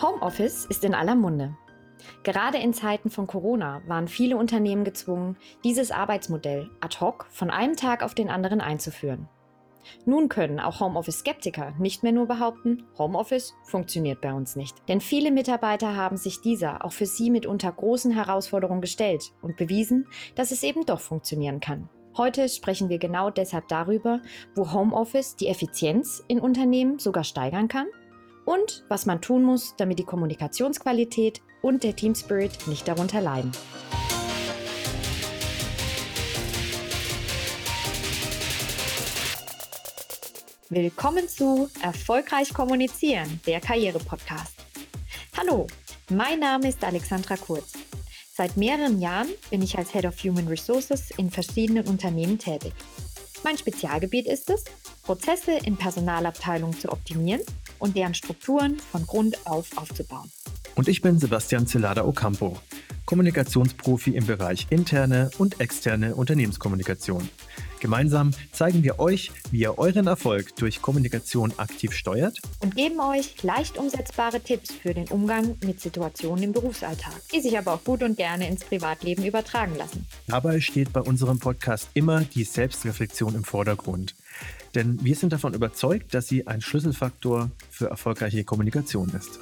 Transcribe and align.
Homeoffice 0.00 0.66
ist 0.66 0.84
in 0.84 0.94
aller 0.94 1.14
Munde. 1.14 1.56
Gerade 2.22 2.58
in 2.58 2.74
Zeiten 2.74 3.08
von 3.08 3.26
Corona 3.26 3.80
waren 3.86 4.08
viele 4.08 4.36
Unternehmen 4.36 4.84
gezwungen, 4.84 5.38
dieses 5.64 5.90
Arbeitsmodell 5.90 6.68
ad 6.80 6.98
hoc 7.00 7.26
von 7.30 7.50
einem 7.50 7.76
Tag 7.76 8.02
auf 8.02 8.14
den 8.14 8.28
anderen 8.28 8.60
einzuführen. 8.60 9.26
Nun 10.04 10.28
können 10.28 10.60
auch 10.60 10.80
Homeoffice-Skeptiker 10.80 11.72
nicht 11.78 12.02
mehr 12.02 12.12
nur 12.12 12.26
behaupten, 12.26 12.84
Homeoffice 12.98 13.54
funktioniert 13.64 14.20
bei 14.20 14.34
uns 14.34 14.54
nicht. 14.54 14.76
Denn 14.88 15.00
viele 15.00 15.30
Mitarbeiter 15.30 15.96
haben 15.96 16.18
sich 16.18 16.42
dieser 16.42 16.84
auch 16.84 16.92
für 16.92 17.06
sie 17.06 17.30
mitunter 17.30 17.72
großen 17.72 18.12
Herausforderungen 18.12 18.82
gestellt 18.82 19.32
und 19.40 19.56
bewiesen, 19.56 20.08
dass 20.34 20.50
es 20.50 20.62
eben 20.62 20.84
doch 20.84 21.00
funktionieren 21.00 21.60
kann. 21.60 21.88
Heute 22.18 22.48
sprechen 22.50 22.90
wir 22.90 22.98
genau 22.98 23.30
deshalb 23.30 23.68
darüber, 23.68 24.20
wo 24.54 24.72
Homeoffice 24.72 25.36
die 25.36 25.48
Effizienz 25.48 26.22
in 26.28 26.40
Unternehmen 26.40 26.98
sogar 26.98 27.24
steigern 27.24 27.68
kann 27.68 27.86
und 28.46 28.84
was 28.88 29.04
man 29.04 29.20
tun 29.20 29.42
muss, 29.42 29.74
damit 29.76 29.98
die 29.98 30.04
Kommunikationsqualität 30.04 31.42
und 31.60 31.82
der 31.82 31.94
Team 31.94 32.14
Spirit 32.14 32.66
nicht 32.68 32.88
darunter 32.88 33.20
leiden. 33.20 33.52
Willkommen 40.68 41.28
zu 41.28 41.68
Erfolgreich 41.82 42.52
Kommunizieren, 42.54 43.40
der 43.46 43.60
Karriere-Podcast. 43.60 44.54
Hallo, 45.36 45.66
mein 46.10 46.40
Name 46.40 46.68
ist 46.68 46.82
Alexandra 46.82 47.36
Kurz. 47.36 47.74
Seit 48.32 48.56
mehreren 48.56 49.00
Jahren 49.00 49.28
bin 49.50 49.62
ich 49.62 49.76
als 49.78 49.92
Head 49.92 50.06
of 50.06 50.22
Human 50.22 50.48
Resources 50.48 51.10
in 51.16 51.30
verschiedenen 51.30 51.86
Unternehmen 51.86 52.38
tätig. 52.38 52.72
Mein 53.44 53.56
Spezialgebiet 53.56 54.26
ist 54.26 54.50
es, 54.50 54.64
Prozesse 55.02 55.52
in 55.52 55.76
Personalabteilungen 55.76 56.78
zu 56.78 56.90
optimieren 56.90 57.42
und 57.78 57.96
deren 57.96 58.14
Strukturen 58.14 58.78
von 58.78 59.06
Grund 59.06 59.46
auf 59.46 59.76
aufzubauen. 59.76 60.30
Und 60.74 60.88
ich 60.88 61.00
bin 61.00 61.18
Sebastian 61.18 61.66
Celada 61.66 62.04
Ocampo, 62.04 62.58
Kommunikationsprofi 63.06 64.14
im 64.14 64.26
Bereich 64.26 64.66
interne 64.70 65.30
und 65.38 65.60
externe 65.60 66.14
Unternehmenskommunikation. 66.14 67.28
Gemeinsam 67.80 68.32
zeigen 68.52 68.82
wir 68.82 68.98
euch, 68.98 69.30
wie 69.50 69.60
ihr 69.60 69.78
euren 69.78 70.06
Erfolg 70.06 70.56
durch 70.56 70.80
Kommunikation 70.80 71.52
aktiv 71.58 71.92
steuert 71.92 72.40
und 72.60 72.74
geben 72.74 73.00
euch 73.00 73.42
leicht 73.42 73.78
umsetzbare 73.78 74.40
Tipps 74.40 74.72
für 74.72 74.94
den 74.94 75.08
Umgang 75.08 75.56
mit 75.62 75.80
Situationen 75.80 76.42
im 76.42 76.52
Berufsalltag, 76.52 77.14
die 77.32 77.40
sich 77.40 77.56
aber 77.58 77.74
auch 77.74 77.84
gut 77.84 78.02
und 78.02 78.16
gerne 78.16 78.48
ins 78.48 78.64
Privatleben 78.64 79.24
übertragen 79.24 79.76
lassen. 79.76 80.06
Dabei 80.26 80.60
steht 80.60 80.92
bei 80.92 81.00
unserem 81.00 81.38
Podcast 81.38 81.90
immer 81.94 82.22
die 82.22 82.44
Selbstreflexion 82.44 83.34
im 83.34 83.44
Vordergrund. 83.44 84.14
Denn 84.76 85.02
wir 85.02 85.14
sind 85.14 85.32
davon 85.32 85.54
überzeugt, 85.54 86.12
dass 86.12 86.28
sie 86.28 86.46
ein 86.46 86.60
Schlüsselfaktor 86.60 87.50
für 87.70 87.88
erfolgreiche 87.88 88.44
Kommunikation 88.44 89.08
ist. 89.08 89.40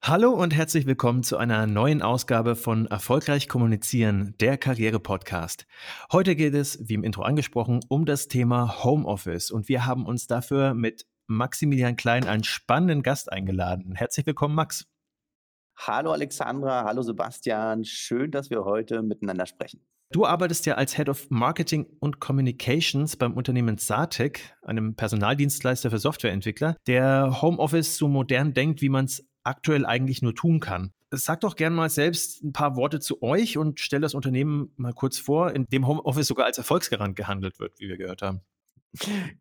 Hallo 0.00 0.30
und 0.30 0.54
herzlich 0.54 0.86
willkommen 0.86 1.24
zu 1.24 1.38
einer 1.38 1.66
neuen 1.66 2.02
Ausgabe 2.02 2.54
von 2.54 2.86
Erfolgreich 2.86 3.48
Kommunizieren, 3.48 4.36
der 4.38 4.58
Karriere-Podcast. 4.58 5.66
Heute 6.12 6.36
geht 6.36 6.54
es, 6.54 6.78
wie 6.88 6.94
im 6.94 7.02
Intro 7.02 7.22
angesprochen, 7.22 7.80
um 7.88 8.04
das 8.04 8.28
Thema 8.28 8.84
Homeoffice 8.84 9.50
und 9.50 9.68
wir 9.68 9.86
haben 9.86 10.06
uns 10.06 10.28
dafür 10.28 10.74
mit 10.74 11.04
Maximilian 11.26 11.96
Klein 11.96 12.28
einen 12.28 12.44
spannenden 12.44 13.02
Gast 13.02 13.32
eingeladen. 13.32 13.96
Herzlich 13.96 14.24
willkommen, 14.24 14.54
Max. 14.54 14.86
Hallo 15.76 16.12
Alexandra, 16.12 16.84
hallo 16.84 17.02
Sebastian, 17.02 17.84
schön, 17.84 18.30
dass 18.30 18.48
wir 18.50 18.64
heute 18.64 19.02
miteinander 19.02 19.46
sprechen. 19.46 19.80
Du 20.10 20.26
arbeitest 20.26 20.64
ja 20.66 20.74
als 20.74 20.96
Head 20.96 21.08
of 21.08 21.28
Marketing 21.28 21.86
und 21.98 22.20
Communications 22.20 23.16
beim 23.16 23.34
Unternehmen 23.34 23.78
Satek, 23.78 24.56
einem 24.62 24.94
Personaldienstleister 24.94 25.90
für 25.90 25.98
Softwareentwickler, 25.98 26.76
der 26.86 27.42
Homeoffice 27.42 27.96
so 27.96 28.06
modern 28.06 28.54
denkt, 28.54 28.80
wie 28.80 28.88
man 28.88 29.06
es 29.06 29.26
aktuell 29.42 29.84
eigentlich 29.84 30.22
nur 30.22 30.34
tun 30.34 30.60
kann. 30.60 30.92
Sag 31.10 31.40
doch 31.40 31.56
gerne 31.56 31.76
mal 31.76 31.90
selbst 31.90 32.42
ein 32.42 32.52
paar 32.52 32.76
Worte 32.76 33.00
zu 33.00 33.22
euch 33.22 33.58
und 33.58 33.80
stell 33.80 34.00
das 34.00 34.14
Unternehmen 34.14 34.72
mal 34.76 34.92
kurz 34.92 35.18
vor, 35.18 35.52
in 35.52 35.66
dem 35.66 35.86
Homeoffice 35.86 36.28
sogar 36.28 36.46
als 36.46 36.58
Erfolgsgarant 36.58 37.16
gehandelt 37.16 37.58
wird, 37.58 37.78
wie 37.78 37.88
wir 37.88 37.96
gehört 37.96 38.22
haben. 38.22 38.40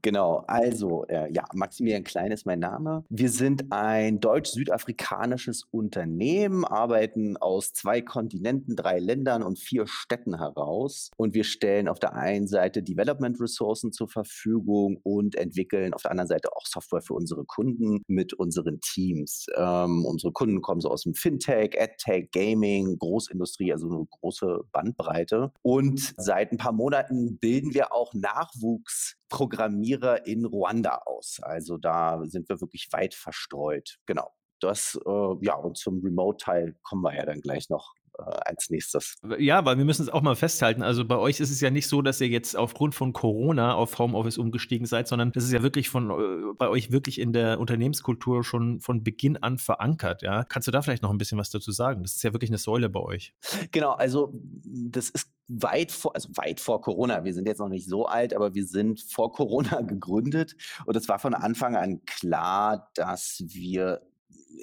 Genau, 0.01 0.43
also 0.47 1.05
äh, 1.07 1.31
ja, 1.31 1.45
Maximilian 1.53 2.03
Klein 2.03 2.31
ist 2.31 2.45
mein 2.45 2.59
Name. 2.59 3.03
Wir 3.09 3.29
sind 3.29 3.71
ein 3.71 4.19
deutsch-südafrikanisches 4.19 5.63
Unternehmen, 5.69 6.65
arbeiten 6.65 7.37
aus 7.37 7.73
zwei 7.73 8.01
Kontinenten, 8.01 8.75
drei 8.75 8.99
Ländern 8.99 9.43
und 9.43 9.59
vier 9.59 9.85
Städten 9.87 10.37
heraus. 10.39 11.11
Und 11.17 11.33
wir 11.33 11.43
stellen 11.43 11.87
auf 11.87 11.99
der 11.99 12.15
einen 12.15 12.47
Seite 12.47 12.81
Development-Ressourcen 12.83 13.91
zur 13.91 14.07
Verfügung 14.07 14.99
und 15.03 15.35
entwickeln 15.35 15.93
auf 15.93 16.01
der 16.01 16.11
anderen 16.11 16.27
Seite 16.27 16.49
auch 16.55 16.65
Software 16.65 17.01
für 17.01 17.13
unsere 17.13 17.45
Kunden 17.45 18.03
mit 18.07 18.33
unseren 18.33 18.79
Teams. 18.81 19.45
Ähm, 19.55 20.05
unsere 20.05 20.33
Kunden 20.33 20.61
kommen 20.61 20.81
so 20.81 20.89
aus 20.89 21.03
dem 21.03 21.13
Fintech, 21.13 21.79
AdTech, 21.79 22.31
Gaming, 22.31 22.97
Großindustrie, 22.97 23.71
also 23.71 23.87
eine 23.87 24.05
große 24.19 24.61
Bandbreite. 24.71 25.51
Und 25.61 26.13
seit 26.17 26.51
ein 26.51 26.57
paar 26.57 26.73
Monaten 26.73 27.37
bilden 27.37 27.73
wir 27.73 27.93
auch 27.93 28.13
Nachwuchs 28.13 29.15
Programmierer 29.33 30.27
in 30.27 30.45
Ruanda 30.45 31.01
aus. 31.07 31.39
Also 31.41 31.77
da 31.79 32.21
sind 32.25 32.47
wir 32.49 32.61
wirklich 32.61 32.88
weit 32.91 33.16
verstreut. 33.16 33.97
Genau. 34.05 34.31
Das, 34.59 34.95
äh, 35.07 35.35
ja, 35.41 35.55
und 35.55 35.75
zum 35.75 36.01
Remote-Teil 36.03 36.75
kommen 36.83 37.01
wir 37.01 37.16
ja 37.16 37.25
dann 37.25 37.41
gleich 37.41 37.67
noch 37.69 37.95
als 38.18 38.69
nächstes. 38.69 39.16
Ja, 39.40 39.66
weil 39.66 39.78
wir 39.78 39.85
müssen 39.85 40.03
es 40.03 40.09
auch 40.09 40.22
mal 40.22 40.35
festhalten. 40.35 40.84
Also 40.84 41.06
bei 41.06 41.18
euch 41.18 41.40
ist 41.40 41.50
es 41.50 41.62
ja 41.62 41.69
nicht 41.69 41.88
so, 41.88 42.01
dass 42.01 42.22
ihr 42.22 42.28
jetzt 42.28 42.56
aufgrund 42.56 42.96
von 42.96 43.13
Corona 43.13 43.74
auf 43.74 43.97
Homeoffice 43.97 44.38
umgestiegen 44.38 44.85
seid, 44.85 45.07
sondern 45.07 45.31
das 45.31 45.44
ist 45.44 45.51
ja 45.51 45.63
wirklich 45.63 45.90
von 45.90 46.12
äh, 46.12 46.53
bei 46.57 46.69
euch 46.69 46.91
wirklich 46.91 47.19
in 47.19 47.34
der 47.34 47.59
Unternehmenskultur 47.59 48.44
schon 48.44 48.79
von 48.79 49.03
Beginn 49.03 49.38
an 49.38 49.57
verankert. 49.57 50.22
Ja, 50.22 50.44
kannst 50.44 50.68
du 50.68 50.72
da 50.72 50.81
vielleicht 50.81 51.03
noch 51.03 51.12
ein 51.12 51.18
bisschen 51.18 51.38
was 51.38 51.50
dazu 51.50 51.72
sagen? 51.72 52.03
Das 52.03 52.13
ist 52.13 52.24
ja 52.24 52.34
wirklich 52.34 52.50
eine 52.50 52.57
Säule 52.57 52.90
bei 52.90 53.00
euch. 53.00 53.34
Genau, 53.72 53.91
also 53.91 54.34
das 54.63 55.09
ist 55.09 55.30
weit 55.47 55.91
vor, 55.91 56.16
also 56.16 56.30
weit 56.35 56.59
vor 56.59 56.81
Corona. 56.81 57.24
Wir 57.24 57.34
sind 57.34 57.47
jetzt 57.47 57.59
noch 57.59 57.69
nicht 57.69 57.88
so 57.88 58.06
alt, 58.06 58.34
aber 58.35 58.53
wir 58.53 58.66
sind 58.66 59.01
vor 59.01 59.31
Corona 59.31 59.81
gegründet 59.81 60.56
und 60.85 60.95
es 60.95 61.07
war 61.09 61.19
von 61.19 61.34
Anfang 61.34 61.75
an 61.75 62.01
klar, 62.06 62.91
dass 62.95 63.44
wir 63.47 64.01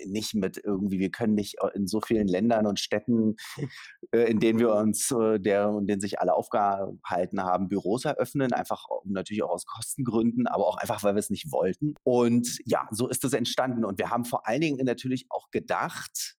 nicht 0.07 0.35
mit 0.35 0.61
irgendwie, 0.63 0.99
wir 0.99 1.11
können 1.11 1.35
nicht 1.35 1.57
äh, 1.63 1.69
in 1.75 1.87
so 1.87 2.01
vielen 2.01 2.29
Ländern 2.29 2.67
und 2.67 2.81
Städten, 2.81 3.37
äh, 4.13 4.31
in 4.31 4.41
denen 4.41 4.59
wir 4.59 4.75
uns, 4.75 5.11
äh, 5.11 5.39
der 5.39 5.71
und 5.71 5.87
denen 5.87 6.01
sich 6.01 6.21
alle 6.21 6.35
aufgehalten 6.35 7.43
haben, 7.43 7.69
Büros 7.69 8.05
eröffnen, 8.05 8.53
einfach 8.53 8.87
natürlich 9.05 9.43
auch 9.43 9.51
aus 9.51 9.67
Kostengründen, 9.67 10.47
aber 10.47 10.67
auch 10.67 10.77
einfach, 10.77 11.03
weil 11.03 11.15
wir 11.15 11.21
es 11.21 11.31
nicht 11.31 11.53
wollten. 11.53 11.95
Und 12.03 12.59
ja, 12.65 12.89
so 12.91 13.09
ist 13.09 13.25
das 13.25 13.33
entstanden. 13.33 13.85
Und 13.85 13.99
wir 13.99 14.11
haben 14.11 14.25
vor 14.25 14.47
allen 14.47 14.61
Dingen 14.61 14.85
natürlich 14.85 15.27
auch 15.31 15.51
gedacht, 15.51 16.37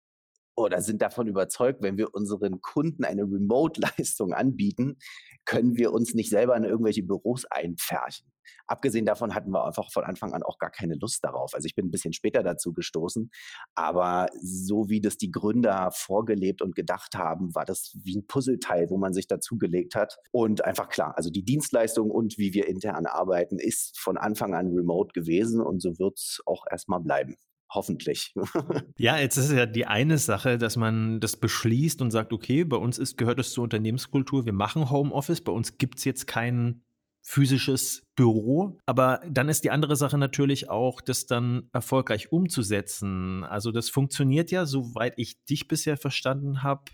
oder 0.54 0.80
sind 0.80 1.02
davon 1.02 1.26
überzeugt, 1.26 1.82
wenn 1.82 1.96
wir 1.96 2.14
unseren 2.14 2.60
Kunden 2.60 3.04
eine 3.04 3.22
Remote-Leistung 3.22 4.32
anbieten, 4.32 4.98
können 5.44 5.76
wir 5.76 5.92
uns 5.92 6.14
nicht 6.14 6.30
selber 6.30 6.56
in 6.56 6.64
irgendwelche 6.64 7.02
Büros 7.02 7.44
einpferchen. 7.50 8.30
Abgesehen 8.66 9.06
davon 9.06 9.34
hatten 9.34 9.50
wir 9.50 9.64
einfach 9.64 9.90
von 9.92 10.04
Anfang 10.04 10.32
an 10.32 10.42
auch 10.42 10.58
gar 10.58 10.70
keine 10.70 10.94
Lust 10.96 11.22
darauf. 11.24 11.54
Also 11.54 11.66
ich 11.66 11.74
bin 11.74 11.86
ein 11.86 11.90
bisschen 11.90 12.12
später 12.12 12.42
dazu 12.42 12.72
gestoßen, 12.72 13.30
aber 13.74 14.28
so 14.40 14.88
wie 14.88 15.00
das 15.00 15.16
die 15.16 15.30
Gründer 15.30 15.90
vorgelebt 15.92 16.62
und 16.62 16.74
gedacht 16.74 17.14
haben, 17.14 17.54
war 17.54 17.64
das 17.64 17.96
wie 18.02 18.16
ein 18.16 18.26
Puzzleteil, 18.26 18.90
wo 18.90 18.98
man 18.98 19.12
sich 19.12 19.26
dazugelegt 19.26 19.94
hat. 19.94 20.16
Und 20.32 20.64
einfach 20.64 20.88
klar, 20.88 21.14
also 21.16 21.30
die 21.30 21.44
Dienstleistung 21.44 22.10
und 22.10 22.38
wie 22.38 22.52
wir 22.52 22.68
intern 22.68 23.06
arbeiten, 23.06 23.58
ist 23.58 23.98
von 23.98 24.16
Anfang 24.16 24.54
an 24.54 24.68
remote 24.68 25.12
gewesen 25.12 25.60
und 25.60 25.80
so 25.80 25.98
wird 25.98 26.18
es 26.18 26.40
auch 26.46 26.64
erstmal 26.70 27.00
bleiben 27.00 27.36
hoffentlich. 27.74 28.34
ja, 28.96 29.18
jetzt 29.18 29.36
ist 29.36 29.50
es 29.50 29.52
ja 29.52 29.66
die 29.66 29.86
eine 29.86 30.18
Sache, 30.18 30.58
dass 30.58 30.76
man 30.76 31.20
das 31.20 31.36
beschließt 31.36 32.00
und 32.02 32.10
sagt, 32.10 32.32
okay, 32.32 32.64
bei 32.64 32.76
uns 32.76 32.98
ist, 32.98 33.16
gehört 33.16 33.38
es 33.38 33.52
zur 33.52 33.64
Unternehmenskultur, 33.64 34.46
wir 34.46 34.52
machen 34.52 34.90
Homeoffice, 34.90 35.40
bei 35.40 35.52
uns 35.52 35.78
gibt 35.78 35.98
es 35.98 36.04
jetzt 36.04 36.26
kein 36.26 36.82
physisches 37.22 38.04
Büro. 38.16 38.78
Aber 38.84 39.20
dann 39.28 39.48
ist 39.48 39.64
die 39.64 39.70
andere 39.70 39.96
Sache 39.96 40.18
natürlich 40.18 40.68
auch, 40.68 41.00
das 41.00 41.26
dann 41.26 41.68
erfolgreich 41.72 42.32
umzusetzen. 42.32 43.44
Also 43.44 43.70
das 43.70 43.88
funktioniert 43.88 44.50
ja, 44.50 44.66
soweit 44.66 45.14
ich 45.16 45.44
dich 45.44 45.68
bisher 45.68 45.96
verstanden 45.96 46.62
habe, 46.62 46.84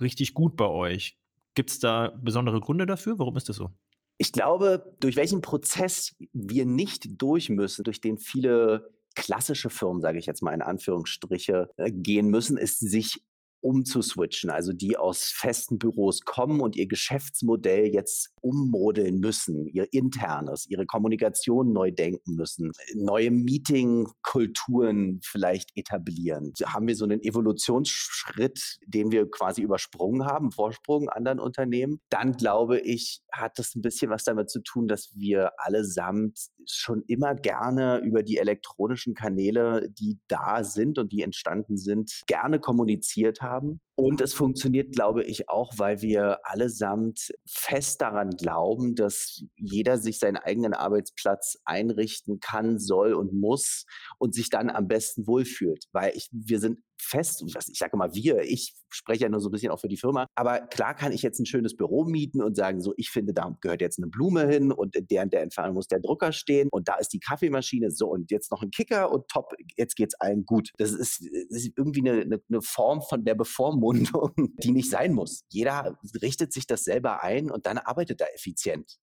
richtig 0.00 0.34
gut 0.34 0.56
bei 0.56 0.66
euch. 0.66 1.18
Gibt 1.54 1.70
es 1.70 1.78
da 1.78 2.12
besondere 2.22 2.60
Gründe 2.60 2.86
dafür? 2.86 3.18
Warum 3.18 3.36
ist 3.36 3.48
das 3.48 3.56
so? 3.56 3.70
Ich 4.16 4.32
glaube, 4.32 4.96
durch 5.00 5.16
welchen 5.16 5.40
Prozess 5.40 6.14
wir 6.32 6.66
nicht 6.66 7.20
durch 7.20 7.48
müssen, 7.48 7.84
durch 7.84 8.00
den 8.00 8.18
viele 8.18 8.90
klassische 9.14 9.70
Firmen, 9.70 10.00
sage 10.00 10.18
ich 10.18 10.26
jetzt 10.26 10.42
mal 10.42 10.54
in 10.54 10.62
Anführungsstriche, 10.62 11.70
äh, 11.76 11.90
gehen 11.90 12.28
müssen, 12.28 12.56
ist 12.56 12.78
sich 12.80 13.22
umzuswitchen, 13.60 14.50
also 14.50 14.72
die 14.72 14.96
aus 14.96 15.24
festen 15.24 15.78
Büros 15.78 16.22
kommen 16.22 16.60
und 16.60 16.76
ihr 16.76 16.86
Geschäftsmodell 16.86 17.86
jetzt 17.86 18.30
ummodeln 18.40 19.18
müssen, 19.18 19.66
ihr 19.66 19.92
internes, 19.92 20.66
ihre 20.68 20.86
Kommunikation 20.86 21.72
neu 21.72 21.90
denken 21.90 22.34
müssen, 22.34 22.72
neue 22.94 23.30
Meeting-Kulturen 23.30 25.20
vielleicht 25.22 25.76
etablieren. 25.76 26.52
Haben 26.64 26.88
wir 26.88 26.96
so 26.96 27.04
einen 27.04 27.22
Evolutionsschritt, 27.22 28.78
den 28.86 29.10
wir 29.10 29.30
quasi 29.30 29.62
übersprungen 29.62 30.24
haben, 30.24 30.52
Vorsprung 30.52 31.08
anderen 31.08 31.40
Unternehmen? 31.40 32.00
Dann 32.08 32.32
glaube 32.32 32.80
ich, 32.80 33.20
hat 33.32 33.58
das 33.58 33.74
ein 33.74 33.82
bisschen 33.82 34.10
was 34.10 34.24
damit 34.24 34.50
zu 34.50 34.60
tun, 34.62 34.88
dass 34.88 35.10
wir 35.14 35.52
allesamt 35.58 36.38
schon 36.66 37.02
immer 37.06 37.34
gerne 37.34 37.98
über 37.98 38.22
die 38.22 38.38
elektronischen 38.38 39.14
Kanäle, 39.14 39.90
die 39.90 40.18
da 40.28 40.64
sind 40.64 40.98
und 40.98 41.12
die 41.12 41.22
entstanden 41.22 41.76
sind, 41.76 42.22
gerne 42.26 42.60
kommuniziert 42.60 43.42
haben 43.42 43.49
haben 43.50 43.80
und 44.00 44.22
es 44.22 44.32
funktioniert, 44.32 44.94
glaube 44.94 45.24
ich, 45.24 45.50
auch, 45.50 45.74
weil 45.76 46.00
wir 46.00 46.38
allesamt 46.44 47.34
fest 47.46 48.00
daran 48.00 48.30
glauben, 48.30 48.94
dass 48.94 49.44
jeder 49.56 49.98
sich 49.98 50.18
seinen 50.18 50.38
eigenen 50.38 50.72
Arbeitsplatz 50.72 51.58
einrichten 51.66 52.40
kann, 52.40 52.78
soll 52.78 53.12
und 53.12 53.34
muss 53.34 53.84
und 54.16 54.34
sich 54.34 54.48
dann 54.48 54.70
am 54.70 54.88
besten 54.88 55.26
wohlfühlt. 55.26 55.84
Weil 55.92 56.12
ich, 56.16 56.30
wir 56.32 56.60
sind 56.60 56.78
fest, 57.00 57.42
ich 57.46 57.78
sage 57.78 57.96
mal 57.96 58.14
wir, 58.14 58.42
ich 58.42 58.74
spreche 58.90 59.24
ja 59.24 59.28
nur 59.28 59.40
so 59.40 59.48
ein 59.48 59.52
bisschen 59.52 59.70
auch 59.70 59.80
für 59.80 59.88
die 59.88 59.96
Firma, 59.96 60.26
aber 60.34 60.60
klar 60.60 60.94
kann 60.94 61.12
ich 61.12 61.22
jetzt 61.22 61.38
ein 61.40 61.46
schönes 61.46 61.76
Büro 61.76 62.04
mieten 62.04 62.42
und 62.42 62.56
sagen, 62.56 62.80
so, 62.80 62.92
ich 62.96 63.10
finde, 63.10 63.32
da 63.32 63.56
gehört 63.60 63.80
jetzt 63.80 63.98
eine 63.98 64.08
Blume 64.08 64.46
hin 64.48 64.72
und 64.72 64.96
in 64.96 65.06
der 65.06 65.22
und 65.22 65.32
der 65.32 65.42
Entfernung 65.42 65.74
muss 65.74 65.86
der 65.86 66.00
Drucker 66.00 66.32
stehen 66.32 66.68
und 66.70 66.88
da 66.88 66.96
ist 66.96 67.12
die 67.12 67.20
Kaffeemaschine, 67.20 67.90
so 67.90 68.08
und 68.08 68.30
jetzt 68.30 68.50
noch 68.50 68.62
ein 68.62 68.70
Kicker 68.70 69.10
und 69.10 69.28
top, 69.28 69.52
jetzt 69.76 69.96
geht's 69.96 70.14
allen 70.14 70.44
gut. 70.44 70.70
Das 70.78 70.92
ist, 70.92 71.22
das 71.50 71.62
ist 71.62 71.72
irgendwie 71.76 72.00
eine, 72.00 72.22
eine, 72.22 72.40
eine 72.48 72.62
Form 72.62 73.02
von 73.02 73.24
der 73.24 73.34
Bevormundung, 73.34 73.89
die 74.62 74.72
nicht 74.72 74.90
sein 74.90 75.12
muss. 75.12 75.44
Jeder 75.48 75.98
richtet 76.22 76.52
sich 76.52 76.66
das 76.66 76.84
selber 76.84 77.22
ein 77.22 77.50
und 77.50 77.66
dann 77.66 77.78
arbeitet 77.78 78.20
er 78.20 78.34
effizient. 78.34 78.98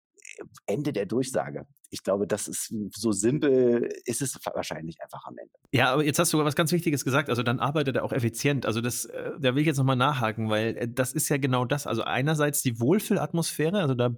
Ende 0.66 0.94
der 0.94 1.06
Durchsage 1.06 1.66
ich 1.89 2.04
glaube, 2.04 2.28
das 2.28 2.48
ist 2.48 2.74
so 2.95 3.12
simpel, 3.12 3.89
ist 4.06 4.22
es 4.22 4.38
wahrscheinlich 4.54 5.01
einfach 5.01 5.25
am 5.25 5.38
Ende. 5.38 5.54
Ja, 5.72 5.94
aber 5.94 6.04
jetzt 6.04 6.19
hast 6.19 6.34
du 6.34 6.44
was 6.44 6.56
ganz 6.56 6.72
Wichtiges 6.72 7.06
gesagt. 7.06 7.30
Also 7.30 7.44
dann 7.44 7.60
arbeitet 7.60 7.95
er 7.95 8.04
auch 8.04 8.12
effizient. 8.12 8.66
Also 8.66 8.81
das, 8.81 9.06
äh, 9.06 9.31
da 9.39 9.56
will 9.56 9.62
ich 9.62 9.68
jetzt 9.68 9.78
nochmal 9.78 9.95
nachhaken, 9.95 10.50
weil 10.50 10.78
äh, 10.78 10.88
das 10.90 11.13
ist 11.13 11.30
ja 11.30 11.38
genau 11.38 11.66
das. 11.66 11.88
Also 11.88 12.04
einerseits 12.04 12.62
die 12.62 12.80
Wohlfühlatmosphäre, 12.80 13.80
also 13.80 13.94
da 13.94 14.12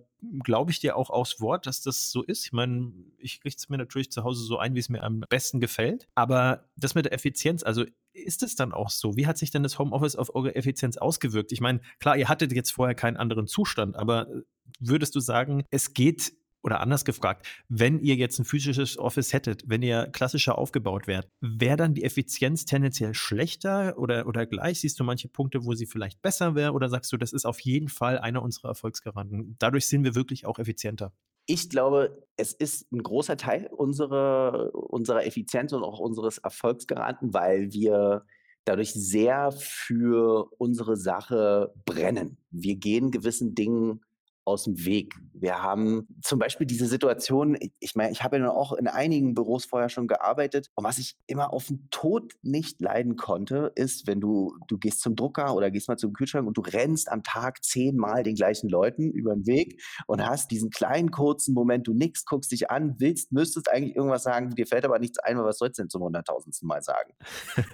glaube 0.44 0.72
ich 0.72 0.80
dir 0.80 0.96
auch 0.96 1.10
aufs 1.10 1.40
Wort, 1.40 1.68
dass 1.68 1.82
das 1.82 2.12
so 2.12 2.24
ist. 2.24 2.46
Ich 2.46 2.52
meine, 2.52 2.92
ich 3.18 3.42
richte 3.46 3.60
es 3.60 3.70
mir 3.70 3.78
natürlich 3.78 4.12
zu 4.12 4.24
Hause 4.24 4.44
so 4.44 4.58
ein, 4.58 4.76
wie 4.76 4.80
es 4.80 4.90
mir 4.90 5.04
am 5.04 5.24
besten 5.30 5.60
gefällt. 5.60 6.08
Aber 6.16 6.66
das 6.76 6.96
mit 6.96 7.06
der 7.06 7.14
Effizienz, 7.14 7.64
also 7.64 7.86
ist 8.20 8.44
es 8.44 8.56
dann 8.56 8.74
auch 8.74 8.90
so? 8.90 9.16
Wie 9.16 9.28
hat 9.28 9.38
sich 9.38 9.52
denn 9.52 9.64
das 9.64 9.80
Homeoffice 9.80 10.16
auf 10.16 10.34
eure 10.36 10.56
Effizienz 10.56 10.98
ausgewirkt? 10.98 11.52
Ich 11.52 11.62
meine, 11.62 11.82
klar, 12.00 12.18
ihr 12.18 12.30
hattet 12.30 12.52
jetzt 12.54 12.72
vorher 12.72 12.96
keinen 12.96 13.18
anderen 13.18 13.48
Zustand, 13.48 13.96
aber 13.96 14.30
äh, 14.30 14.42
würdest 14.80 15.16
du 15.16 15.20
sagen, 15.20 15.64
es 15.72 15.94
geht 15.94 16.34
oder 16.62 16.82
anders 16.82 17.06
gefragt, 17.06 17.48
wenn 17.70 18.00
ihr 18.00 18.16
jetzt 18.16 18.40
ein 18.40 18.46
physisches 18.46 18.98
Office 18.98 19.34
hättet, 19.34 19.64
wenn 19.68 19.82
ihr 19.82 20.08
klassischer 20.08 20.58
aufgebaut 20.58 21.08
wärt, 21.08 21.30
wäre 21.40 21.78
dann 21.78 21.94
die 21.94 22.04
Effizienz 22.04 22.66
tendenziell 22.66 23.14
schlechter 23.14 23.98
oder, 23.98 24.28
oder 24.28 24.46
gleich? 24.46 24.82
Siehst 24.82 25.00
du 25.00 25.04
manche 25.04 25.30
Punkte, 25.30 25.64
wo 25.66 25.74
sie 25.74 25.86
vielleicht 25.86 26.22
besser 26.22 26.56
wäre 26.56 26.74
oder 26.74 26.90
sagst 26.90 27.12
du, 27.12 27.18
das 27.18 27.34
ist 27.34 27.46
auf 27.46 27.60
jeden 27.62 27.88
Fall 27.88 28.20
einer 28.20 28.42
unserer 28.42 28.70
Erfolgsgaranten? 28.70 29.56
Dadurch 29.60 29.88
sind 29.88 30.04
wir 30.04 30.16
wirklich 30.16 30.46
auch 30.46 30.60
effizienter. 30.60 31.14
Ich 31.52 31.68
glaube, 31.72 32.28
es 32.38 32.54
ist 32.54 32.92
ein 32.92 33.02
großer 33.02 33.36
Teil 33.36 33.72
unserer, 33.76 34.70
unserer 34.76 35.26
Effizienz 35.26 35.74
und 35.74 35.82
auch 35.82 35.98
unseres 35.98 36.38
Erfolgsgaranten, 36.38 37.34
weil 37.34 37.74
wir 37.74 38.24
dadurch 38.66 38.94
sehr 38.94 39.52
für 39.52 40.52
unsere 40.60 40.96
Sache 40.96 41.74
brennen. 41.86 42.38
Wir 42.52 42.76
gehen 42.76 43.10
gewissen 43.10 43.56
Dingen 43.56 44.02
aus 44.50 44.64
dem 44.66 44.86
Weg. 44.86 45.16
Wir 45.34 45.62
haben 45.62 46.08
zum 46.22 46.40
Beispiel 46.40 46.68
diese 46.68 46.88
Situation, 46.88 47.58
ich 47.80 47.96
meine, 47.96 48.12
ich 48.12 48.24
habe 48.24 48.38
ja 48.38 48.50
auch 48.50 48.74
in 48.74 48.88
einigen 48.88 49.34
Büros 49.34 49.66
vorher 49.66 49.90
schon 49.90 50.08
gearbeitet 50.08 50.70
und 50.76 50.84
was 50.84 50.98
ich 50.98 51.16
immer 51.28 51.54
auf 51.54 51.68
den 51.68 51.88
Tod 51.92 52.34
nicht 52.42 52.82
leiden 52.82 53.16
konnte, 53.16 53.72
ist, 53.76 54.06
wenn 54.08 54.20
du, 54.20 54.58
du 54.68 54.78
gehst 54.78 55.02
zum 55.02 55.16
Drucker 55.16 55.56
oder 55.56 55.72
gehst 55.72 55.88
mal 55.88 55.98
zum 55.98 56.14
Kühlschrank 56.14 56.48
und 56.48 56.58
du 56.58 56.62
rennst 56.62 57.10
am 57.10 57.24
Tag 57.24 57.64
zehnmal 57.64 58.24
den 58.24 58.36
gleichen 58.36 58.70
Leuten 58.70 59.12
über 59.12 59.34
den 59.34 59.46
Weg 59.46 59.82
und 60.08 60.26
hast 60.26 60.52
diesen 60.52 60.70
kleinen 60.70 61.12
kurzen 61.12 61.54
Moment, 61.54 61.88
du 61.88 61.94
nix, 61.94 62.26
guckst 62.26 62.52
dich 62.52 62.70
an, 62.70 62.96
willst, 63.00 63.32
müsstest 63.32 63.70
eigentlich 63.70 63.96
irgendwas 63.96 64.24
sagen, 64.24 64.50
dir 64.56 64.68
fällt 64.68 64.86
aber 64.86 65.00
nichts 65.00 65.20
ein, 65.20 65.38
was 65.38 65.58
sollst 65.58 65.78
du 65.78 65.84
denn 65.84 65.90
zum 65.90 66.04
hunderttausendsten 66.04 66.68
Mal 66.68 66.82
sagen? 66.82 67.14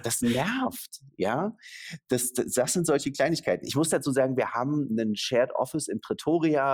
Das 0.02 0.20
nervt, 0.20 1.00
ja. 1.16 1.56
Das, 2.08 2.32
das, 2.32 2.52
das 2.52 2.72
sind 2.72 2.86
solche 2.86 3.10
Kleinigkeiten. 3.10 3.66
Ich 3.66 3.74
muss 3.74 3.88
dazu 3.88 4.12
sagen, 4.12 4.36
wir 4.36 4.52
haben 4.52 4.88
einen 4.90 5.16
Shared 5.16 5.52
Office 5.54 5.88
in 5.88 6.00
Pretoria, 6.00 6.65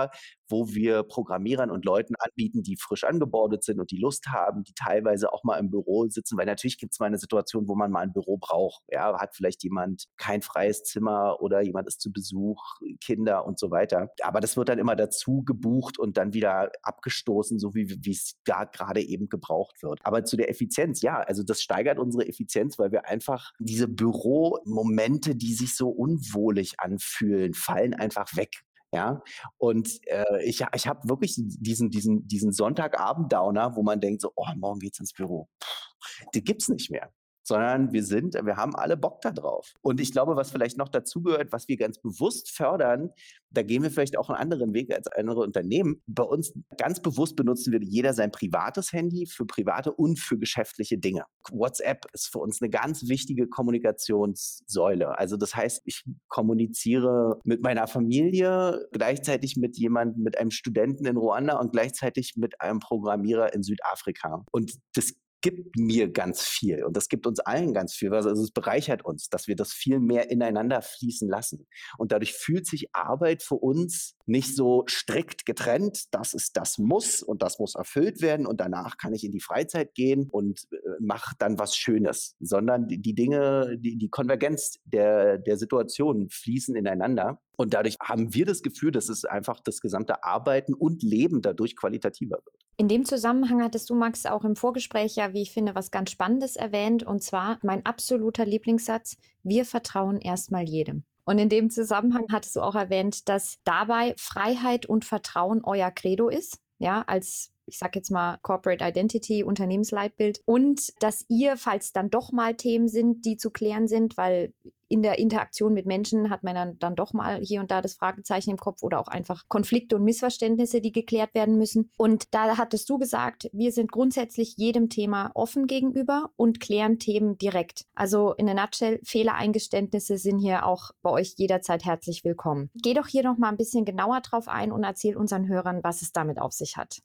wo 0.47 0.67
wir 0.69 1.03
Programmierern 1.03 1.71
und 1.71 1.85
Leuten 1.85 2.13
anbieten, 2.19 2.61
die 2.63 2.77
frisch 2.77 3.03
angebordet 3.03 3.63
sind 3.63 3.79
und 3.79 3.91
die 3.91 3.97
Lust 3.97 4.27
haben, 4.27 4.63
die 4.63 4.73
teilweise 4.73 5.33
auch 5.33 5.43
mal 5.43 5.57
im 5.57 5.69
Büro 5.69 6.07
sitzen, 6.07 6.37
weil 6.37 6.45
natürlich 6.45 6.77
gibt 6.77 6.93
es 6.93 6.99
mal 6.99 7.07
eine 7.07 7.17
Situation, 7.17 7.67
wo 7.67 7.75
man 7.75 7.91
mal 7.91 8.01
ein 8.01 8.13
Büro 8.13 8.37
braucht. 8.37 8.83
Ja, 8.89 9.19
hat 9.19 9.35
vielleicht 9.35 9.63
jemand 9.63 10.05
kein 10.17 10.41
freies 10.41 10.83
Zimmer 10.83 11.37
oder 11.41 11.61
jemand 11.61 11.87
ist 11.87 12.01
zu 12.01 12.11
Besuch, 12.11 12.61
Kinder 13.03 13.45
und 13.45 13.59
so 13.59 13.71
weiter. 13.71 14.09
Aber 14.21 14.41
das 14.41 14.57
wird 14.57 14.69
dann 14.69 14.79
immer 14.79 14.95
dazu 14.95 15.43
gebucht 15.43 15.97
und 15.97 16.17
dann 16.17 16.33
wieder 16.33 16.71
abgestoßen, 16.83 17.59
so 17.59 17.73
wie 17.73 18.11
es 18.11 18.35
da 18.45 18.65
gerade 18.65 19.01
eben 19.01 19.29
gebraucht 19.29 19.81
wird. 19.81 19.99
Aber 20.03 20.23
zu 20.23 20.37
der 20.37 20.49
Effizienz, 20.49 21.01
ja, 21.01 21.19
also 21.19 21.43
das 21.43 21.61
steigert 21.61 21.99
unsere 21.99 22.27
Effizienz, 22.27 22.77
weil 22.77 22.91
wir 22.91 23.07
einfach 23.07 23.51
diese 23.59 23.87
Büromomente, 23.87 25.35
die 25.35 25.53
sich 25.53 25.75
so 25.75 25.89
unwohlig 25.89 26.73
anfühlen, 26.77 27.53
fallen 27.53 27.93
einfach 27.93 28.35
weg. 28.35 28.63
Ja, 28.93 29.23
und 29.57 29.89
äh, 30.05 30.43
ich, 30.43 30.63
ich 30.75 30.87
habe 30.87 31.09
wirklich 31.09 31.33
diesen, 31.35 31.89
diesen, 31.89 32.27
diesen 32.27 32.51
Sonntagabend-Downer, 32.51 33.75
wo 33.75 33.81
man 33.81 33.99
denkt 33.99 34.21
so, 34.21 34.31
oh, 34.35 34.45
morgen 34.55 34.79
geht's 34.79 34.99
ins 34.99 35.13
Büro. 35.13 35.49
Puh, 35.59 36.29
die 36.35 36.43
gibt's 36.43 36.69
nicht 36.69 36.91
mehr 36.91 37.11
sondern 37.43 37.91
wir 37.91 38.03
sind, 38.03 38.33
wir 38.33 38.57
haben 38.57 38.75
alle 38.75 38.97
Bock 38.97 39.21
da 39.21 39.31
drauf. 39.31 39.73
Und 39.81 39.99
ich 39.99 40.11
glaube, 40.11 40.35
was 40.35 40.51
vielleicht 40.51 40.77
noch 40.77 40.89
dazugehört, 40.89 41.51
was 41.51 41.67
wir 41.67 41.77
ganz 41.77 41.99
bewusst 41.99 42.51
fördern, 42.51 43.11
da 43.51 43.61
gehen 43.61 43.83
wir 43.83 43.91
vielleicht 43.91 44.17
auch 44.17 44.29
einen 44.29 44.39
anderen 44.39 44.73
Weg 44.73 44.93
als 44.93 45.07
andere 45.07 45.41
Unternehmen. 45.41 46.01
Bei 46.07 46.23
uns 46.23 46.53
ganz 46.77 47.01
bewusst 47.01 47.35
benutzen 47.35 47.71
wir 47.71 47.81
jeder 47.81 48.13
sein 48.13 48.31
privates 48.31 48.91
Handy 48.91 49.27
für 49.27 49.45
private 49.45 49.93
und 49.93 50.19
für 50.19 50.37
geschäftliche 50.39 50.97
Dinge. 50.97 51.25
WhatsApp 51.51 52.05
ist 52.13 52.31
für 52.31 52.39
uns 52.39 52.61
eine 52.61 52.69
ganz 52.69 53.07
wichtige 53.07 53.47
Kommunikationssäule. 53.47 55.17
Also 55.19 55.37
das 55.37 55.55
heißt, 55.55 55.81
ich 55.85 56.03
kommuniziere 56.29 57.39
mit 57.43 57.61
meiner 57.61 57.87
Familie, 57.87 58.87
gleichzeitig 58.91 59.55
mit 59.57 59.77
jemandem, 59.77 60.23
mit 60.23 60.39
einem 60.39 60.51
Studenten 60.51 61.05
in 61.05 61.17
Ruanda 61.17 61.59
und 61.59 61.71
gleichzeitig 61.71 62.33
mit 62.35 62.59
einem 62.59 62.79
Programmierer 62.79 63.53
in 63.53 63.61
Südafrika. 63.61 64.43
Und 64.51 64.73
das 64.95 65.13
gibt 65.43 65.77
mir 65.77 66.09
ganz 66.09 66.41
viel 66.41 66.83
und 66.85 66.95
das 66.95 67.09
gibt 67.09 67.27
uns 67.27 67.39
allen 67.41 67.73
ganz 67.73 67.93
viel. 67.93 68.13
Also 68.13 68.29
es 68.29 68.51
bereichert 68.51 69.05
uns, 69.05 69.29
dass 69.29 69.47
wir 69.47 69.55
das 69.55 69.73
viel 69.73 69.99
mehr 69.99 70.31
ineinander 70.31 70.81
fließen 70.81 71.29
lassen. 71.29 71.67
Und 71.97 72.13
dadurch 72.13 72.33
fühlt 72.33 72.65
sich 72.65 72.95
Arbeit 72.95 73.43
für 73.43 73.55
uns 73.55 74.15
nicht 74.25 74.55
so 74.55 74.85
strikt 74.87 75.45
getrennt, 75.45 76.05
das 76.11 76.33
ist 76.33 76.55
das 76.55 76.77
muss 76.77 77.21
und 77.21 77.43
das 77.43 77.59
muss 77.59 77.75
erfüllt 77.75 78.21
werden 78.21 78.47
und 78.47 78.61
danach 78.61 78.97
kann 78.97 79.13
ich 79.13 79.25
in 79.25 79.33
die 79.33 79.41
Freizeit 79.41 79.93
gehen 79.93 80.29
und 80.31 80.61
äh, 80.71 80.77
mache 81.01 81.35
dann 81.37 81.59
was 81.59 81.75
Schönes, 81.75 82.35
sondern 82.39 82.87
die, 82.87 83.01
die 83.01 83.13
Dinge, 83.13 83.77
die, 83.77 83.97
die 83.97 84.09
Konvergenz 84.09 84.79
der, 84.85 85.37
der 85.39 85.57
Situationen 85.57 86.29
fließen 86.29 86.75
ineinander. 86.75 87.41
Und 87.57 87.73
dadurch 87.73 87.97
haben 88.01 88.33
wir 88.33 88.45
das 88.45 88.61
Gefühl, 88.61 88.91
dass 88.91 89.09
es 89.09 89.25
einfach 89.25 89.59
das 89.59 89.81
gesamte 89.81 90.23
Arbeiten 90.23 90.73
und 90.73 91.03
Leben 91.03 91.41
dadurch 91.41 91.75
qualitativer 91.75 92.37
wird. 92.37 92.62
In 92.75 92.87
dem 92.87 93.05
Zusammenhang 93.05 93.61
hattest 93.61 93.89
du, 93.89 93.95
Max, 93.95 94.25
auch 94.25 94.43
im 94.43 94.55
Vorgespräch 94.55 95.15
ja, 95.15 95.33
wie 95.33 95.43
ich 95.43 95.51
finde, 95.51 95.75
was 95.75 95.91
ganz 95.91 96.09
Spannendes 96.11 96.55
erwähnt. 96.55 97.03
Und 97.03 97.21
zwar 97.21 97.59
mein 97.61 97.85
absoluter 97.85 98.45
Lieblingssatz, 98.45 99.17
wir 99.43 99.65
vertrauen 99.65 100.19
erstmal 100.19 100.67
jedem. 100.67 101.03
Und 101.25 101.37
in 101.37 101.49
dem 101.49 101.69
Zusammenhang 101.69 102.25
hattest 102.31 102.55
du 102.55 102.61
auch 102.61 102.75
erwähnt, 102.75 103.29
dass 103.29 103.59
dabei 103.63 104.15
Freiheit 104.17 104.85
und 104.85 105.05
Vertrauen 105.05 105.63
euer 105.63 105.91
Credo 105.91 106.29
ist. 106.29 106.59
Ja, 106.79 107.03
als 107.07 107.52
ich 107.65 107.77
sage 107.77 107.99
jetzt 107.99 108.11
mal 108.11 108.37
Corporate 108.41 108.83
Identity, 108.83 109.43
Unternehmensleitbild 109.43 110.41
und 110.45 110.93
dass 111.01 111.25
ihr, 111.29 111.57
falls 111.57 111.93
dann 111.93 112.09
doch 112.09 112.31
mal 112.31 112.55
Themen 112.55 112.87
sind, 112.87 113.25
die 113.25 113.37
zu 113.37 113.51
klären 113.51 113.87
sind, 113.87 114.17
weil 114.17 114.53
in 114.93 115.01
der 115.01 115.17
Interaktion 115.17 115.73
mit 115.73 115.87
Menschen 115.87 116.29
hat 116.29 116.43
man 116.43 116.53
dann, 116.53 116.77
dann 116.77 116.95
doch 116.95 117.13
mal 117.13 117.39
hier 117.39 117.61
und 117.61 117.71
da 117.71 117.81
das 117.81 117.95
Fragezeichen 117.95 118.51
im 118.51 118.57
Kopf 118.57 118.83
oder 118.83 118.99
auch 118.99 119.07
einfach 119.07 119.45
Konflikte 119.47 119.95
und 119.95 120.03
Missverständnisse, 120.03 120.81
die 120.81 120.91
geklärt 120.91 121.33
werden 121.33 121.57
müssen. 121.57 121.89
Und 121.97 122.25
da 122.31 122.57
hattest 122.57 122.87
du 122.91 122.99
gesagt, 122.99 123.49
wir 123.53 123.71
sind 123.71 123.91
grundsätzlich 123.91 124.55
jedem 124.55 124.89
Thema 124.89 125.31
offen 125.33 125.65
gegenüber 125.65 126.29
und 126.35 126.59
klären 126.59 126.99
Themen 126.99 127.39
direkt. 127.39 127.85
Also 127.95 128.33
in 128.33 128.45
der 128.45 128.53
Nutshell, 128.53 128.99
Fehlereingeständnisse 129.03 130.19
sind 130.19 130.37
hier 130.37 130.63
auch 130.67 130.91
bei 131.01 131.09
euch 131.09 131.33
jederzeit 131.37 131.85
herzlich 131.85 132.23
willkommen. 132.23 132.69
Geh 132.75 132.93
doch 132.93 133.07
hier 133.07 133.23
noch 133.23 133.39
mal 133.39 133.49
ein 133.49 133.57
bisschen 133.57 133.85
genauer 133.85 134.21
drauf 134.21 134.47
ein 134.47 134.71
und 134.71 134.83
erzähl 134.83 135.17
unseren 135.17 135.47
Hörern, 135.47 135.79
was 135.83 136.03
es 136.03 136.11
damit 136.11 136.39
auf 136.39 136.51
sich 136.51 136.77
hat. 136.77 136.99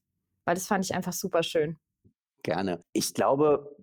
Weil 0.49 0.55
das 0.55 0.67
fand 0.67 0.83
ich 0.83 0.95
einfach 0.95 1.13
super 1.13 1.43
schön. 1.43 1.77
Gerne. 2.43 2.83
Ich 2.95 3.13
glaube, 3.13 3.77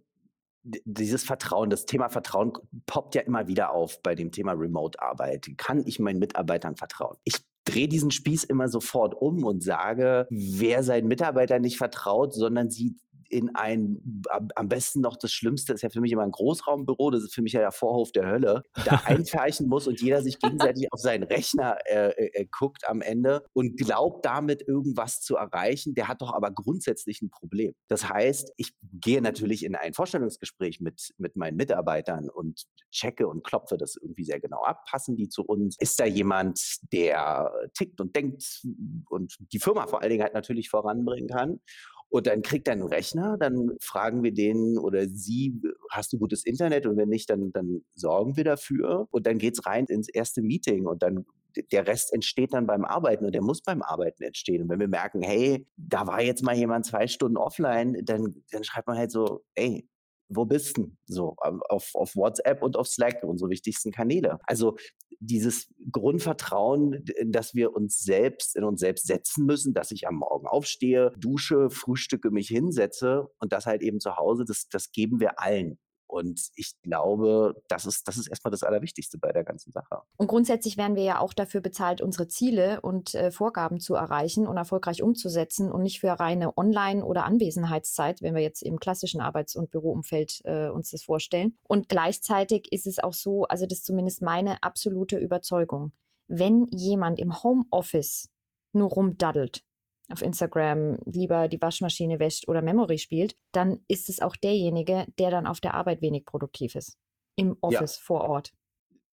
dieses 0.64 1.24
Vertrauen, 1.24 1.70
das 1.70 1.86
Thema 1.86 2.10
Vertrauen 2.10 2.54
poppt 2.88 3.14
ja 3.14 3.22
immer 3.22 3.48
wieder 3.48 3.70
auf 3.70 4.02
bei 4.02 4.16
dem 4.16 4.32
Thema 4.32 4.54
Remote-Arbeit. 4.54 5.48
Kann 5.58 5.86
ich 5.86 6.00
meinen 6.00 6.18
Mitarbeitern 6.18 6.76
vertrauen? 6.76 7.18
Ich 7.24 7.36
drehe 7.66 7.88
diesen 7.88 8.10
Spieß 8.10 8.46
immer 8.46 8.68
sofort 8.68 9.14
um 9.14 9.44
und 9.44 9.62
sage, 9.62 10.26
wer 10.32 10.82
seinen 10.82 11.08
Mitarbeitern 11.08 11.62
nicht 11.62 11.78
vertraut, 11.78 12.34
sondern 12.34 12.72
sie 12.72 12.96
in 13.30 13.56
ein, 13.56 14.24
am 14.56 14.70
besten 14.70 15.02
noch 15.02 15.18
das 15.18 15.32
Schlimmste, 15.32 15.74
ist 15.74 15.82
ja 15.82 15.90
für 15.90 16.02
mich 16.02 16.12
immer 16.12 16.24
ein 16.24 16.32
Großraumbüro, 16.32 17.12
das 17.12 17.24
ist 17.24 17.34
für 17.34 17.42
mich 17.42 17.54
ja 17.54 17.60
der 17.60 17.72
Vorhof 17.72 18.12
der 18.12 18.28
Hölle, 18.28 18.64
da 18.86 19.02
einfärchen 19.06 19.68
muss 19.68 19.88
und 19.88 20.02
jeder 20.02 20.22
sich 20.22 20.40
gegenseitig 20.40 20.92
auf 20.92 21.00
seinen 21.00 21.24
Rechner 21.24 21.78
äh, 21.86 22.10
äh, 22.10 22.42
äh, 22.42 22.46
guckt 22.52 22.88
am 22.88 23.02
Ende 23.02 23.44
und 23.54 23.78
glaubt 23.78 24.26
damit 24.26 24.68
irgendwas 24.68 25.22
zu 25.22 25.36
erreichen, 25.36 25.96
der 25.96 26.08
hat 26.08 26.22
doch 26.22 26.34
aber 26.34 26.52
grundsätzlich 26.52 27.22
ein 27.22 27.30
Problem. 27.30 27.74
Das 27.88 28.10
heißt, 28.10 28.54
ich 28.58 28.74
gehe 28.82 29.22
natürlich 29.22 29.64
in 29.64 29.76
ein 29.76 29.94
Vorstellungsgespräch 29.94 30.82
mit, 30.82 31.14
mit 31.18 31.36
meinen 31.36 31.58
Mitarbeitern 31.58 32.30
und 32.30 32.66
checke 32.92 33.28
und 33.28 33.44
klopfe 33.44 33.78
das 33.78 33.96
irgendwie 34.02 34.24
sehr 34.24 34.40
genau 34.40 34.64
ab. 34.64 34.86
Passen 34.90 35.16
die 35.16 35.30
zu 35.30 35.44
uns? 35.44 35.78
Ist 35.80 36.00
da 36.00 36.06
jemand, 36.06 36.60
der 36.92 37.52
tickt 37.74 38.00
und 38.00 38.16
denkt 38.16 38.62
und 39.10 39.36
die 39.40 39.60
Firma 39.60 39.88
vor 39.88 40.02
allen 40.02 40.12
Dingen 40.12 40.24
halt 40.24 40.34
natürlich 40.34 40.70
voranbringen 40.70 41.30
kann? 41.30 41.60
Und 42.10 42.28
dann 42.28 42.42
kriegt 42.42 42.68
er 42.68 42.74
einen 42.74 42.84
Rechner, 42.88 43.38
dann 43.38 43.72
fragen 43.82 44.24
wir 44.24 44.34
den 44.34 44.78
oder 44.78 45.08
sie, 45.08 45.60
hast 45.90 46.14
du 46.14 46.18
gutes 46.18 46.46
Internet? 46.46 46.86
Und 46.86 46.98
wenn 46.98 47.10
nicht, 47.10 47.30
dann, 47.30 47.52
dann 47.52 47.82
sorgen 47.94 48.38
wir 48.38 48.44
dafür. 48.44 49.08
Und 49.12 49.28
dann 49.28 49.38
geht's 49.38 49.66
rein 49.66 49.86
ins 49.86 50.08
erste 50.08 50.42
Meeting 50.42 50.86
und 50.86 51.04
dann 51.04 51.26
der 51.72 51.88
Rest 51.88 52.14
entsteht 52.14 52.54
dann 52.54 52.68
beim 52.68 52.86
Arbeiten 52.86 53.26
und 53.26 53.34
der 53.34 53.42
muss 53.42 53.62
beim 53.62 53.82
Arbeiten 53.82 54.24
entstehen. 54.24 54.64
Und 54.64 54.70
wenn 54.70 54.80
wir 54.80 54.88
merken, 54.88 55.22
hey, 55.22 55.66
da 55.78 56.06
war 56.08 56.22
jetzt 56.22 56.44
mal 56.44 56.56
jemand 56.56 56.86
zwei 56.86 57.08
Stunden 57.08 57.38
offline, 57.38 57.98
dann, 58.04 58.44
dann 58.52 58.64
schreibt 58.64 58.88
man 58.88 58.98
halt 58.98 59.12
so, 59.12 59.44
ey, 59.56 59.88
wo 60.30 60.46
bist 60.46 60.78
du? 60.78 60.92
So, 61.06 61.36
auf, 61.38 61.92
auf 61.94 62.16
WhatsApp 62.16 62.62
und 62.64 62.78
auf 62.78 62.88
Slack, 62.88 63.24
unsere 63.24 63.50
wichtigsten 63.50 63.92
Kanäle. 63.92 64.40
Also 64.44 64.76
dieses 65.20 65.68
Grundvertrauen, 65.92 67.06
dass 67.26 67.54
wir 67.54 67.74
uns 67.74 68.00
selbst 68.00 68.56
in 68.56 68.64
uns 68.64 68.80
selbst 68.80 69.08
setzen 69.08 69.46
müssen, 69.46 69.74
dass 69.74 69.92
ich 69.92 70.08
am 70.08 70.16
Morgen 70.16 70.48
aufstehe, 70.48 71.14
dusche, 71.18 71.70
frühstücke, 71.70 72.32
mich 72.32 72.48
hinsetze 72.48 73.28
und 73.40 73.54
das 73.54 73.66
halt 73.66 73.82
eben 73.82 74.00
zu 74.00 74.18
Hause, 74.18 74.46
das, 74.46 74.68
das 74.70 74.92
geben 74.92 75.20
wir 75.20 75.40
allen. 75.40 75.78
Und 76.08 76.50
ich 76.56 76.74
glaube, 76.82 77.62
das 77.68 77.86
ist, 77.86 78.08
das 78.08 78.18
ist 78.18 78.28
erstmal 78.28 78.52
das 78.52 78.64
Allerwichtigste 78.64 79.18
bei 79.18 79.32
der 79.32 79.44
ganzen 79.44 79.72
Sache. 79.72 80.02
Und 80.18 80.28
grundsätzlich 80.28 80.78
werden 80.78 80.96
wir 80.96 81.04
ja 81.04 81.20
auch 81.20 81.34
dafür 81.34 81.62
bezahlt, 81.62 82.02
unsere 82.02 82.28
Ziele 82.28 82.82
und 82.82 83.16
äh, 83.16 83.32
Vorgaben 83.32 83.80
zu 83.80 83.96
erreichen 83.96 84.48
und 84.48 84.58
erfolgreich 84.58 85.02
umzusetzen 85.02 85.72
und 85.72 85.82
nicht 85.82 86.00
für 86.00 86.12
reine 86.12 86.58
Online- 86.58 87.04
oder 87.04 87.26
Anwesenheitszeit, 87.26 88.22
wenn 88.22 88.36
wir 88.36 88.42
jetzt 88.42 88.62
im 88.62 88.80
klassischen 88.80 89.22
Arbeits- 89.22 89.56
und 89.56 89.72
Büroumfeld 89.72 90.42
äh, 90.46 90.70
uns 90.70 90.92
das 90.92 91.04
vorstellen. 91.04 91.58
Und 91.68 91.90
gleichzeitig 91.90 92.72
ist 92.72 92.88
es 92.88 93.00
auch 93.00 93.14
so, 93.14 93.44
also 93.46 93.66
das 93.66 93.80
ist 93.80 93.86
zumindest 93.86 94.22
meine 94.22 94.64
absolute 94.64 95.18
Überzeugung, 95.18 95.92
wenn 96.28 96.68
jemand 96.72 97.20
im 97.20 97.44
Homeoffice 97.44 98.30
nur 98.74 98.90
rumdaddelt, 98.90 99.64
auf 100.12 100.22
Instagram 100.22 100.98
lieber 101.06 101.48
die 101.48 101.62
Waschmaschine 101.62 102.20
wäscht 102.20 102.48
oder 102.48 102.62
Memory 102.62 102.98
spielt, 102.98 103.36
dann 103.52 103.80
ist 103.88 104.10
es 104.10 104.22
auch 104.22 104.36
derjenige, 104.36 105.06
der 105.20 105.32
dann 105.32 105.48
auf 105.48 105.60
der 105.60 105.74
Arbeit 105.74 106.02
wenig 106.02 106.26
produktiv 106.26 106.76
ist. 106.76 106.98
Im 107.36 107.58
Office 107.62 107.98
ja. 107.98 108.04
vor 108.04 108.22
Ort. 108.22 108.54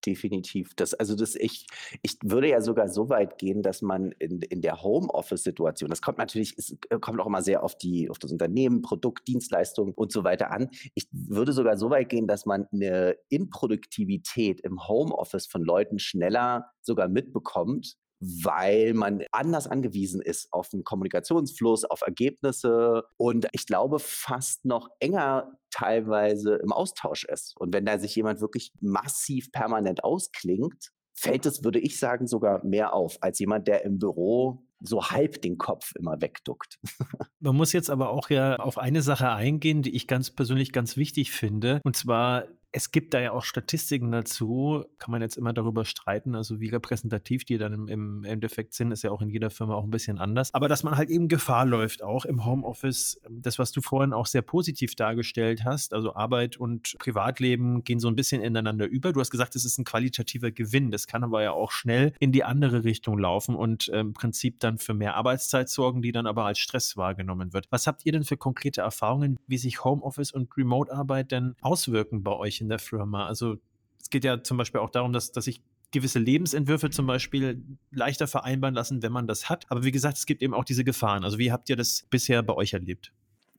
Definitiv. 0.05 0.75
Das, 0.75 0.95
also 0.95 1.15
das, 1.15 1.37
ich, 1.37 1.67
ich 2.03 2.17
würde 2.25 2.49
ja 2.49 2.61
sogar 2.61 2.89
so 2.89 3.09
weit 3.09 3.39
gehen, 3.39 3.63
dass 3.63 3.83
man 3.83 4.11
in, 4.19 4.43
in 4.43 4.61
der 4.61 4.83
Homeoffice-Situation, 4.83 5.91
das 5.91 6.03
kommt 6.03 6.19
natürlich, 6.19 6.55
es 6.59 6.77
kommt 7.01 7.21
auch 7.21 7.27
immer 7.27 7.43
sehr 7.43 7.63
auf 7.63 7.77
die, 7.77 8.11
auf 8.11 8.19
das 8.19 8.33
Unternehmen, 8.33 8.83
Produkt, 8.83 9.29
Dienstleistung 9.29 9.93
und 9.95 10.11
so 10.11 10.25
weiter 10.25 10.51
an. 10.51 10.71
Ich 10.95 11.07
würde 11.13 11.53
sogar 11.53 11.77
so 11.77 11.91
weit 11.91 12.09
gehen, 12.09 12.27
dass 12.27 12.47
man 12.47 12.67
eine 12.73 13.17
Improduktivität 13.29 14.61
im 14.63 14.89
Homeoffice 14.89 15.47
von 15.47 15.63
Leuten 15.63 16.01
schneller 16.01 16.73
sogar 16.81 17.09
mitbekommt, 17.09 17.97
weil 18.23 18.95
man 18.95 19.25
anders 19.33 19.67
angewiesen 19.67 20.23
ist 20.23 20.53
auf 20.53 20.69
einen 20.73 20.85
Kommunikationsfluss, 20.85 21.85
auf 21.85 22.03
Ergebnisse 22.03 23.03
und 23.17 23.49
ich 23.53 23.67
glaube 23.67 23.99
fast 23.99 24.65
noch 24.65 24.89
enger 25.01 25.59
teilweise 25.71 26.55
im 26.57 26.73
Austausch 26.73 27.25
ist. 27.25 27.57
Und 27.57 27.75
wenn 27.75 27.85
da 27.85 27.99
sich 27.99 28.15
jemand 28.15 28.41
wirklich 28.41 28.73
massiv 28.81 29.51
permanent 29.51 30.05
ausklingt, 30.05 30.91
fällt 31.15 31.47
es, 31.47 31.65
würde 31.65 31.81
ich 31.81 31.99
sagen, 31.99 32.27
sogar 32.27 32.65
mehr 32.65 32.95
auf 32.95 33.19
als 33.21 33.39
jemand, 33.39 33.67
der 33.67 33.85
im 33.85 33.99
Büro 33.99 34.65
so 34.81 35.11
halb 35.11 35.43
den 35.43 35.59
Kopf 35.59 35.93
immer 35.99 36.21
wegduckt. 36.21 36.79
Man 37.41 37.57
muss 37.57 37.73
jetzt 37.73 37.91
aber 37.91 38.11
auch 38.11 38.31
ja 38.31 38.57
auf 38.57 38.79
eine 38.79 39.03
Sache 39.03 39.31
eingehen, 39.31 39.83
die 39.83 39.95
ich 39.95 40.07
ganz 40.07 40.31
persönlich 40.31 40.73
ganz 40.73 40.97
wichtig 40.97 41.33
finde. 41.33 41.81
Und 41.85 41.97
zwar 41.97 42.47
es 42.73 42.91
gibt 42.91 43.13
da 43.13 43.21
ja 43.21 43.33
auch 43.33 43.45
Statistiken 43.45 44.11
dazu, 44.11 44.85
kann 44.99 45.13
man 45.13 45.21
jetzt 45.21 45.37
immer 45.37 45.53
darüber 45.53 45.85
streiten, 45.85 46.35
also 46.35 46.59
wie 46.59 46.71
repräsentativ 46.71 47.45
die 47.45 47.59
dann 47.59 47.73
im, 47.75 47.89
im, 47.89 48.25
Endeffekt 48.25 48.73
sind, 48.73 48.93
ist 48.93 49.03
ja 49.03 49.11
auch 49.11 49.21
in 49.21 49.29
jeder 49.29 49.51
Firma 49.51 49.75
auch 49.75 49.85
ein 49.85 49.91
bisschen 49.91 50.19
anders. 50.19 50.55
Aber 50.55 50.69
dass 50.69 50.83
man 50.83 50.97
halt 50.97 51.11
eben 51.11 51.29
Gefahr 51.29 51.67
läuft, 51.67 52.03
auch 52.03 52.25
im 52.25 52.47
Homeoffice, 52.47 53.21
das, 53.29 53.59
was 53.59 53.73
du 53.73 53.83
vorhin 53.83 54.15
auch 54.15 54.25
sehr 54.27 54.41
positiv 54.41 54.95
dargestellt 54.95 55.65
hast, 55.65 55.93
also 55.93 56.15
Arbeit 56.15 56.57
und 56.57 56.97
Privatleben 56.99 57.85
gehen 57.85 58.01
so 58.01 58.09
ein 58.09 58.17
bisschen 58.17 58.43
ineinander 58.43 58.87
über. 58.87 59.13
Du 59.13 59.21
hast 59.21 59.31
gesagt, 59.31 59.55
es 59.55 59.67
ist 59.67 59.79
ein 59.79 59.85
qualitativer 59.85 60.51
Gewinn. 60.51 60.91
Das 60.91 61.07
kann 61.07 61.25
aber 61.25 61.43
ja 61.43 61.53
auch 61.53 61.73
schnell 61.73 62.15
in 62.21 62.33
die 62.33 62.45
andere 62.45 62.85
Richtung 62.85 63.19
laufen 63.19 63.55
und 63.55 63.89
äh, 63.91 64.01
im 64.01 64.15
Prinzip 64.15 64.61
dann 64.61 64.79
für 64.79 64.95
mehr 64.95 65.15
Arbeitszeit 65.17 65.69
sorgen, 65.69 66.01
die 66.01 66.13
dann 66.13 66.27
aber 66.27 66.47
als 66.47 66.59
Stress 66.59 66.97
wahrgenommen 66.97 67.53
wird. 67.53 67.67
Was 67.71 67.87
habt 67.87 68.07
ihr 68.07 68.13
denn 68.13 68.25
für 68.25 68.39
konkrete 68.39 68.81
Erfahrungen, 68.81 69.39
wie 69.47 69.59
sich 69.59 69.85
Homeoffice 69.85 70.33
und 70.33 70.57
Remote-Arbeit 70.57 71.33
denn 71.33 71.55
auswirken 71.61 72.23
bei 72.23 72.33
euch 72.33 72.62
in 72.63 72.69
der 72.69 72.79
Firma. 72.79 73.27
Also 73.27 73.59
es 74.01 74.11
geht 74.11 74.25
ja 74.25 74.43
zum 74.43 74.57
Beispiel 74.57 74.81
auch 74.81 74.91
darum, 74.91 75.13
dass, 75.13 75.33
dass 75.33 75.47
ich 75.47 75.63
gewisse 75.91 76.19
Lebensentwürfe 76.19 76.91
zum 76.91 77.07
Beispiel 77.07 77.63
leichter 77.91 78.27
vereinbaren 78.27 78.75
lassen, 78.75 79.03
wenn 79.03 79.13
man 79.13 79.27
das 79.27 79.49
hat. 79.49 79.71
Aber 79.71 79.85
wie 79.85 79.93
gesagt, 79.93 80.17
es 80.17 80.27
gibt 80.27 80.43
eben 80.43 80.55
auch 80.55 80.65
diese 80.65 80.85
Gefahren. 80.85 81.23
Also 81.23 81.39
wie 81.39 81.53
habt 81.53 81.69
ihr 81.69 81.77
das 81.77 82.07
bisher 82.11 82.43
bei 82.43 82.55
euch 82.55 82.73
erlebt? 82.73 83.13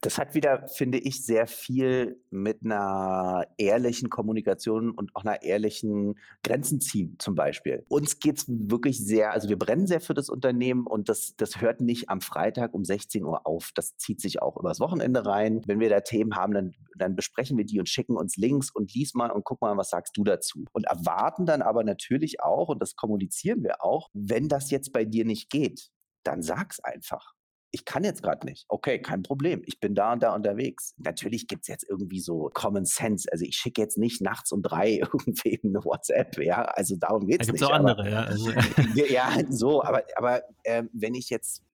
Das 0.04 0.18
hat 0.18 0.34
wieder, 0.34 0.68
finde 0.68 0.98
ich, 0.98 1.24
sehr 1.24 1.46
viel 1.46 2.20
mit 2.28 2.58
einer 2.62 3.46
ehrlichen 3.56 4.10
Kommunikation 4.10 4.90
und 4.90 5.16
auch 5.16 5.24
einer 5.24 5.40
ehrlichen 5.40 6.18
Grenzen 6.42 6.78
ziehen 6.82 7.16
zum 7.18 7.34
Beispiel. 7.34 7.86
Uns 7.88 8.18
geht 8.18 8.36
es 8.36 8.44
wirklich 8.46 9.02
sehr, 9.02 9.32
also 9.32 9.48
wir 9.48 9.58
brennen 9.58 9.86
sehr 9.86 10.02
für 10.02 10.12
das 10.12 10.28
Unternehmen 10.28 10.86
und 10.86 11.08
das, 11.08 11.36
das 11.36 11.62
hört 11.62 11.80
nicht 11.80 12.10
am 12.10 12.20
Freitag 12.20 12.74
um 12.74 12.84
16 12.84 13.24
Uhr 13.24 13.46
auf. 13.46 13.70
Das 13.74 13.96
zieht 13.96 14.20
sich 14.20 14.42
auch 14.42 14.58
übers 14.58 14.78
Wochenende 14.78 15.24
rein. 15.24 15.62
Wenn 15.64 15.80
wir 15.80 15.88
da 15.88 16.00
Themen 16.00 16.36
haben, 16.36 16.52
dann, 16.52 16.74
dann 16.98 17.16
besprechen 17.16 17.56
wir 17.56 17.64
die 17.64 17.78
und 17.78 17.88
schicken 17.88 18.18
uns 18.18 18.36
Links 18.36 18.70
und 18.70 18.92
lies 18.92 19.14
mal 19.14 19.30
und 19.30 19.42
guck 19.44 19.62
mal, 19.62 19.74
was 19.78 19.88
sagst 19.88 20.18
du 20.18 20.24
dazu. 20.24 20.66
Und 20.72 20.84
erwarten 20.84 21.46
dann 21.46 21.62
aber 21.62 21.82
natürlich 21.82 22.42
auch, 22.42 22.68
und 22.68 22.82
das 22.82 22.94
kommunizieren 22.94 23.62
wir 23.62 23.82
auch, 23.82 24.10
wenn 24.12 24.48
das 24.50 24.70
jetzt 24.70 24.92
bei 24.92 25.06
dir 25.06 25.24
nicht 25.24 25.48
geht, 25.48 25.88
dann 26.24 26.42
sag's 26.42 26.78
einfach 26.80 27.32
ich 27.74 27.84
kann 27.84 28.04
jetzt 28.04 28.22
gerade 28.22 28.46
nicht. 28.46 28.66
Okay, 28.68 29.02
kein 29.02 29.24
Problem. 29.24 29.62
Ich 29.66 29.80
bin 29.80 29.96
da 29.96 30.12
und 30.12 30.22
da 30.22 30.32
unterwegs. 30.32 30.94
Natürlich 30.96 31.48
gibt 31.48 31.62
es 31.62 31.68
jetzt 31.68 31.84
irgendwie 31.88 32.20
so 32.20 32.48
Common 32.54 32.84
Sense. 32.84 33.28
Also 33.32 33.44
ich 33.44 33.56
schicke 33.56 33.82
jetzt 33.82 33.98
nicht 33.98 34.22
nachts 34.22 34.52
um 34.52 34.62
drei 34.62 34.92
irgendwem 35.12 35.58
eine 35.64 35.84
WhatsApp, 35.84 36.38
ja. 36.38 36.62
Also 36.62 36.94
darum 36.96 37.26
geht 37.26 37.42
es 37.42 37.48
nicht. 37.48 37.60
Da 37.60 37.66
gibt 37.66 37.68
es 37.68 37.68
auch 37.68 37.74
andere, 37.74 38.08
ja. 38.08 38.22
Also. 38.22 38.50
ja, 38.94 39.32
so, 39.50 39.82
aber, 39.82 40.04
aber 40.14 40.42
äh, 40.62 40.84
wenn 40.92 41.14
ich 41.14 41.30
jetzt 41.30 41.64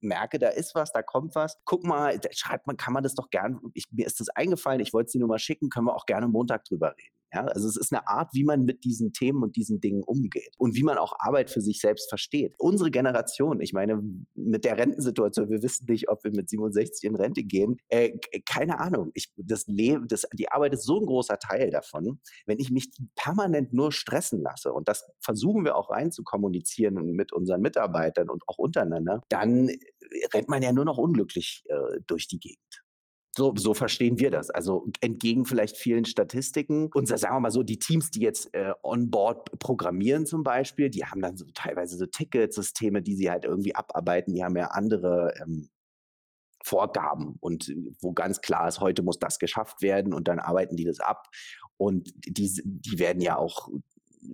merke, 0.00 0.38
da 0.38 0.50
ist 0.50 0.76
was, 0.76 0.92
da 0.92 1.02
kommt 1.02 1.34
was. 1.34 1.58
Guck 1.64 1.84
mal, 1.84 2.20
schreibt 2.30 2.68
man, 2.68 2.76
kann 2.76 2.92
man 2.92 3.02
das 3.02 3.16
doch 3.16 3.28
gern, 3.30 3.58
ich, 3.74 3.86
mir 3.90 4.06
ist 4.06 4.20
das 4.20 4.28
eingefallen, 4.28 4.80
ich 4.80 4.92
wollte 4.92 5.06
es 5.06 5.12
dir 5.12 5.18
nur 5.18 5.28
mal 5.28 5.40
schicken, 5.40 5.70
können 5.70 5.86
wir 5.86 5.96
auch 5.96 6.06
gerne 6.06 6.28
Montag 6.28 6.64
drüber 6.66 6.94
reden. 6.96 7.17
Ja, 7.32 7.44
also 7.44 7.68
es 7.68 7.76
ist 7.76 7.92
eine 7.92 8.08
Art, 8.08 8.30
wie 8.32 8.44
man 8.44 8.64
mit 8.64 8.84
diesen 8.84 9.12
Themen 9.12 9.42
und 9.42 9.56
diesen 9.56 9.80
Dingen 9.80 10.02
umgeht 10.02 10.54
und 10.56 10.74
wie 10.74 10.82
man 10.82 10.96
auch 10.96 11.14
Arbeit 11.18 11.50
für 11.50 11.60
sich 11.60 11.80
selbst 11.80 12.08
versteht. 12.08 12.54
Unsere 12.58 12.90
Generation, 12.90 13.60
ich 13.60 13.72
meine, 13.72 14.02
mit 14.34 14.64
der 14.64 14.78
Rentensituation, 14.78 15.50
wir 15.50 15.62
wissen 15.62 15.86
nicht, 15.88 16.08
ob 16.08 16.24
wir 16.24 16.30
mit 16.30 16.48
67 16.48 17.04
in 17.04 17.16
Rente 17.16 17.42
gehen. 17.42 17.76
Äh, 17.88 18.18
keine 18.46 18.80
Ahnung. 18.80 19.10
Ich, 19.14 19.32
das 19.36 19.66
Leben, 19.66 20.08
das, 20.08 20.26
die 20.32 20.50
Arbeit 20.50 20.72
ist 20.72 20.84
so 20.84 21.00
ein 21.00 21.06
großer 21.06 21.38
Teil 21.38 21.70
davon. 21.70 22.20
Wenn 22.46 22.58
ich 22.58 22.70
mich 22.70 22.90
permanent 23.14 23.72
nur 23.74 23.92
stressen 23.92 24.40
lasse, 24.40 24.72
und 24.72 24.88
das 24.88 25.04
versuchen 25.20 25.64
wir 25.64 25.76
auch 25.76 25.90
rein 25.90 26.10
zu 26.10 26.22
kommunizieren 26.22 26.94
mit 27.12 27.32
unseren 27.32 27.60
Mitarbeitern 27.60 28.30
und 28.30 28.42
auch 28.46 28.58
untereinander, 28.58 29.22
dann 29.28 29.70
rennt 30.32 30.48
man 30.48 30.62
ja 30.62 30.72
nur 30.72 30.84
noch 30.84 30.98
unglücklich 30.98 31.64
äh, 31.68 32.00
durch 32.06 32.26
die 32.28 32.38
Gegend. 32.38 32.87
So, 33.38 33.54
so 33.56 33.72
verstehen 33.72 34.18
wir 34.18 34.32
das. 34.32 34.50
Also 34.50 34.88
entgegen 35.00 35.44
vielleicht 35.44 35.76
vielen 35.76 36.04
Statistiken. 36.04 36.90
Und 36.92 37.06
sagen 37.06 37.36
wir 37.36 37.38
mal 37.38 37.52
so, 37.52 37.62
die 37.62 37.78
Teams, 37.78 38.10
die 38.10 38.20
jetzt 38.20 38.52
äh, 38.52 38.72
on-board 38.82 39.60
programmieren 39.60 40.26
zum 40.26 40.42
Beispiel, 40.42 40.90
die 40.90 41.04
haben 41.04 41.22
dann 41.22 41.36
so 41.36 41.44
teilweise 41.54 41.96
so 41.96 42.06
Ticketsysteme, 42.06 43.00
die 43.00 43.14
sie 43.14 43.30
halt 43.30 43.44
irgendwie 43.44 43.76
abarbeiten. 43.76 44.34
Die 44.34 44.42
haben 44.42 44.56
ja 44.56 44.72
andere 44.72 45.34
ähm, 45.40 45.70
Vorgaben 46.64 47.36
und 47.38 47.72
wo 48.00 48.12
ganz 48.12 48.40
klar 48.40 48.66
ist, 48.66 48.80
heute 48.80 49.04
muss 49.04 49.20
das 49.20 49.38
geschafft 49.38 49.82
werden 49.82 50.12
und 50.12 50.26
dann 50.26 50.40
arbeiten 50.40 50.74
die 50.74 50.84
das 50.84 50.98
ab. 50.98 51.28
Und 51.76 52.12
die, 52.26 52.60
die 52.64 52.98
werden 52.98 53.22
ja 53.22 53.36
auch 53.36 53.68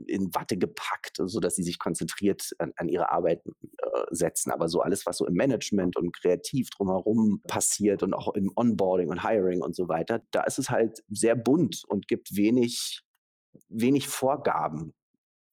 in 0.06 0.34
Watte 0.34 0.56
gepackt, 0.56 1.18
sodass 1.24 1.56
sie 1.56 1.62
sich 1.62 1.78
konzentriert 1.78 2.50
an, 2.58 2.72
an 2.76 2.88
ihre 2.88 3.10
Arbeit 3.10 3.42
äh, 3.46 4.04
setzen. 4.10 4.50
Aber 4.50 4.68
so 4.68 4.80
alles, 4.80 5.06
was 5.06 5.18
so 5.18 5.26
im 5.26 5.34
Management 5.34 5.96
und 5.96 6.12
kreativ 6.14 6.70
drumherum 6.70 7.42
passiert 7.46 8.02
und 8.02 8.14
auch 8.14 8.34
im 8.34 8.50
Onboarding 8.54 9.08
und 9.08 9.26
Hiring 9.26 9.62
und 9.62 9.74
so 9.74 9.88
weiter, 9.88 10.22
da 10.30 10.42
ist 10.44 10.58
es 10.58 10.70
halt 10.70 11.02
sehr 11.08 11.36
bunt 11.36 11.82
und 11.88 12.08
gibt 12.08 12.36
wenig, 12.36 13.02
wenig 13.68 14.08
Vorgaben 14.08 14.94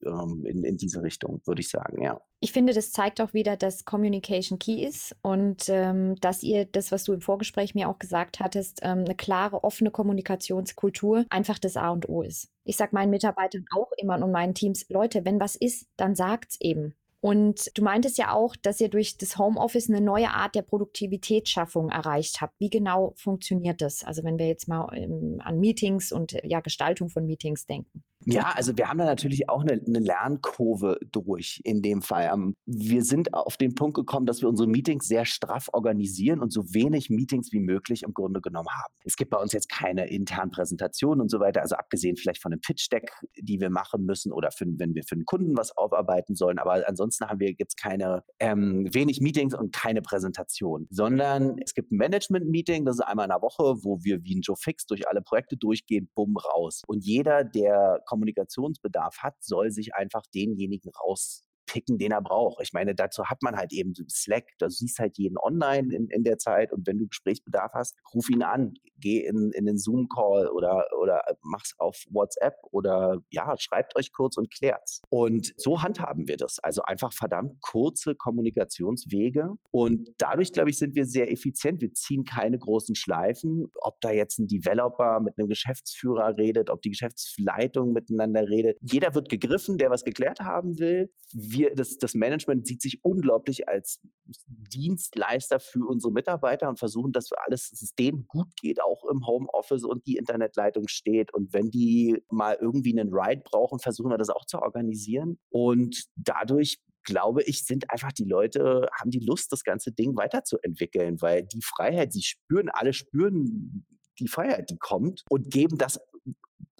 ähm, 0.05 0.45
in, 0.45 0.63
in 0.63 0.77
diese 0.77 1.01
Richtung, 1.01 1.41
würde 1.45 1.61
ich 1.61 1.69
sagen, 1.69 2.01
ja. 2.01 2.19
Ich 2.43 2.53
finde, 2.53 2.73
das 2.73 2.91
zeigt 2.91 3.21
auch 3.21 3.35
wieder, 3.35 3.55
dass 3.55 3.85
Communication 3.85 4.57
Key 4.57 4.83
ist 4.83 5.15
und 5.21 5.69
ähm, 5.69 6.15
dass 6.21 6.41
ihr 6.41 6.65
das, 6.65 6.91
was 6.91 7.03
du 7.03 7.13
im 7.13 7.21
Vorgespräch 7.21 7.75
mir 7.75 7.87
auch 7.87 7.99
gesagt 7.99 8.39
hattest, 8.39 8.79
ähm, 8.81 9.05
eine 9.05 9.13
klare, 9.13 9.63
offene 9.63 9.91
Kommunikationskultur 9.91 11.25
einfach 11.29 11.59
das 11.59 11.77
A 11.77 11.89
und 11.89 12.09
O 12.09 12.23
ist. 12.23 12.49
Ich 12.63 12.77
sage 12.77 12.95
meinen 12.95 13.11
Mitarbeitern 13.11 13.65
auch 13.77 13.91
immer 13.95 14.15
und 14.15 14.31
meinen 14.31 14.55
Teams, 14.55 14.89
Leute, 14.89 15.23
wenn 15.23 15.39
was 15.39 15.55
ist, 15.55 15.85
dann 15.97 16.15
sagt's 16.15 16.57
eben. 16.59 16.95
Und 17.19 17.69
du 17.77 17.83
meintest 17.83 18.17
ja 18.17 18.33
auch, 18.33 18.55
dass 18.55 18.81
ihr 18.81 18.89
durch 18.89 19.19
das 19.19 19.37
Homeoffice 19.37 19.87
eine 19.87 20.01
neue 20.01 20.31
Art 20.31 20.55
der 20.55 20.63
Produktivitätsschaffung 20.63 21.89
erreicht 21.89 22.41
habt. 22.41 22.59
Wie 22.59 22.71
genau 22.71 23.13
funktioniert 23.17 23.81
das? 23.81 24.03
Also 24.03 24.23
wenn 24.23 24.39
wir 24.39 24.47
jetzt 24.47 24.67
mal 24.67 24.89
ähm, 24.95 25.39
an 25.43 25.59
Meetings 25.59 26.11
und 26.11 26.35
ja, 26.43 26.59
Gestaltung 26.61 27.09
von 27.09 27.27
Meetings 27.27 27.67
denken. 27.67 28.03
Ja, 28.25 28.53
also 28.55 28.77
wir 28.77 28.87
haben 28.87 28.99
da 28.99 29.05
natürlich 29.05 29.49
auch 29.49 29.61
eine, 29.61 29.73
eine 29.73 29.99
Lernkurve 29.99 30.99
durch 31.11 31.59
in 31.63 31.81
dem 31.81 32.01
Fall. 32.01 32.29
Ähm, 32.31 32.55
wir 32.65 33.03
sind 33.03 33.33
auf 33.33 33.57
den 33.57 33.73
Punkt 33.73 33.95
gekommen, 33.95 34.25
dass 34.25 34.41
wir 34.41 34.49
unsere 34.49 34.69
Meetings 34.69 35.07
sehr 35.07 35.25
straff 35.25 35.69
organisieren 35.73 36.39
und 36.39 36.53
so 36.53 36.73
wenig 36.73 37.09
Meetings 37.09 37.51
wie 37.51 37.59
möglich 37.59 38.03
im 38.03 38.13
Grunde 38.13 38.41
genommen 38.41 38.69
haben. 38.69 38.93
Es 39.05 39.15
gibt 39.15 39.31
bei 39.31 39.37
uns 39.37 39.53
jetzt 39.53 39.69
keine 39.69 40.07
internen 40.09 40.51
Präsentationen 40.51 41.21
und 41.21 41.29
so 41.29 41.39
weiter, 41.39 41.61
also 41.61 41.75
abgesehen 41.75 42.15
vielleicht 42.15 42.41
von 42.41 42.51
einem 42.51 42.61
Pitch-Deck, 42.61 43.11
die 43.37 43.59
wir 43.59 43.69
machen 43.69 44.05
müssen 44.05 44.31
oder 44.31 44.51
für, 44.51 44.65
wenn 44.67 44.93
wir 44.93 45.03
für 45.03 45.15
einen 45.15 45.25
Kunden 45.25 45.57
was 45.57 45.75
aufarbeiten 45.75 46.35
sollen. 46.35 46.59
Aber 46.59 46.87
ansonsten 46.87 47.25
haben 47.27 47.39
wir 47.39 47.53
jetzt 47.57 47.77
keine 47.77 48.23
ähm, 48.39 48.87
wenig 48.93 49.19
Meetings 49.21 49.55
und 49.55 49.73
keine 49.73 50.01
Präsentation, 50.01 50.87
sondern 50.91 51.57
es 51.63 51.73
gibt 51.73 51.91
ein 51.91 51.97
Management-Meeting, 51.97 52.85
das 52.85 52.97
ist 52.97 53.01
einmal 53.01 53.25
in 53.25 53.31
der 53.31 53.41
Woche, 53.41 53.83
wo 53.83 54.03
wir 54.03 54.23
wie 54.23 54.35
ein 54.35 54.41
Joe 54.41 54.55
Fix 54.55 54.85
durch 54.85 55.07
alle 55.09 55.21
Projekte 55.21 55.57
durchgehen, 55.57 56.09
bumm 56.13 56.37
raus. 56.37 56.83
Und 56.87 57.03
jeder, 57.03 57.43
der 57.43 58.01
Kommunikationsbedarf 58.11 59.19
hat, 59.19 59.35
soll 59.39 59.71
sich 59.71 59.95
einfach 59.95 60.23
denjenigen 60.33 60.91
raus 60.91 61.45
picken, 61.71 61.97
den 61.97 62.11
er 62.11 62.21
braucht. 62.21 62.61
Ich 62.61 62.73
meine, 62.73 62.95
dazu 62.95 63.25
hat 63.25 63.41
man 63.41 63.55
halt 63.55 63.71
eben 63.71 63.93
Slack, 64.09 64.45
da 64.59 64.69
siehst 64.69 64.99
halt 64.99 65.17
jeden 65.17 65.37
online 65.37 65.93
in, 65.93 66.07
in 66.09 66.23
der 66.23 66.37
Zeit 66.37 66.73
und 66.73 66.85
wenn 66.85 66.97
du 66.97 67.07
Gesprächsbedarf 67.07 67.71
hast, 67.73 67.97
ruf 68.13 68.29
ihn 68.29 68.43
an, 68.43 68.73
geh 68.97 69.25
in, 69.25 69.51
in 69.53 69.65
den 69.65 69.77
Zoom-Call 69.77 70.49
oder, 70.49 70.85
oder 70.99 71.21
mach's 71.41 71.73
auf 71.77 72.03
WhatsApp 72.09 72.55
oder 72.71 73.17
ja, 73.29 73.55
schreibt 73.57 73.95
euch 73.95 74.11
kurz 74.11 74.37
und 74.37 74.51
klärt's. 74.51 75.01
Und 75.09 75.53
so 75.57 75.81
handhaben 75.81 76.27
wir 76.27 76.37
das. 76.37 76.59
Also 76.59 76.81
einfach 76.83 77.13
verdammt 77.13 77.61
kurze 77.61 78.15
Kommunikationswege 78.15 79.53
und 79.71 80.09
dadurch, 80.17 80.51
glaube 80.51 80.69
ich, 80.69 80.77
sind 80.77 80.95
wir 80.95 81.05
sehr 81.05 81.31
effizient. 81.31 81.81
Wir 81.81 81.93
ziehen 81.93 82.23
keine 82.23 82.57
großen 82.57 82.95
Schleifen. 82.95 83.71
Ob 83.81 83.99
da 84.01 84.11
jetzt 84.11 84.39
ein 84.39 84.47
Developer 84.47 85.19
mit 85.19 85.37
einem 85.37 85.47
Geschäftsführer 85.47 86.37
redet, 86.37 86.69
ob 86.69 86.81
die 86.81 86.89
Geschäftsleitung 86.89 87.93
miteinander 87.93 88.47
redet. 88.47 88.77
Jeder 88.81 89.15
wird 89.15 89.29
gegriffen, 89.29 89.77
der 89.77 89.89
was 89.89 90.03
geklärt 90.03 90.41
haben 90.41 90.79
will. 90.79 91.11
Wir 91.33 91.60
wir, 91.61 91.75
das, 91.75 91.97
das 91.97 92.13
Management 92.13 92.65
sieht 92.65 92.81
sich 92.81 93.03
unglaublich 93.03 93.67
als 93.67 93.99
Dienstleister 94.47 95.59
für 95.59 95.85
unsere 95.85 96.11
Mitarbeiter 96.11 96.69
und 96.69 96.79
versuchen, 96.79 97.11
dass 97.11 97.29
alles, 97.45 97.93
denen 97.99 98.25
gut 98.27 98.47
geht, 98.59 98.81
auch 98.81 99.05
im 99.05 99.25
Homeoffice 99.25 99.83
und 99.83 100.05
die 100.07 100.17
Internetleitung 100.17 100.87
steht. 100.87 101.33
Und 101.33 101.53
wenn 101.53 101.69
die 101.69 102.23
mal 102.29 102.57
irgendwie 102.59 102.97
einen 102.97 103.13
Ride 103.13 103.43
brauchen, 103.43 103.79
versuchen 103.79 104.09
wir 104.09 104.17
das 104.17 104.29
auch 104.29 104.45
zu 104.45 104.59
organisieren. 104.59 105.37
Und 105.49 106.05
dadurch 106.15 106.79
glaube 107.03 107.41
ich, 107.43 107.65
sind 107.65 107.89
einfach 107.89 108.11
die 108.11 108.25
Leute, 108.25 108.87
haben 108.99 109.09
die 109.09 109.25
Lust, 109.25 109.51
das 109.51 109.63
ganze 109.63 109.91
Ding 109.91 110.15
weiterzuentwickeln, 110.15 111.19
weil 111.19 111.43
die 111.43 111.61
Freiheit, 111.63 112.13
sie 112.13 112.21
spüren, 112.21 112.69
alle 112.69 112.93
spüren 112.93 113.87
die 114.19 114.27
Freiheit, 114.27 114.69
die 114.69 114.77
kommt 114.77 115.23
und 115.29 115.49
geben 115.49 115.79
das 115.79 115.99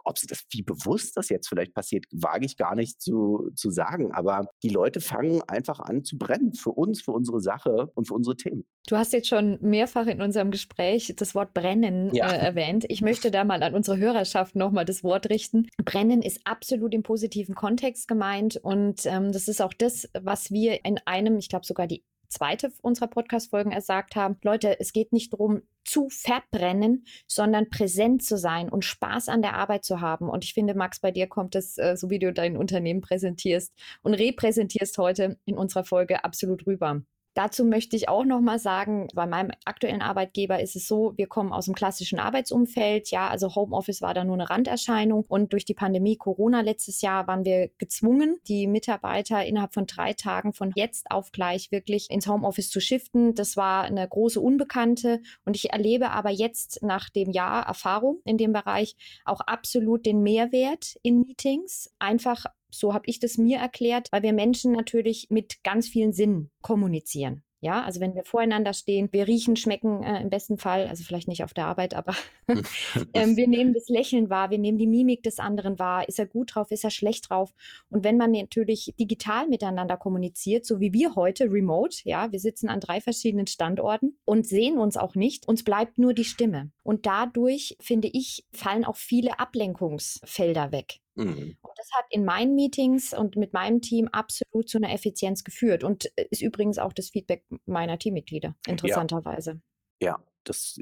ob 0.04 0.18
sie 0.18 0.28
das, 0.28 0.44
wie 0.52 0.64
bewusst 0.64 1.18
das 1.18 1.30
jetzt 1.30 1.48
vielleicht 1.48 1.74
passiert, 1.74 2.06
wage 2.12 2.46
ich 2.46 2.58
gar 2.58 2.76
nicht 2.76 3.02
zu, 3.02 3.50
zu 3.56 3.70
sagen. 3.70 4.12
Aber 4.12 4.48
die 4.64 4.70
Leute 4.70 5.02
fangen 5.02 5.42
einfach 5.48 5.80
an 5.80 6.04
zu 6.04 6.18
brennen 6.18 6.54
für 6.54 6.72
uns, 6.72 7.02
für 7.02 7.12
unsere 7.12 7.42
Sache 7.42 7.92
und 7.96 8.08
für 8.08 8.14
unsere 8.14 8.36
Themen. 8.36 8.66
Du 8.88 8.98
hast 8.98 9.14
jetzt 9.14 9.28
schon 9.28 9.58
mehrfach 9.62 10.08
in 10.08 10.22
unserem 10.22 10.52
Gespräch 10.52 11.14
das 11.16 11.36
Wort 11.36 11.54
brennen 11.54 12.14
ja. 12.14 12.30
äh, 12.30 12.38
erwähnt. 12.46 12.86
Ich 12.90 13.02
möchte 13.02 13.32
da 13.32 13.44
mal 13.44 13.62
an 13.64 13.74
unsere 13.74 13.98
Hörerschaft 13.98 14.56
nochmal 14.56 14.86
das 14.86 15.04
Wort 15.04 15.30
richten. 15.30 15.68
Brennen 15.84 16.22
ist 16.22 16.42
absolut 16.46 16.94
im 16.94 17.04
positiven 17.04 17.56
Kontext 17.56 18.08
gemeint 18.08 18.58
und 18.58 19.06
ähm, 19.06 19.32
das 19.32 19.48
ist 19.48 19.62
auch 19.62 19.74
das, 19.74 20.10
was 20.20 20.52
wir 20.52 20.84
in 20.86 21.00
einem, 21.06 21.38
ich 21.38 21.50
glaube 21.50 21.66
sogar 21.66 21.88
die 21.88 22.04
zweite 22.32 22.72
unserer 22.82 23.08
Podcast-Folgen 23.08 23.72
ersagt 23.72 24.16
haben. 24.16 24.38
Leute, 24.44 24.80
es 24.80 24.94
geht 24.94 25.14
nicht 25.14 25.34
darum, 25.34 25.62
zu 25.84 26.10
verbrennen, 26.10 27.06
sondern 27.28 27.70
präsent 27.70 28.24
zu 28.24 28.38
sein 28.38 28.70
und 28.70 28.86
Spaß 28.86 29.30
an 29.30 29.42
der 29.42 29.56
Arbeit 29.56 29.84
zu 29.84 30.00
haben. 30.00 30.30
Und 30.30 30.44
ich 30.44 30.54
finde, 30.54 30.76
Max, 30.76 31.00
bei 31.00 31.12
dir 31.12 31.28
kommt 31.28 31.56
es, 31.56 31.78
äh, 31.78 31.96
so 31.98 32.10
wie 32.10 32.20
du 32.20 32.32
dein 32.32 32.58
Unternehmen 32.58 33.02
präsentierst 33.02 33.74
und 34.02 34.14
repräsentierst 34.14 34.98
heute 34.98 35.38
in 35.46 35.58
unserer 35.58 35.84
Folge 35.84 36.24
absolut 36.24 36.66
rüber. 36.68 37.02
Dazu 37.34 37.64
möchte 37.64 37.96
ich 37.96 38.10
auch 38.10 38.26
noch 38.26 38.42
mal 38.42 38.60
sagen, 38.60 39.08
bei 39.14 39.26
meinem 39.26 39.52
aktuellen 39.64 40.02
Arbeitgeber 40.02 40.60
ist 40.60 40.76
es 40.76 40.86
so, 40.86 41.14
wir 41.16 41.28
kommen 41.28 41.54
aus 41.54 41.66
dem 41.66 41.74
klassischen 41.74 42.20
Arbeitsumfeld. 42.20 43.10
Ja, 43.10 43.30
also 43.30 43.56
Homeoffice 43.56 44.02
war 44.02 44.14
da 44.14 44.26
nur 44.26 44.36
eine 44.36 44.50
Randerscheinung. 44.50 45.24
Und 45.28 45.54
durch 45.54 45.64
die 45.64 45.74
Pandemie 45.74 46.18
Corona 46.18 46.60
letztes 46.60 47.02
Jahr 47.02 47.28
waren 47.28 47.46
wir 47.46 47.70
gezwungen, 47.78 48.38
die 48.48 48.68
Mitarbeiter 48.68 49.46
innerhalb 49.46 49.74
von 49.74 49.86
drei 49.86 50.12
Tagen 50.12 50.52
von 50.52 50.74
jetzt 50.76 51.10
auf 51.10 51.32
gleich 51.32 51.72
wirklich 51.72 52.10
ins 52.10 52.28
Homeoffice 52.28 52.70
zu 52.70 52.82
shiften. 52.82 53.34
Das 53.34 53.56
war 53.56 53.84
eine 53.84 54.08
große 54.08 54.42
Unbekannte. 54.42 55.22
Und 55.46 55.56
ich 55.56 55.72
erlebe 55.72 56.12
aber 56.12 56.32
jetzt 56.32 56.84
nach 56.84 57.10
dem 57.10 57.32
Jahr 57.32 57.66
Erfahrung 57.66 58.20
in 58.26 58.38
dem 58.38 58.52
Bereich 58.52 58.98
auch 59.24 59.40
absolut 59.40 60.06
den 60.06 60.22
Mehrwert 60.22 60.98
in 61.02 61.22
Meetings. 61.22 61.94
Einfach 61.98 62.46
so 62.72 62.94
habe 62.94 63.06
ich 63.08 63.20
das 63.20 63.38
mir 63.38 63.60
erklärt, 63.60 64.08
weil 64.12 64.24
wir 64.24 64.34
Menschen 64.34 64.72
natürlich 64.72 65.28
mit 65.30 65.64
ganz 65.64 65.88
vielen 65.88 66.14
Sinnen 66.14 66.50
kommunizieren. 66.62 67.44
Ja, 67.64 67.84
also 67.84 68.00
wenn 68.00 68.16
wir 68.16 68.24
voreinander 68.24 68.74
stehen, 68.74 69.10
wir 69.12 69.28
riechen, 69.28 69.56
schmecken 69.56 70.02
äh, 70.02 70.20
im 70.20 70.32
besten 70.32 70.58
Fall, 70.58 70.88
also 70.88 71.04
vielleicht 71.04 71.28
nicht 71.28 71.44
auf 71.44 71.54
der 71.54 71.68
Arbeit, 71.68 71.94
aber 71.94 72.16
ähm, 73.14 73.38
wir 73.38 73.48
nehmen 73.48 73.74
das 73.74 73.88
Lächeln 73.88 74.32
wahr, 74.32 74.50
wir 74.50 74.58
nehmen 74.58 74.80
die 74.80 74.88
Mimik 74.88 75.22
des 75.22 75.38
anderen 75.38 75.78
wahr. 75.78 76.10
Ist 76.10 76.18
er 76.18 76.26
gut 76.26 76.56
drauf, 76.56 76.72
ist 76.72 76.84
er 76.84 76.90
schlecht 76.90 77.30
drauf? 77.30 77.54
Und 77.90 78.04
wenn 78.04 78.18
man 78.18 78.32
natürlich 78.32 78.96
digital 79.00 79.48
miteinander 79.48 79.96
kommuniziert, 79.96 80.66
so 80.66 80.80
wie 80.80 80.92
wir 80.92 81.14
heute, 81.14 81.52
remote, 81.52 81.98
ja, 82.04 82.32
wir 82.32 82.40
sitzen 82.40 82.68
an 82.68 82.80
drei 82.80 83.00
verschiedenen 83.00 83.46
Standorten 83.46 84.18
und 84.26 84.48
sehen 84.48 84.80
uns 84.80 84.98
auch 84.98 85.14
nicht, 85.14 85.48
uns 85.48 85.64
bleibt 85.64 86.00
nur 86.00 86.16
die 86.16 86.26
Stimme. 86.26 86.72
Und 86.82 87.06
dadurch, 87.06 87.78
finde 87.80 88.08
ich, 88.12 88.44
fallen 88.52 88.86
auch 88.86 88.98
viele 88.98 89.40
Ablenkungsfelder 89.40 90.72
weg. 90.72 91.01
Mhm. 91.16 91.58
Und 91.62 91.78
das 91.78 91.90
hat 91.94 92.06
in 92.10 92.26
meinen 92.26 92.56
Meetings 92.56 93.14
und 93.14 93.36
mit 93.36 93.54
meinem 93.54 93.82
Team 93.82 94.08
absolut 94.08 94.70
zu 94.70 94.78
einer 94.78 94.94
Effizienz 94.94 95.44
geführt 95.44 95.84
und 95.84 96.06
äh, 96.18 96.26
ist 96.30 96.42
übrigens 96.42 96.78
auch 96.78 96.94
das 96.94 97.10
Feedback 97.10 97.46
meiner 97.66 97.98
Teammitglieder, 97.98 98.56
interessanterweise. 98.68 99.62
Ja, 100.02 100.10
ja 100.10 100.26
das 100.44 100.78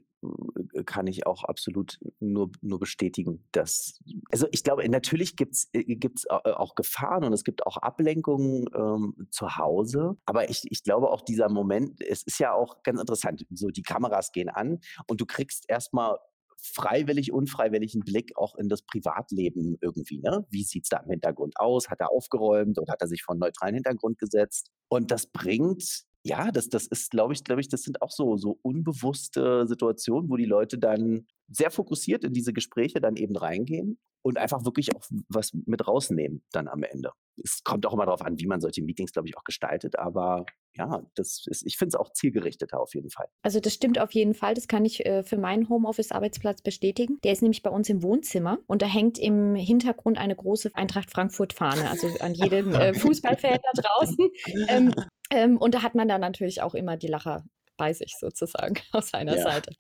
äh, 0.74 0.84
kann 0.84 1.08
ich 1.08 1.26
auch 1.26 1.44
absolut 1.44 2.00
nur, 2.20 2.52
nur 2.62 2.80
bestätigen. 2.80 3.46
Dass, 3.52 4.00
also 4.32 4.48
ich 4.52 4.64
glaube, 4.64 4.88
natürlich 4.90 5.36
gibt 5.36 5.56
es 5.56 5.68
äh, 5.74 6.52
auch 6.52 6.76
Gefahren 6.76 7.24
und 7.24 7.34
es 7.34 7.44
gibt 7.44 7.66
auch 7.66 7.78
Ablenkungen 7.78 8.66
ähm, 8.76 9.28
zu 9.32 9.58
Hause. 9.58 10.18
Aber 10.26 10.50
ich, 10.50 10.64
ich 10.70 10.84
glaube 10.84 11.10
auch 11.10 11.22
dieser 11.22 11.50
Moment, 11.50 12.02
es 12.02 12.24
ist 12.24 12.40
ja 12.40 12.54
auch 12.54 12.84
ganz 12.84 13.00
interessant. 13.00 13.46
So, 13.52 13.68
die 13.68 13.84
Kameras 13.84 14.32
gehen 14.32 14.50
an 14.50 14.80
und 15.08 15.22
du 15.22 15.26
kriegst 15.26 15.66
erstmal 15.68 16.18
freiwillig, 16.62 17.32
unfreiwillig 17.32 17.94
einen 17.94 18.04
Blick 18.04 18.38
auch 18.38 18.56
in 18.56 18.70
das 18.70 18.82
Privatleben 18.82 19.78
irgendwie. 19.82 20.20
Ne? 20.20 20.46
Wie 20.50 20.64
sieht 20.64 20.84
es 20.84 20.90
da 20.90 20.98
im 20.98 21.10
Hintergrund 21.10 21.60
aus? 21.60 21.90
Hat 21.90 22.00
er 22.00 22.12
aufgeräumt 22.12 22.80
oder 22.80 22.92
hat 22.92 23.02
er 23.02 23.08
sich 23.08 23.24
vor 23.24 23.34
einen 23.34 23.40
neutralen 23.40 23.76
Hintergrund 23.76 24.20
gesetzt? 24.20 24.70
Und 24.90 25.12
das 25.12 25.28
bringt 25.28 26.06
ja, 26.24 26.52
das, 26.52 26.68
das 26.68 26.86
ist, 26.86 27.12
glaube 27.12 27.34
ich, 27.34 27.46
glaube 27.46 27.62
ich, 27.62 27.70
das 27.70 27.84
sind 27.84 28.02
auch 28.02 28.12
so, 28.12 28.36
so 28.36 28.60
unbewusste 28.62 29.66
Situationen, 29.68 30.30
wo 30.30 30.36
die 30.36 30.46
Leute 30.46 30.78
dann 30.78 31.26
sehr 31.48 31.72
fokussiert 31.72 32.26
in 32.26 32.34
diese 32.34 32.52
Gespräche 32.52 33.00
dann 33.00 33.16
eben 33.16 33.38
reingehen 33.38 33.98
und 34.22 34.38
einfach 34.38 34.66
wirklich 34.66 34.96
auch 34.96 35.04
was 35.28 35.54
mit 35.66 35.88
rausnehmen 35.88 36.44
dann 36.52 36.68
am 36.68 36.84
Ende. 36.84 37.12
Es 37.42 37.64
kommt 37.64 37.86
auch 37.86 37.94
immer 37.94 38.06
darauf 38.06 38.22
an, 38.22 38.40
wie 38.40 38.48
man 38.48 38.60
solche 38.60 38.82
Meetings, 38.82 39.14
glaube 39.14 39.28
ich, 39.28 39.38
auch 39.38 39.44
gestaltet, 39.44 39.98
aber 39.98 40.46
ja, 40.76 41.02
das 41.16 41.46
ist, 41.48 41.66
ich 41.66 41.78
finde 41.78 41.90
es 41.90 41.96
auch 41.96 42.12
zielgerichteter 42.12 42.80
auf 42.80 42.94
jeden 42.94 43.10
Fall. 43.10 43.28
Also 43.42 43.60
das 43.60 43.74
stimmt 43.74 44.00
auf 44.00 44.12
jeden 44.12 44.34
Fall. 44.34 44.54
Das 44.54 44.68
kann 44.68 44.86
ich 44.86 45.06
äh, 45.06 45.24
für 45.24 45.38
meinen 45.38 45.68
Homeoffice-Arbeitsplatz 45.70 46.62
bestätigen. 46.62 47.20
Der 47.24 47.34
ist 47.34 47.42
nämlich 47.42 47.64
bei 47.64 47.70
uns 47.70 47.90
im 47.90 48.04
Wohnzimmer 48.04 48.60
und 48.68 48.82
da 48.82 48.86
hängt 48.86 49.18
im 49.18 49.56
Hintergrund 49.56 50.18
eine 50.18 50.36
große 50.36 50.72
Eintracht 50.74 51.12
Frankfurt-Fahne, 51.12 51.90
also 51.90 52.08
an 52.20 52.34
jedem 52.34 52.74
äh, 52.74 52.94
Fußballfeld 52.94 53.62
da 53.74 53.82
draußen. 53.82 54.30
Ähm, 54.68 54.94
ähm, 55.32 55.58
und 55.58 55.74
da 55.76 55.84
hat 55.84 55.96
man 55.96 56.08
dann 56.08 56.22
natürlich 56.22 56.62
auch 56.62 56.76
immer 56.76 56.98
die 56.98 57.08
Lacher 57.08 57.44
bei 57.78 57.94
sich 57.94 58.16
sozusagen 58.20 58.76
aus 58.92 59.10
seiner 59.10 59.38
ja. 59.38 59.44
Seite. 59.44 59.74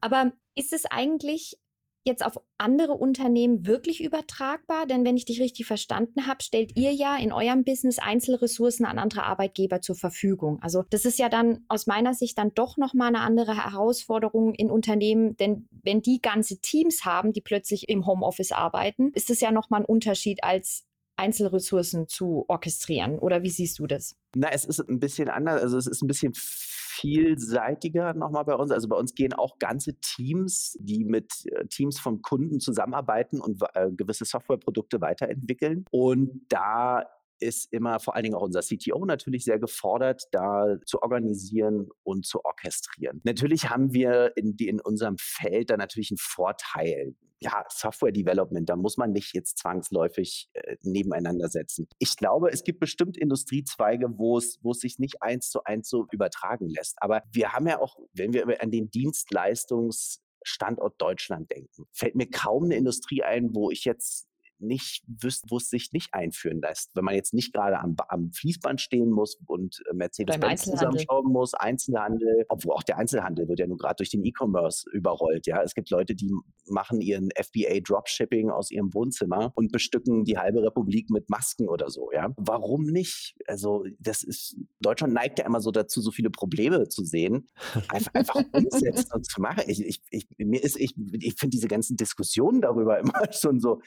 Aber 0.00 0.32
ist 0.54 0.72
es 0.72 0.86
eigentlich 0.86 1.58
jetzt 2.04 2.24
auf 2.24 2.40
andere 2.58 2.92
Unternehmen 2.92 3.66
wirklich 3.66 4.02
übertragbar? 4.02 4.86
Denn 4.86 5.04
wenn 5.04 5.16
ich 5.16 5.24
dich 5.24 5.40
richtig 5.40 5.66
verstanden 5.66 6.26
habe, 6.26 6.42
stellt 6.42 6.76
ihr 6.76 6.92
ja 6.92 7.16
in 7.16 7.32
eurem 7.32 7.64
Business 7.64 7.98
Einzelressourcen 7.98 8.86
an 8.86 8.98
andere 8.98 9.24
Arbeitgeber 9.24 9.80
zur 9.80 9.96
Verfügung. 9.96 10.58
Also 10.62 10.84
das 10.90 11.04
ist 11.04 11.18
ja 11.18 11.28
dann 11.28 11.64
aus 11.68 11.86
meiner 11.86 12.14
Sicht 12.14 12.38
dann 12.38 12.52
doch 12.54 12.76
nochmal 12.76 13.08
eine 13.08 13.20
andere 13.20 13.56
Herausforderung 13.64 14.54
in 14.54 14.70
Unternehmen, 14.70 15.36
denn 15.36 15.68
wenn 15.82 16.02
die 16.02 16.20
ganze 16.20 16.60
Teams 16.60 17.04
haben, 17.04 17.32
die 17.32 17.40
plötzlich 17.40 17.88
im 17.88 18.06
Homeoffice 18.06 18.52
arbeiten, 18.52 19.10
ist 19.14 19.30
es 19.30 19.40
ja 19.40 19.50
nochmal 19.50 19.80
ein 19.80 19.86
Unterschied 19.86 20.44
als 20.44 20.84
Einzelressourcen 21.16 22.08
zu 22.08 22.44
orchestrieren. 22.48 23.18
Oder 23.18 23.42
wie 23.42 23.50
siehst 23.50 23.78
du 23.78 23.86
das? 23.86 24.16
Na, 24.34 24.48
es 24.50 24.64
ist 24.64 24.80
ein 24.80 24.98
bisschen 24.98 25.28
anders. 25.28 25.62
Also 25.62 25.78
es 25.78 25.86
ist 25.86 26.02
ein 26.02 26.08
bisschen 26.08 26.32
vielseitiger 26.94 28.14
nochmal 28.14 28.44
bei 28.44 28.54
uns. 28.54 28.70
Also 28.70 28.88
bei 28.88 28.96
uns 28.96 29.14
gehen 29.14 29.32
auch 29.32 29.58
ganze 29.58 29.94
Teams, 30.00 30.76
die 30.80 31.04
mit 31.04 31.32
äh, 31.46 31.66
Teams 31.66 31.98
von 31.98 32.22
Kunden 32.22 32.60
zusammenarbeiten 32.60 33.40
und 33.40 33.62
äh, 33.74 33.90
gewisse 33.90 34.24
Softwareprodukte 34.24 35.00
weiterentwickeln. 35.00 35.84
Und 35.90 36.42
da 36.48 37.04
ist 37.44 37.72
immer 37.72 38.00
vor 38.00 38.14
allen 38.14 38.24
Dingen 38.24 38.34
auch 38.34 38.42
unser 38.42 38.60
CTO 38.60 39.04
natürlich 39.04 39.44
sehr 39.44 39.58
gefordert, 39.58 40.24
da 40.32 40.76
zu 40.86 41.02
organisieren 41.02 41.88
und 42.02 42.26
zu 42.26 42.44
orchestrieren. 42.44 43.20
Natürlich 43.24 43.70
haben 43.70 43.92
wir 43.92 44.32
in, 44.36 44.56
in 44.58 44.80
unserem 44.80 45.16
Feld 45.18 45.70
da 45.70 45.76
natürlich 45.76 46.10
einen 46.10 46.18
Vorteil 46.18 47.14
ja, 47.44 47.64
Software 47.68 48.12
Development, 48.12 48.68
da 48.68 48.76
muss 48.76 48.96
man 48.96 49.12
nicht 49.12 49.34
jetzt 49.34 49.58
zwangsläufig 49.58 50.48
äh, 50.54 50.76
nebeneinander 50.82 51.48
setzen. 51.48 51.86
Ich 51.98 52.16
glaube, 52.16 52.50
es 52.50 52.64
gibt 52.64 52.80
bestimmt 52.80 53.18
Industriezweige, 53.18 54.08
wo 54.16 54.38
es, 54.38 54.58
wo 54.62 54.70
es 54.70 54.80
sich 54.80 54.98
nicht 54.98 55.22
eins 55.22 55.50
zu 55.50 55.62
eins 55.64 55.90
so 55.90 56.06
übertragen 56.10 56.70
lässt. 56.70 56.96
Aber 57.02 57.22
wir 57.32 57.52
haben 57.52 57.66
ja 57.66 57.80
auch, 57.80 57.98
wenn 58.14 58.32
wir 58.32 58.62
an 58.62 58.70
den 58.70 58.90
Dienstleistungsstandort 58.90 60.94
Deutschland 60.98 61.50
denken, 61.50 61.84
fällt 61.92 62.14
mir 62.14 62.30
kaum 62.30 62.64
eine 62.64 62.76
Industrie 62.76 63.22
ein, 63.22 63.54
wo 63.54 63.70
ich 63.70 63.84
jetzt 63.84 64.26
nicht 64.64 65.04
wüsste, 65.06 65.46
wo 65.50 65.56
es 65.56 65.68
sich 65.68 65.92
nicht 65.92 66.12
einführen 66.12 66.60
lässt. 66.60 66.94
Wenn 66.94 67.04
man 67.04 67.14
jetzt 67.14 67.34
nicht 67.34 67.52
gerade 67.52 67.78
am, 67.78 67.96
am 68.08 68.32
Fließband 68.32 68.80
stehen 68.80 69.10
muss 69.10 69.38
und 69.46 69.82
äh, 69.90 69.94
Mercedes-Benz 69.94 70.64
zusammenschrauben 70.64 71.32
muss, 71.32 71.54
Einzelhandel, 71.54 72.44
obwohl 72.48 72.74
auch 72.74 72.82
der 72.82 72.98
Einzelhandel 72.98 73.48
wird 73.48 73.60
ja 73.60 73.66
nun 73.66 73.78
gerade 73.78 73.96
durch 73.96 74.10
den 74.10 74.24
E-Commerce 74.24 74.88
überrollt. 74.90 75.46
Ja, 75.46 75.62
es 75.62 75.74
gibt 75.74 75.90
Leute, 75.90 76.14
die 76.14 76.32
machen 76.66 77.00
ihren 77.00 77.30
FBA 77.36 77.80
Dropshipping 77.82 78.50
aus 78.50 78.70
ihrem 78.70 78.92
Wohnzimmer 78.94 79.52
und 79.54 79.72
bestücken 79.72 80.24
die 80.24 80.38
halbe 80.38 80.62
Republik 80.62 81.10
mit 81.10 81.28
Masken 81.30 81.68
oder 81.68 81.90
so. 81.90 82.10
Ja, 82.12 82.32
warum 82.36 82.84
nicht? 82.84 83.36
Also 83.46 83.84
das 83.98 84.22
ist 84.22 84.56
Deutschland 84.84 85.12
neigt 85.12 85.38
ja 85.38 85.46
immer 85.46 85.60
so 85.60 85.70
dazu, 85.70 86.00
so 86.00 86.10
viele 86.10 86.30
Probleme 86.30 86.88
zu 86.88 87.04
sehen, 87.04 87.48
einfach, 87.88 88.14
einfach 88.14 88.34
umsetzen 88.52 89.12
und 89.12 89.26
zu 89.26 89.40
machen. 89.40 89.64
Ich, 89.66 89.84
ich, 89.84 90.02
ich, 90.10 90.26
mir 90.38 90.62
ist, 90.62 90.78
ich, 90.78 90.94
ich 91.20 91.34
finde 91.38 91.54
diese 91.54 91.68
ganzen 91.68 91.96
Diskussionen 91.96 92.60
darüber 92.60 92.98
immer 93.00 93.32
schon 93.32 93.60
so, 93.60 93.80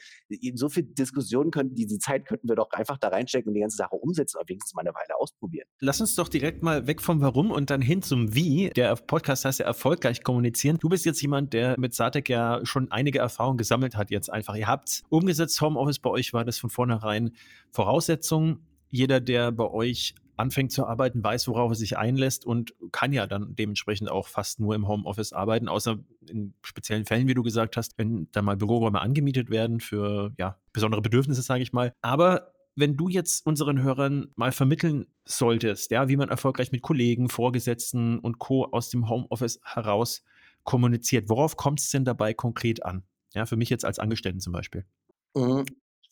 so 0.54 0.68
viel 0.68 0.84
Diskussionen 0.84 1.50
könnten, 1.50 1.74
diese 1.74 1.98
Zeit 1.98 2.26
könnten 2.26 2.48
wir 2.48 2.56
doch 2.56 2.70
einfach 2.72 2.98
da 2.98 3.08
reinstecken 3.08 3.48
und 3.48 3.54
die 3.54 3.60
ganze 3.60 3.76
Sache 3.76 3.96
umsetzen 3.96 4.38
oder 4.38 4.48
wenigstens 4.48 4.74
mal 4.74 4.82
eine 4.82 4.94
Weile 4.94 5.16
ausprobieren. 5.18 5.68
Lass 5.80 6.00
uns 6.00 6.14
doch 6.14 6.28
direkt 6.28 6.62
mal 6.62 6.86
weg 6.86 7.00
vom 7.00 7.20
Warum 7.20 7.50
und 7.50 7.70
dann 7.70 7.80
hin 7.80 8.02
zum 8.02 8.34
Wie. 8.34 8.70
Der 8.70 8.94
Podcast 8.96 9.44
heißt 9.44 9.60
ja 9.60 9.66
erfolgreich 9.66 10.22
kommunizieren. 10.22 10.78
Du 10.80 10.88
bist 10.88 11.04
jetzt 11.04 11.22
jemand, 11.22 11.52
der 11.52 11.78
mit 11.78 11.94
Satek 11.94 12.28
ja 12.28 12.60
schon 12.64 12.90
einige 12.90 13.18
Erfahrungen 13.18 13.58
gesammelt 13.58 13.96
hat 13.96 14.10
jetzt 14.10 14.30
einfach. 14.30 14.56
Ihr 14.56 14.66
habt 14.66 15.02
umgesetzt, 15.08 15.60
Homeoffice 15.60 15.98
bei 15.98 16.10
euch 16.10 16.32
war 16.32 16.44
das 16.44 16.58
von 16.58 16.70
vornherein 16.70 17.32
Voraussetzung. 17.70 18.60
Jeder, 18.90 19.20
der 19.20 19.52
bei 19.52 19.70
euch 19.70 20.14
anfängt 20.38 20.72
zu 20.72 20.86
arbeiten, 20.86 21.22
weiß, 21.22 21.48
worauf 21.48 21.72
er 21.72 21.74
sich 21.74 21.98
einlässt 21.98 22.46
und 22.46 22.74
kann 22.92 23.12
ja 23.12 23.26
dann 23.26 23.54
dementsprechend 23.56 24.10
auch 24.10 24.28
fast 24.28 24.60
nur 24.60 24.74
im 24.74 24.86
Homeoffice 24.86 25.32
arbeiten, 25.32 25.68
außer 25.68 25.98
in 26.28 26.54
speziellen 26.62 27.04
Fällen, 27.04 27.28
wie 27.28 27.34
du 27.34 27.42
gesagt 27.42 27.76
hast, 27.76 27.98
wenn 27.98 28.28
da 28.32 28.42
mal 28.42 28.56
Büroräume 28.56 29.00
angemietet 29.00 29.50
werden 29.50 29.80
für 29.80 30.32
ja, 30.38 30.58
besondere 30.72 31.02
Bedürfnisse, 31.02 31.42
sage 31.42 31.62
ich 31.62 31.72
mal. 31.72 31.92
Aber 32.02 32.52
wenn 32.76 32.96
du 32.96 33.08
jetzt 33.08 33.44
unseren 33.44 33.82
Hörern 33.82 34.28
mal 34.36 34.52
vermitteln 34.52 35.06
solltest, 35.24 35.90
ja, 35.90 36.08
wie 36.08 36.16
man 36.16 36.28
erfolgreich 36.28 36.70
mit 36.70 36.82
Kollegen, 36.82 37.28
Vorgesetzten 37.28 38.20
und 38.20 38.38
Co. 38.38 38.66
aus 38.66 38.88
dem 38.88 39.08
Homeoffice 39.08 39.60
heraus 39.64 40.22
kommuniziert, 40.62 41.28
worauf 41.28 41.56
kommt 41.56 41.80
es 41.80 41.90
denn 41.90 42.04
dabei 42.04 42.34
konkret 42.34 42.84
an? 42.84 43.02
Ja, 43.34 43.46
für 43.46 43.56
mich 43.56 43.70
jetzt 43.70 43.84
als 43.84 43.98
Angestellten 43.98 44.40
zum 44.40 44.52
Beispiel. 44.52 44.84
Mhm. 45.34 45.64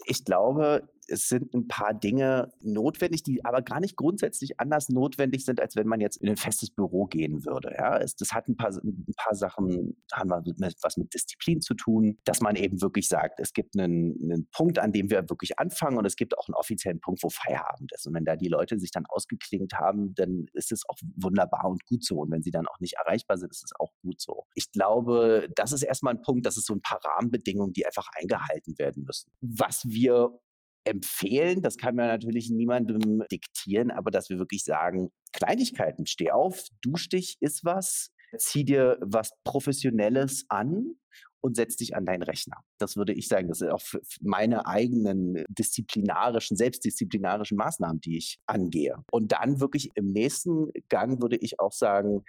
Ich 0.07 0.25
glaube, 0.25 0.89
es 1.09 1.29
sind 1.29 1.55
ein 1.55 1.69
paar 1.69 1.95
Dinge 1.95 2.53
notwendig, 2.61 3.23
die 3.23 3.45
aber 3.45 3.63
gar 3.63 3.81
nicht 3.81 3.97
grundsätzlich 3.97 4.61
anders 4.61 4.89
notwendig 4.89 5.45
sind, 5.45 5.61
als 5.61 5.77
wenn 5.77 5.87
man 5.87 6.01
jetzt 6.01 6.17
in 6.17 6.29
ein 6.29 6.37
festes 6.37 6.71
Büro 6.71 7.07
gehen 7.07 7.45
würde. 7.45 7.75
Ja, 7.77 7.99
es, 7.99 8.17
das 8.17 8.33
hat 8.33 8.49
ein 8.49 8.57
paar, 8.57 8.71
ein 8.71 9.15
paar 9.17 9.35
Sachen, 9.35 9.97
haben 10.13 10.31
wir 10.31 10.73
was 10.83 10.97
mit 10.97 11.15
Disziplin 11.15 11.61
zu 11.61 11.75
tun, 11.75 12.19
dass 12.25 12.41
man 12.41 12.57
eben 12.57 12.81
wirklich 12.81 13.09
sagt, 13.09 13.41
es 13.41 13.53
gibt 13.53 13.79
einen, 13.79 14.19
einen 14.23 14.49
Punkt, 14.51 14.79
an 14.79 14.93
dem 14.93 15.11
wir 15.11 15.29
wirklich 15.29 15.59
anfangen 15.59 15.99
und 15.99 16.05
es 16.05 16.17
gibt 16.17 16.37
auch 16.37 16.49
einen 16.49 16.55
offiziellen 16.55 17.01
Punkt, 17.01 17.23
wo 17.23 17.29
Feierabend 17.29 17.93
ist. 17.93 18.07
Und 18.07 18.15
wenn 18.15 18.25
da 18.25 18.37
die 18.37 18.49
Leute 18.49 18.79
sich 18.79 18.91
dann 18.91 19.07
ausgeklingt 19.07 19.75
haben, 19.75 20.15
dann 20.15 20.47
ist 20.53 20.73
es 20.73 20.83
auch 20.89 20.97
wunderbar 21.17 21.67
und 21.67 21.85
gut 21.87 22.05
so. 22.05 22.21
Und 22.21 22.31
wenn 22.31 22.43
sie 22.43 22.51
dann 22.51 22.67
auch 22.67 22.81
nicht 22.81 22.95
erreichbar 22.95 23.39
sind, 23.39 23.51
ist 23.51 23.65
es 23.65 23.73
auch 23.79 23.93
gut 24.03 24.21
so. 24.21 24.45
Ich 24.55 24.71
glaube, 24.73 25.49
das 25.55 25.73
ist 25.73 25.83
erstmal 25.83 26.15
ein 26.15 26.23
Punkt, 26.23 26.47
das 26.47 26.57
ist 26.57 26.67
so 26.67 26.75
ein 26.75 26.83
paar 26.83 27.01
Rahmenbedingungen, 27.05 27.73
die 27.73 27.87
einfach 27.87 28.09
eingehalten 28.15 28.79
werden 28.79 29.05
müssen. 29.05 29.31
Was 29.41 29.85
wir 29.87 30.39
empfehlen. 30.87 31.63
Das 31.63 31.77
kann 31.77 31.97
man 31.97 32.09
natürlich 32.09 32.51
niemandem 32.51 33.23
diktieren, 33.31 33.91
aber 33.91 34.11
dass 34.11 34.31
wir 34.31 34.39
wirklich 34.39 34.65
sagen, 34.65 35.11
Kleinigkeiten, 35.33 36.07
steh 36.07 36.31
auf, 36.31 36.65
dusch 36.83 37.09
dich, 37.09 37.37
ist 37.41 37.65
was, 37.65 38.11
zieh 38.39 38.65
dir 38.65 38.99
was 39.01 39.31
Professionelles 39.45 40.45
an 40.49 40.97
und 41.41 41.57
setz 41.57 41.77
dich 41.77 41.95
an 41.95 42.07
deinen 42.07 42.23
Rechner. 42.23 42.57
Das 42.79 42.97
würde 42.97 43.13
ich 43.13 43.29
sagen, 43.29 43.49
das 43.49 43.59
sind 43.59 43.71
auch 43.71 43.83
meine 44.21 44.67
eigenen 44.67 45.45
disziplinarischen, 45.49 46.57
selbstdisziplinarischen 46.57 47.57
Maßnahmen, 47.57 48.01
die 48.01 48.19
ich 48.19 48.39
angehe. 48.47 48.97
Und 49.13 49.33
dann 49.33 49.61
wirklich 49.61 49.91
im 49.95 50.13
nächsten 50.13 50.71
Gang 50.89 51.23
würde 51.23 51.37
ich 51.37 51.61
auch 51.61 51.73
sagen, 51.73 52.25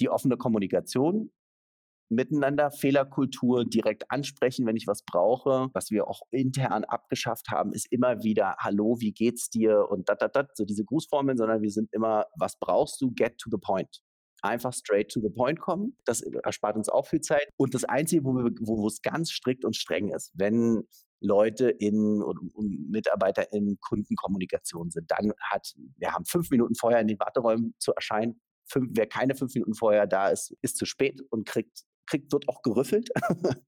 die 0.00 0.10
offene 0.10 0.36
Kommunikation, 0.36 1.30
miteinander, 2.08 2.70
Fehlerkultur 2.70 3.64
direkt 3.64 4.10
ansprechen, 4.10 4.66
wenn 4.66 4.76
ich 4.76 4.86
was 4.86 5.02
brauche. 5.04 5.68
Was 5.72 5.90
wir 5.90 6.08
auch 6.08 6.22
intern 6.30 6.84
abgeschafft 6.84 7.48
haben, 7.50 7.72
ist 7.72 7.90
immer 7.90 8.22
wieder 8.22 8.56
Hallo, 8.58 8.96
wie 9.00 9.12
geht's 9.12 9.50
dir 9.50 9.86
und 9.88 10.08
dat, 10.08 10.22
dat, 10.22 10.36
dat, 10.36 10.56
so 10.56 10.64
diese 10.64 10.84
Grußformeln, 10.84 11.36
sondern 11.36 11.62
wir 11.62 11.70
sind 11.70 11.92
immer, 11.92 12.26
was 12.36 12.58
brauchst 12.58 13.00
du, 13.00 13.12
get 13.12 13.38
to 13.38 13.50
the 13.50 13.58
point. 13.58 14.02
Einfach 14.40 14.72
straight 14.72 15.10
to 15.10 15.20
the 15.20 15.30
point 15.30 15.58
kommen. 15.58 15.96
Das 16.04 16.22
erspart 16.22 16.76
uns 16.76 16.88
auch 16.88 17.06
viel 17.06 17.20
Zeit. 17.20 17.48
Und 17.56 17.74
das 17.74 17.84
Einzige, 17.84 18.24
wo, 18.24 18.32
wir, 18.34 18.52
wo, 18.60 18.78
wo 18.78 18.86
es 18.86 19.02
ganz 19.02 19.30
strikt 19.30 19.64
und 19.64 19.74
streng 19.74 20.10
ist, 20.10 20.32
wenn 20.34 20.84
Leute 21.20 21.70
in 21.70 22.22
und, 22.22 22.54
und 22.54 22.90
Mitarbeiter 22.90 23.52
in 23.52 23.78
Kundenkommunikation 23.80 24.90
sind, 24.90 25.10
dann 25.10 25.32
hat, 25.40 25.74
wir 25.96 26.12
haben 26.12 26.24
fünf 26.24 26.50
Minuten 26.50 26.76
vorher 26.76 27.00
in 27.00 27.08
den 27.08 27.18
Warteräumen 27.18 27.74
zu 27.78 27.92
erscheinen. 27.92 28.40
Fünf, 28.66 28.90
wer 28.92 29.06
keine 29.06 29.34
fünf 29.34 29.54
Minuten 29.54 29.74
vorher 29.74 30.06
da 30.06 30.28
ist, 30.28 30.54
ist 30.62 30.76
zu 30.76 30.84
spät 30.84 31.20
und 31.30 31.46
kriegt 31.46 31.84
kriegt, 32.08 32.32
wird 32.32 32.48
auch 32.48 32.62
gerüffelt. 32.62 33.10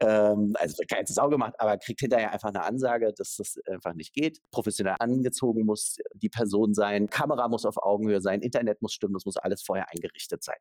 ähm, 0.00 0.54
also 0.58 0.78
wird 0.78 0.88
keine 0.88 1.06
Sau 1.06 1.28
gemacht, 1.28 1.54
aber 1.58 1.76
kriegt 1.78 2.00
hinterher 2.00 2.32
einfach 2.32 2.50
eine 2.50 2.62
Ansage, 2.62 3.12
dass 3.16 3.36
das 3.36 3.56
einfach 3.66 3.94
nicht 3.94 4.14
geht. 4.14 4.40
Professionell 4.50 4.96
angezogen 4.98 5.64
muss 5.64 5.96
die 6.14 6.28
Person 6.28 6.74
sein, 6.74 7.08
Kamera 7.08 7.48
muss 7.48 7.64
auf 7.64 7.76
Augenhöhe 7.76 8.20
sein, 8.20 8.42
Internet 8.42 8.82
muss 8.82 8.92
stimmen, 8.92 9.14
das 9.14 9.24
muss 9.24 9.36
alles 9.36 9.62
vorher 9.62 9.86
eingerichtet 9.90 10.42
sein. 10.42 10.58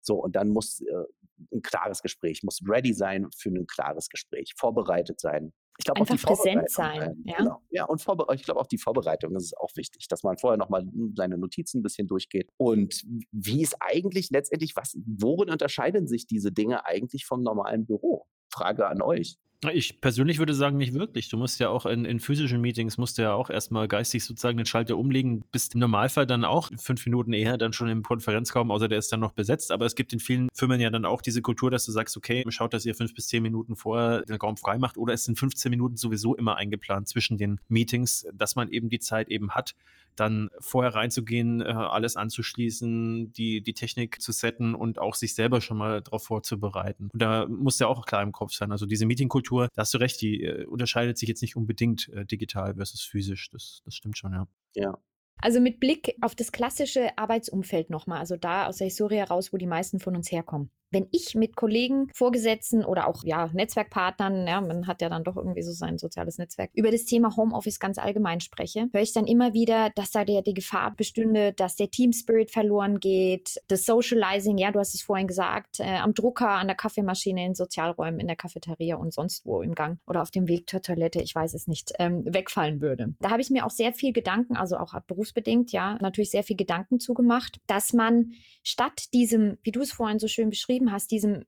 So, 0.00 0.16
und 0.16 0.36
dann 0.36 0.48
muss 0.48 0.80
äh, 0.80 1.04
ein 1.52 1.62
klares 1.62 2.02
Gespräch, 2.02 2.42
muss 2.42 2.60
ready 2.66 2.92
sein 2.92 3.28
für 3.36 3.50
ein 3.50 3.66
klares 3.66 4.08
Gespräch, 4.08 4.54
vorbereitet 4.56 5.20
sein. 5.20 5.52
Ich 5.78 5.84
glaube, 5.84 6.00
Einfach 6.00 6.16
präsent 6.22 6.70
sein. 6.70 7.22
Ja, 7.24 7.36
genau. 7.36 7.60
ja 7.70 7.84
und 7.84 8.00
ich 8.34 8.44
glaube 8.44 8.60
auch 8.60 8.66
die 8.66 8.78
Vorbereitung 8.78 9.34
ist 9.34 9.56
auch 9.58 9.70
wichtig, 9.74 10.06
dass 10.08 10.22
man 10.22 10.38
vorher 10.38 10.56
nochmal 10.56 10.86
seine 11.16 11.36
Notizen 11.36 11.80
ein 11.80 11.82
bisschen 11.82 12.06
durchgeht. 12.06 12.50
Und 12.56 13.02
wie 13.32 13.62
ist 13.62 13.76
eigentlich 13.80 14.30
letztendlich, 14.30 14.76
was, 14.76 14.96
worin 15.04 15.50
unterscheiden 15.50 16.06
sich 16.06 16.26
diese 16.26 16.52
Dinge 16.52 16.86
eigentlich 16.86 17.26
vom 17.26 17.42
normalen 17.42 17.86
Büro? 17.86 18.26
Frage 18.50 18.86
an 18.86 19.02
euch. 19.02 19.36
Ich 19.72 20.00
persönlich 20.00 20.38
würde 20.38 20.54
sagen, 20.54 20.76
nicht 20.76 20.94
wirklich. 20.94 21.28
Du 21.28 21.36
musst 21.36 21.60
ja 21.60 21.68
auch 21.68 21.86
in, 21.86 22.04
in 22.04 22.20
physischen 22.20 22.60
Meetings, 22.60 22.98
musst 22.98 23.18
du 23.18 23.22
ja 23.22 23.32
auch 23.32 23.50
erstmal 23.50 23.88
geistig 23.88 24.24
sozusagen 24.24 24.56
den 24.56 24.66
Schalter 24.66 24.96
umlegen, 24.96 25.44
bist 25.52 25.74
im 25.74 25.80
Normalfall 25.80 26.26
dann 26.26 26.44
auch 26.44 26.70
fünf 26.76 27.04
Minuten 27.06 27.32
eher 27.32 27.58
dann 27.58 27.72
schon 27.72 27.88
im 27.88 28.02
Konferenzraum, 28.02 28.70
außer 28.70 28.88
der 28.88 28.98
ist 28.98 29.12
dann 29.12 29.20
noch 29.20 29.32
besetzt. 29.32 29.72
Aber 29.72 29.86
es 29.86 29.94
gibt 29.94 30.12
in 30.12 30.20
vielen 30.20 30.48
Firmen 30.52 30.80
ja 30.80 30.90
dann 30.90 31.04
auch 31.04 31.22
diese 31.22 31.42
Kultur, 31.42 31.70
dass 31.70 31.86
du 31.86 31.92
sagst, 31.92 32.16
okay, 32.16 32.44
schaut, 32.48 32.74
dass 32.74 32.86
ihr 32.86 32.94
fünf 32.94 33.14
bis 33.14 33.28
zehn 33.28 33.42
Minuten 33.42 33.76
vorher 33.76 34.22
den 34.22 34.36
Raum 34.36 34.56
frei 34.56 34.78
macht 34.78 34.96
oder 34.96 35.14
es 35.14 35.24
sind 35.24 35.38
15 35.38 35.70
Minuten 35.70 35.96
sowieso 35.96 36.34
immer 36.34 36.56
eingeplant 36.56 37.08
zwischen 37.08 37.38
den 37.38 37.60
Meetings, 37.68 38.26
dass 38.32 38.56
man 38.56 38.70
eben 38.70 38.88
die 38.88 38.98
Zeit 38.98 39.28
eben 39.28 39.52
hat, 39.52 39.74
dann 40.16 40.50
vorher 40.60 40.94
reinzugehen, 40.94 41.60
äh, 41.60 41.64
alles 41.64 42.16
anzuschließen, 42.16 43.32
die, 43.32 43.62
die 43.62 43.74
Technik 43.74 44.20
zu 44.20 44.32
setten 44.32 44.74
und 44.74 44.98
auch 44.98 45.14
sich 45.14 45.34
selber 45.34 45.60
schon 45.60 45.76
mal 45.76 46.00
darauf 46.00 46.24
vorzubereiten. 46.24 47.08
Und 47.12 47.20
da 47.20 47.46
muss 47.46 47.78
ja 47.78 47.88
auch 47.88 48.06
klar 48.06 48.22
im 48.22 48.32
Kopf 48.32 48.52
sein. 48.52 48.72
Also 48.72 48.86
diese 48.86 49.06
Meetingkultur, 49.06 49.53
da 49.62 49.70
hast 49.78 49.94
du 49.94 49.98
recht, 49.98 50.20
die 50.20 50.42
äh, 50.42 50.66
unterscheidet 50.66 51.18
sich 51.18 51.28
jetzt 51.28 51.42
nicht 51.42 51.56
unbedingt 51.56 52.08
äh, 52.10 52.24
digital 52.24 52.74
versus 52.74 53.02
physisch. 53.02 53.50
Das, 53.50 53.80
das 53.84 53.94
stimmt 53.94 54.18
schon, 54.18 54.32
ja. 54.32 54.46
Ja. 54.74 54.98
Also 55.38 55.60
mit 55.60 55.80
Blick 55.80 56.14
auf 56.20 56.34
das 56.34 56.52
klassische 56.52 57.18
Arbeitsumfeld 57.18 57.90
nochmal, 57.90 58.20
also 58.20 58.36
da 58.36 58.66
aus 58.66 58.78
der 58.78 58.86
Historie 58.86 59.16
heraus, 59.16 59.52
wo 59.52 59.56
die 59.56 59.66
meisten 59.66 59.98
von 59.98 60.16
uns 60.16 60.30
herkommen 60.30 60.70
wenn 60.94 61.08
ich 61.10 61.34
mit 61.34 61.56
Kollegen, 61.56 62.08
Vorgesetzten 62.14 62.84
oder 62.84 63.08
auch 63.08 63.24
ja, 63.24 63.50
Netzwerkpartnern, 63.52 64.46
ja, 64.46 64.60
man 64.60 64.86
hat 64.86 65.02
ja 65.02 65.08
dann 65.08 65.24
doch 65.24 65.36
irgendwie 65.36 65.62
so 65.62 65.72
sein 65.72 65.98
soziales 65.98 66.38
Netzwerk, 66.38 66.70
über 66.72 66.90
das 66.90 67.04
Thema 67.04 67.36
Homeoffice 67.36 67.80
ganz 67.80 67.98
allgemein 67.98 68.40
spreche, 68.40 68.88
höre 68.92 69.02
ich 69.02 69.12
dann 69.12 69.26
immer 69.26 69.52
wieder, 69.52 69.90
dass 69.94 70.12
da 70.12 70.24
der, 70.24 70.42
die 70.42 70.54
Gefahr 70.54 70.94
bestünde, 70.96 71.52
dass 71.52 71.76
der 71.76 71.90
Team 71.90 72.12
Spirit 72.12 72.50
verloren 72.50 73.00
geht, 73.00 73.60
das 73.68 73.84
Socializing, 73.84 74.56
ja, 74.56 74.70
du 74.70 74.78
hast 74.78 74.94
es 74.94 75.02
vorhin 75.02 75.26
gesagt, 75.26 75.80
äh, 75.80 75.96
am 75.96 76.14
Drucker, 76.14 76.48
an 76.48 76.68
der 76.68 76.76
Kaffeemaschine, 76.76 77.44
in 77.44 77.54
Sozialräumen, 77.54 78.20
in 78.20 78.28
der 78.28 78.36
Cafeteria 78.36 78.96
und 78.96 79.12
sonst 79.12 79.44
wo 79.44 79.60
im 79.62 79.74
Gang 79.74 79.98
oder 80.06 80.22
auf 80.22 80.30
dem 80.30 80.46
Weg 80.48 80.70
zur 80.70 80.80
Toilette, 80.80 81.20
ich 81.20 81.34
weiß 81.34 81.54
es 81.54 81.66
nicht, 81.66 81.92
ähm, 81.98 82.22
wegfallen 82.24 82.80
würde. 82.80 83.14
Da 83.20 83.30
habe 83.30 83.42
ich 83.42 83.50
mir 83.50 83.66
auch 83.66 83.70
sehr 83.70 83.92
viel 83.92 84.12
Gedanken, 84.12 84.56
also 84.56 84.76
auch 84.76 84.94
berufsbedingt, 85.06 85.72
ja, 85.72 85.98
natürlich 86.00 86.30
sehr 86.30 86.44
viel 86.44 86.56
Gedanken 86.56 87.00
zugemacht, 87.00 87.60
dass 87.66 87.92
man 87.92 88.32
statt 88.62 89.12
diesem, 89.12 89.58
wie 89.62 89.72
du 89.72 89.80
es 89.80 89.92
vorhin 89.92 90.18
so 90.18 90.28
schön 90.28 90.50
beschrieben 90.50 90.83
hast, 90.92 91.10
diesem 91.10 91.44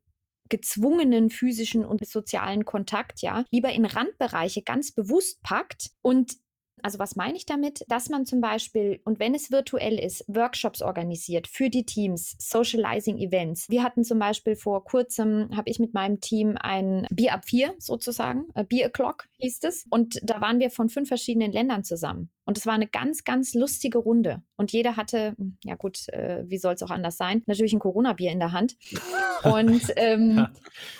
gezwungenen 0.49 1.31
physischen 1.31 1.85
und 1.85 2.07
sozialen 2.07 2.65
Kontakt, 2.65 3.21
ja, 3.21 3.45
lieber 3.51 3.73
in 3.73 3.85
Randbereiche 3.85 4.63
ganz 4.63 4.93
bewusst 4.93 5.43
packt 5.43 5.91
und 6.03 6.37
also 6.83 6.99
was 6.99 7.17
meine 7.17 7.37
ich 7.37 7.47
damit? 7.47 7.85
Dass 7.89 8.09
man 8.09 8.27
zum 8.27 8.41
Beispiel, 8.41 9.01
und 9.05 9.19
wenn 9.19 9.35
es 9.35 9.51
virtuell 9.51 9.99
ist, 9.99 10.25
Workshops 10.29 10.83
organisiert 10.83 11.49
für 11.49 11.71
die 11.71 11.85
Teams, 11.85 12.37
Socializing-Events. 12.39 13.69
Wir 13.69 13.83
hatten 13.83 14.05
zum 14.05 14.19
Beispiel 14.19 14.57
vor 14.57 14.85
kurzem, 14.85 15.49
habe 15.57 15.71
ich 15.71 15.79
mit 15.79 15.95
meinem 15.95 16.21
Team 16.21 16.57
ein 16.59 17.07
Bier 17.11 17.35
ab 17.35 17.45
vier 17.47 17.75
sozusagen, 17.79 18.47
äh, 18.55 18.65
Beer 18.65 18.91
O'Clock 18.91 19.25
hieß 19.39 19.61
es. 19.65 19.87
Und 19.91 20.21
da 20.23 20.41
waren 20.41 20.61
wir 20.61 20.71
von 20.71 20.89
fünf 20.89 21.09
verschiedenen 21.09 21.53
Ländern 21.53 21.85
zusammen. 21.85 22.31
Und 22.45 22.59
es 22.59 22.67
war 22.67 22.75
eine 22.75 22.87
ganz, 22.87 23.25
ganz 23.25 23.55
lustige 23.55 23.99
Runde. 23.99 24.43
Und 24.57 24.73
jeder 24.73 24.97
hatte, 24.97 25.35
ja 25.65 25.75
gut, 25.75 26.09
äh, 26.11 26.45
wie 26.47 26.59
soll 26.59 26.75
es 26.75 26.83
auch 26.83 26.91
anders 26.91 27.17
sein, 27.17 27.43
natürlich 27.47 27.73
ein 27.73 27.81
Corona-Bier 27.81 28.31
in 28.31 28.39
der 28.39 28.53
Hand. 28.53 28.77
Und 29.43 29.83
ähm, 29.97 30.47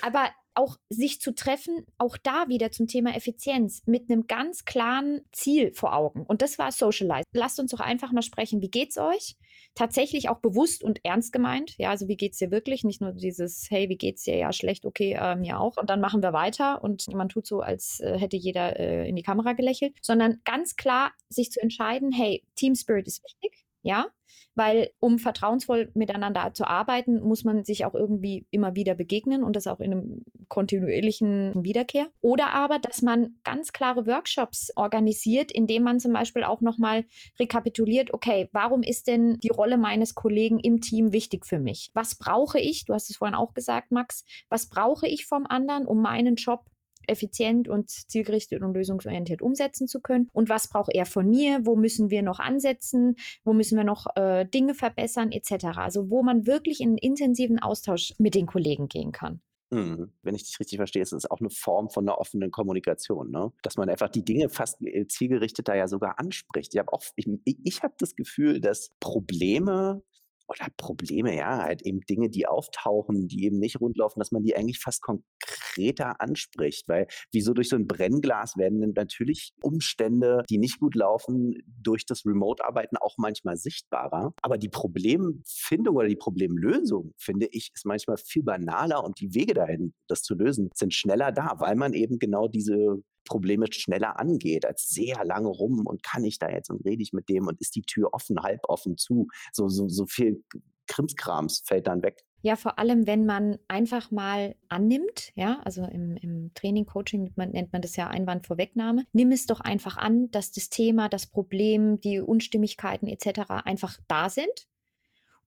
aber 0.01 0.29
auch 0.57 0.77
sich 0.89 1.21
zu 1.21 1.33
treffen, 1.33 1.85
auch 1.97 2.17
da 2.17 2.47
wieder 2.47 2.71
zum 2.71 2.87
Thema 2.87 3.15
Effizienz 3.15 3.83
mit 3.85 4.09
einem 4.09 4.27
ganz 4.27 4.65
klaren 4.65 5.21
Ziel 5.31 5.71
vor 5.73 5.95
Augen. 5.95 6.23
Und 6.23 6.41
das 6.41 6.57
war 6.57 6.71
Socialize. 6.71 7.23
Lasst 7.33 7.59
uns 7.59 7.71
doch 7.71 7.79
einfach 7.79 8.11
mal 8.11 8.21
sprechen. 8.21 8.61
Wie 8.61 8.69
geht's 8.69 8.97
euch? 8.97 9.35
Tatsächlich 9.75 10.29
auch 10.29 10.39
bewusst 10.39 10.83
und 10.83 10.99
ernst 11.03 11.31
gemeint. 11.31 11.75
Ja, 11.77 11.91
also 11.91 12.07
wie 12.07 12.17
geht's 12.17 12.39
dir 12.39 12.51
wirklich? 12.51 12.83
Nicht 12.83 13.01
nur 13.01 13.11
dieses, 13.11 13.67
hey, 13.69 13.89
wie 13.89 13.97
geht's 13.97 14.23
dir? 14.23 14.35
Ja, 14.35 14.51
schlecht, 14.51 14.85
okay, 14.85 15.13
äh, 15.13 15.35
mir 15.35 15.59
auch. 15.59 15.77
Und 15.77 15.89
dann 15.89 16.01
machen 16.01 16.23
wir 16.23 16.33
weiter 16.33 16.83
und 16.83 17.05
man 17.13 17.29
tut 17.29 17.45
so, 17.45 17.61
als 17.61 17.99
äh, 17.99 18.17
hätte 18.17 18.37
jeder 18.37 18.79
äh, 18.79 19.07
in 19.07 19.15
die 19.15 19.23
Kamera 19.23 19.53
gelächelt, 19.53 19.95
sondern 20.01 20.41
ganz 20.43 20.75
klar 20.75 21.11
sich 21.29 21.51
zu 21.51 21.61
entscheiden, 21.61 22.11
hey, 22.11 22.43
Team 22.55 22.75
Spirit 22.75 23.07
ist 23.07 23.23
wichtig. 23.23 23.66
Ja, 23.87 24.07
weil 24.53 24.89
um 24.99 25.17
vertrauensvoll 25.17 25.91
miteinander 25.93 26.53
zu 26.53 26.67
arbeiten, 26.67 27.21
muss 27.21 27.45
man 27.45 27.63
sich 27.63 27.85
auch 27.85 27.95
irgendwie 27.95 28.45
immer 28.51 28.75
wieder 28.75 28.95
begegnen 28.95 29.43
und 29.43 29.55
das 29.55 29.65
auch 29.65 29.79
in 29.79 29.93
einem 29.93 30.23
kontinuierlichen 30.49 31.63
Wiederkehr. 31.63 32.07
Oder 32.19 32.53
aber, 32.53 32.79
dass 32.79 33.01
man 33.01 33.37
ganz 33.45 33.71
klare 33.71 34.05
Workshops 34.05 34.73
organisiert, 34.75 35.53
indem 35.53 35.83
man 35.83 36.01
zum 36.01 36.11
Beispiel 36.11 36.43
auch 36.43 36.59
nochmal 36.59 37.05
rekapituliert, 37.39 38.13
okay, 38.13 38.49
warum 38.51 38.83
ist 38.83 39.07
denn 39.07 39.39
die 39.39 39.49
Rolle 39.49 39.77
meines 39.77 40.15
Kollegen 40.15 40.59
im 40.59 40.81
Team 40.81 41.13
wichtig 41.13 41.45
für 41.45 41.59
mich? 41.59 41.91
Was 41.93 42.15
brauche 42.15 42.59
ich? 42.59 42.83
Du 42.83 42.93
hast 42.93 43.09
es 43.09 43.15
vorhin 43.15 43.35
auch 43.35 43.53
gesagt, 43.53 43.91
Max. 43.91 44.25
Was 44.49 44.67
brauche 44.67 45.07
ich 45.07 45.25
vom 45.25 45.45
anderen, 45.47 45.85
um 45.85 46.01
meinen 46.01 46.35
Job 46.35 46.65
effizient 47.07 47.67
und 47.67 47.89
zielgerichtet 47.89 48.61
und 48.61 48.73
lösungsorientiert 48.73 49.41
umsetzen 49.41 49.87
zu 49.87 50.01
können. 50.01 50.29
Und 50.33 50.49
was 50.49 50.69
braucht 50.69 50.93
er 50.93 51.05
von 51.05 51.29
mir? 51.29 51.65
Wo 51.65 51.75
müssen 51.75 52.09
wir 52.09 52.21
noch 52.21 52.39
ansetzen? 52.39 53.15
Wo 53.43 53.53
müssen 53.53 53.77
wir 53.77 53.83
noch 53.83 54.07
äh, 54.15 54.45
Dinge 54.45 54.73
verbessern 54.73 55.31
etc. 55.31 55.77
Also 55.77 56.09
wo 56.09 56.23
man 56.23 56.45
wirklich 56.47 56.81
in 56.81 56.89
einen 56.89 56.97
intensiven 56.97 57.59
Austausch 57.59 58.13
mit 58.17 58.35
den 58.35 58.45
Kollegen 58.45 58.87
gehen 58.87 59.11
kann. 59.11 59.41
Mhm. 59.69 60.13
Wenn 60.21 60.35
ich 60.35 60.45
dich 60.45 60.59
richtig 60.59 60.77
verstehe, 60.77 61.01
ist 61.01 61.11
es 61.11 61.29
auch 61.29 61.41
eine 61.41 61.49
Form 61.49 61.89
von 61.89 62.07
einer 62.07 62.17
offenen 62.19 62.51
Kommunikation, 62.51 63.31
ne? 63.31 63.51
Dass 63.63 63.75
man 63.75 63.89
einfach 63.89 64.09
die 64.09 64.23
Dinge 64.23 64.49
fast 64.49 64.81
äh, 64.81 65.07
zielgerichteter 65.07 65.75
ja 65.75 65.87
sogar 65.87 66.19
anspricht. 66.19 66.73
Ich 66.73 66.79
habe 66.79 66.93
auch, 66.93 67.03
ich, 67.15 67.27
ich 67.43 67.83
habe 67.83 67.93
das 67.99 68.15
Gefühl, 68.15 68.61
dass 68.61 68.91
Probleme 69.01 70.03
oder 70.47 70.67
Probleme, 70.77 71.35
ja, 71.35 71.63
halt 71.63 71.81
eben 71.81 72.01
Dinge, 72.01 72.29
die 72.29 72.47
auftauchen, 72.47 73.27
die 73.27 73.45
eben 73.45 73.59
nicht 73.59 73.79
rundlaufen, 73.81 74.19
dass 74.19 74.31
man 74.31 74.43
die 74.43 74.55
eigentlich 74.55 74.79
fast 74.79 75.01
konkreter 75.01 76.19
anspricht, 76.21 76.87
weil 76.87 77.07
wie 77.31 77.41
so 77.41 77.53
durch 77.53 77.69
so 77.69 77.75
ein 77.75 77.87
Brennglas 77.87 78.57
werden 78.57 78.93
natürlich 78.95 79.53
Umstände, 79.61 80.43
die 80.49 80.57
nicht 80.57 80.79
gut 80.79 80.95
laufen, 80.95 81.55
durch 81.65 82.05
das 82.05 82.25
Remote-Arbeiten 82.25 82.97
auch 82.97 83.15
manchmal 83.17 83.57
sichtbarer. 83.57 84.33
Aber 84.41 84.57
die 84.57 84.69
Problemfindung 84.69 85.95
oder 85.95 86.07
die 86.07 86.15
Problemlösung, 86.15 87.13
finde 87.17 87.47
ich, 87.51 87.71
ist 87.73 87.85
manchmal 87.85 88.17
viel 88.17 88.43
banaler 88.43 89.03
und 89.03 89.19
die 89.19 89.33
Wege 89.33 89.53
dahin, 89.53 89.93
das 90.07 90.21
zu 90.21 90.35
lösen, 90.35 90.69
sind 90.73 90.93
schneller 90.93 91.31
da, 91.31 91.55
weil 91.59 91.75
man 91.75 91.93
eben 91.93 92.19
genau 92.19 92.47
diese 92.47 93.03
Probleme 93.27 93.67
schneller 93.71 94.19
angeht, 94.19 94.65
als 94.65 94.89
sehr 94.89 95.23
lange 95.23 95.49
rum 95.49 95.85
und 95.85 96.03
kann 96.03 96.23
ich 96.23 96.39
da 96.39 96.49
jetzt 96.49 96.69
und 96.69 96.85
rede 96.85 97.03
ich 97.03 97.13
mit 97.13 97.29
dem 97.29 97.47
und 97.47 97.59
ist 97.61 97.75
die 97.75 97.83
Tür 97.83 98.09
offen, 98.13 98.41
halb 98.41 98.61
offen 98.67 98.97
zu. 98.97 99.27
So, 99.51 99.67
so, 99.67 99.87
so 99.87 100.05
viel 100.05 100.43
Krimskrams 100.87 101.63
fällt 101.65 101.87
dann 101.87 102.01
weg. 102.01 102.23
Ja, 102.41 102.55
vor 102.55 102.79
allem, 102.79 103.07
wenn 103.07 103.25
man 103.25 103.57
einfach 103.67 104.11
mal 104.11 104.55
annimmt, 104.69 105.31
ja, 105.35 105.59
also 105.65 105.83
im, 105.83 106.15
im 106.17 106.53
Training, 106.53 106.85
Coaching 106.85 107.33
nennt 107.35 107.73
man 107.73 107.81
das 107.81 107.95
ja 107.95 108.07
Einwandvorwegnahme. 108.07 109.05
Nimm 109.11 109.31
es 109.31 109.47
doch 109.47 109.59
einfach 109.59 109.97
an, 109.97 110.29
dass 110.31 110.51
das 110.51 110.69
Thema, 110.69 111.09
das 111.09 111.25
Problem, 111.25 111.99
die 111.99 112.19
Unstimmigkeiten 112.21 113.07
etc. 113.07 113.49
einfach 113.65 113.99
da 114.07 114.29
sind 114.29 114.67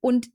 und 0.00 0.30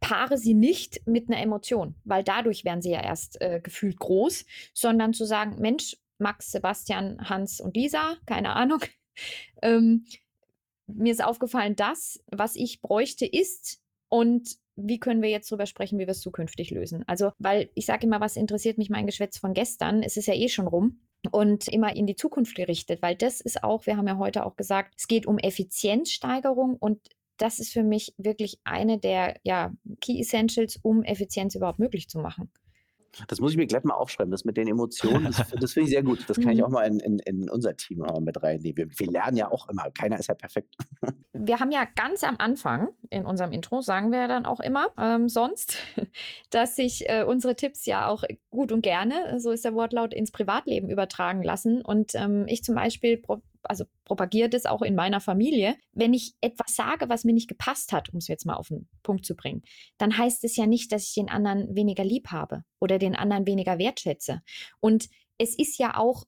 paare 0.00 0.36
sie 0.36 0.54
nicht 0.54 1.06
mit 1.06 1.30
einer 1.30 1.40
Emotion, 1.40 1.94
weil 2.04 2.24
dadurch 2.24 2.64
werden 2.64 2.82
sie 2.82 2.90
ja 2.90 3.00
erst 3.00 3.40
äh, 3.40 3.60
gefühlt 3.62 3.98
groß, 3.98 4.44
sondern 4.74 5.14
zu 5.14 5.24
sagen, 5.24 5.60
Mensch, 5.60 5.96
Max, 6.22 6.50
Sebastian, 6.52 7.28
Hans 7.28 7.60
und 7.60 7.76
Lisa, 7.76 8.16
keine 8.26 8.54
Ahnung. 8.54 8.80
Ähm, 9.60 10.06
mir 10.86 11.12
ist 11.12 11.22
aufgefallen, 11.22 11.76
das, 11.76 12.24
was 12.28 12.56
ich 12.56 12.80
bräuchte, 12.80 13.26
ist 13.26 13.82
und 14.08 14.56
wie 14.74 14.98
können 14.98 15.22
wir 15.22 15.28
jetzt 15.28 15.50
darüber 15.52 15.66
sprechen, 15.66 15.98
wie 15.98 16.06
wir 16.06 16.12
es 16.12 16.22
zukünftig 16.22 16.70
lösen? 16.70 17.04
Also, 17.06 17.32
weil 17.38 17.70
ich 17.74 17.86
sage 17.86 18.06
immer, 18.06 18.20
was 18.20 18.36
interessiert 18.36 18.78
mich 18.78 18.90
mein 18.90 19.06
Geschwätz 19.06 19.38
von 19.38 19.52
gestern? 19.52 20.02
Es 20.02 20.16
ist 20.16 20.26
ja 20.26 20.34
eh 20.34 20.48
schon 20.48 20.66
rum 20.66 21.00
und 21.30 21.68
immer 21.68 21.94
in 21.94 22.06
die 22.06 22.16
Zukunft 22.16 22.54
gerichtet, 22.54 23.02
weil 23.02 23.16
das 23.16 23.40
ist 23.40 23.62
auch, 23.62 23.86
wir 23.86 23.96
haben 23.96 24.08
ja 24.08 24.16
heute 24.16 24.44
auch 24.44 24.56
gesagt, 24.56 24.94
es 24.96 25.06
geht 25.06 25.26
um 25.26 25.38
Effizienzsteigerung 25.38 26.76
und 26.76 27.00
das 27.36 27.58
ist 27.58 27.72
für 27.72 27.82
mich 27.82 28.14
wirklich 28.18 28.60
eine 28.64 28.98
der 28.98 29.36
ja, 29.42 29.72
Key 30.00 30.18
Essentials, 30.18 30.78
um 30.82 31.02
Effizienz 31.02 31.54
überhaupt 31.54 31.78
möglich 31.78 32.08
zu 32.08 32.18
machen. 32.18 32.50
Das 33.28 33.40
muss 33.40 33.52
ich 33.52 33.56
mir 33.56 33.66
gleich 33.66 33.84
mal 33.84 33.94
aufschreiben. 33.94 34.30
Das 34.30 34.44
mit 34.44 34.56
den 34.56 34.68
Emotionen, 34.68 35.24
das, 35.24 35.36
das 35.60 35.72
finde 35.72 35.88
ich 35.88 35.94
sehr 35.94 36.02
gut. 36.02 36.24
Das 36.28 36.40
kann 36.40 36.50
ich 36.50 36.58
mhm. 36.58 36.64
auch 36.64 36.70
mal 36.70 36.84
in, 36.84 37.00
in, 37.00 37.18
in 37.20 37.50
unser 37.50 37.76
Team 37.76 38.04
mit 38.20 38.42
reinnehmen. 38.42 38.76
Wir, 38.76 38.88
wir, 38.98 39.10
lernen 39.10 39.36
ja 39.36 39.50
auch 39.50 39.68
immer. 39.68 39.90
Keiner 39.90 40.18
ist 40.18 40.28
ja 40.28 40.34
perfekt. 40.34 40.76
Wir 41.34 41.58
haben 41.58 41.72
ja 41.72 41.86
ganz 41.96 42.22
am 42.22 42.36
Anfang 42.38 42.90
in 43.10 43.24
unserem 43.26 43.50
Intro, 43.50 43.80
sagen 43.80 44.12
wir 44.12 44.28
dann 44.28 44.46
auch 44.46 44.60
immer, 44.60 44.88
ähm, 44.96 45.28
sonst, 45.28 45.76
dass 46.50 46.76
sich 46.76 47.08
äh, 47.08 47.24
unsere 47.24 47.56
Tipps 47.56 47.84
ja 47.84 48.06
auch 48.06 48.22
gut 48.50 48.70
und 48.70 48.82
gerne, 48.82 49.40
so 49.40 49.50
ist 49.50 49.64
der 49.64 49.74
Wortlaut, 49.74 50.14
ins 50.14 50.30
Privatleben 50.30 50.88
übertragen 50.88 51.42
lassen. 51.42 51.82
Und 51.82 52.14
ähm, 52.14 52.44
ich 52.46 52.62
zum 52.62 52.76
Beispiel 52.76 53.16
also 53.72 53.86
propagiert 54.04 54.52
es 54.52 54.66
auch 54.66 54.82
in 54.82 54.94
meiner 54.94 55.18
Familie, 55.18 55.76
wenn 55.92 56.12
ich 56.12 56.34
etwas 56.42 56.76
sage, 56.76 57.08
was 57.08 57.24
mir 57.24 57.32
nicht 57.32 57.48
gepasst 57.48 57.90
hat, 57.94 58.12
um 58.12 58.18
es 58.18 58.28
jetzt 58.28 58.44
mal 58.44 58.56
auf 58.56 58.68
den 58.68 58.86
Punkt 59.02 59.24
zu 59.24 59.34
bringen, 59.34 59.62
dann 59.96 60.18
heißt 60.18 60.44
es 60.44 60.56
ja 60.56 60.66
nicht, 60.66 60.92
dass 60.92 61.04
ich 61.08 61.14
den 61.14 61.30
anderen 61.30 61.74
weniger 61.74 62.04
lieb 62.04 62.28
habe 62.28 62.64
oder 62.80 62.98
den 62.98 63.16
anderen 63.16 63.46
weniger 63.46 63.78
wertschätze. 63.78 64.42
Und 64.80 65.08
es 65.38 65.58
ist 65.58 65.78
ja 65.78 65.96
auch 65.96 66.24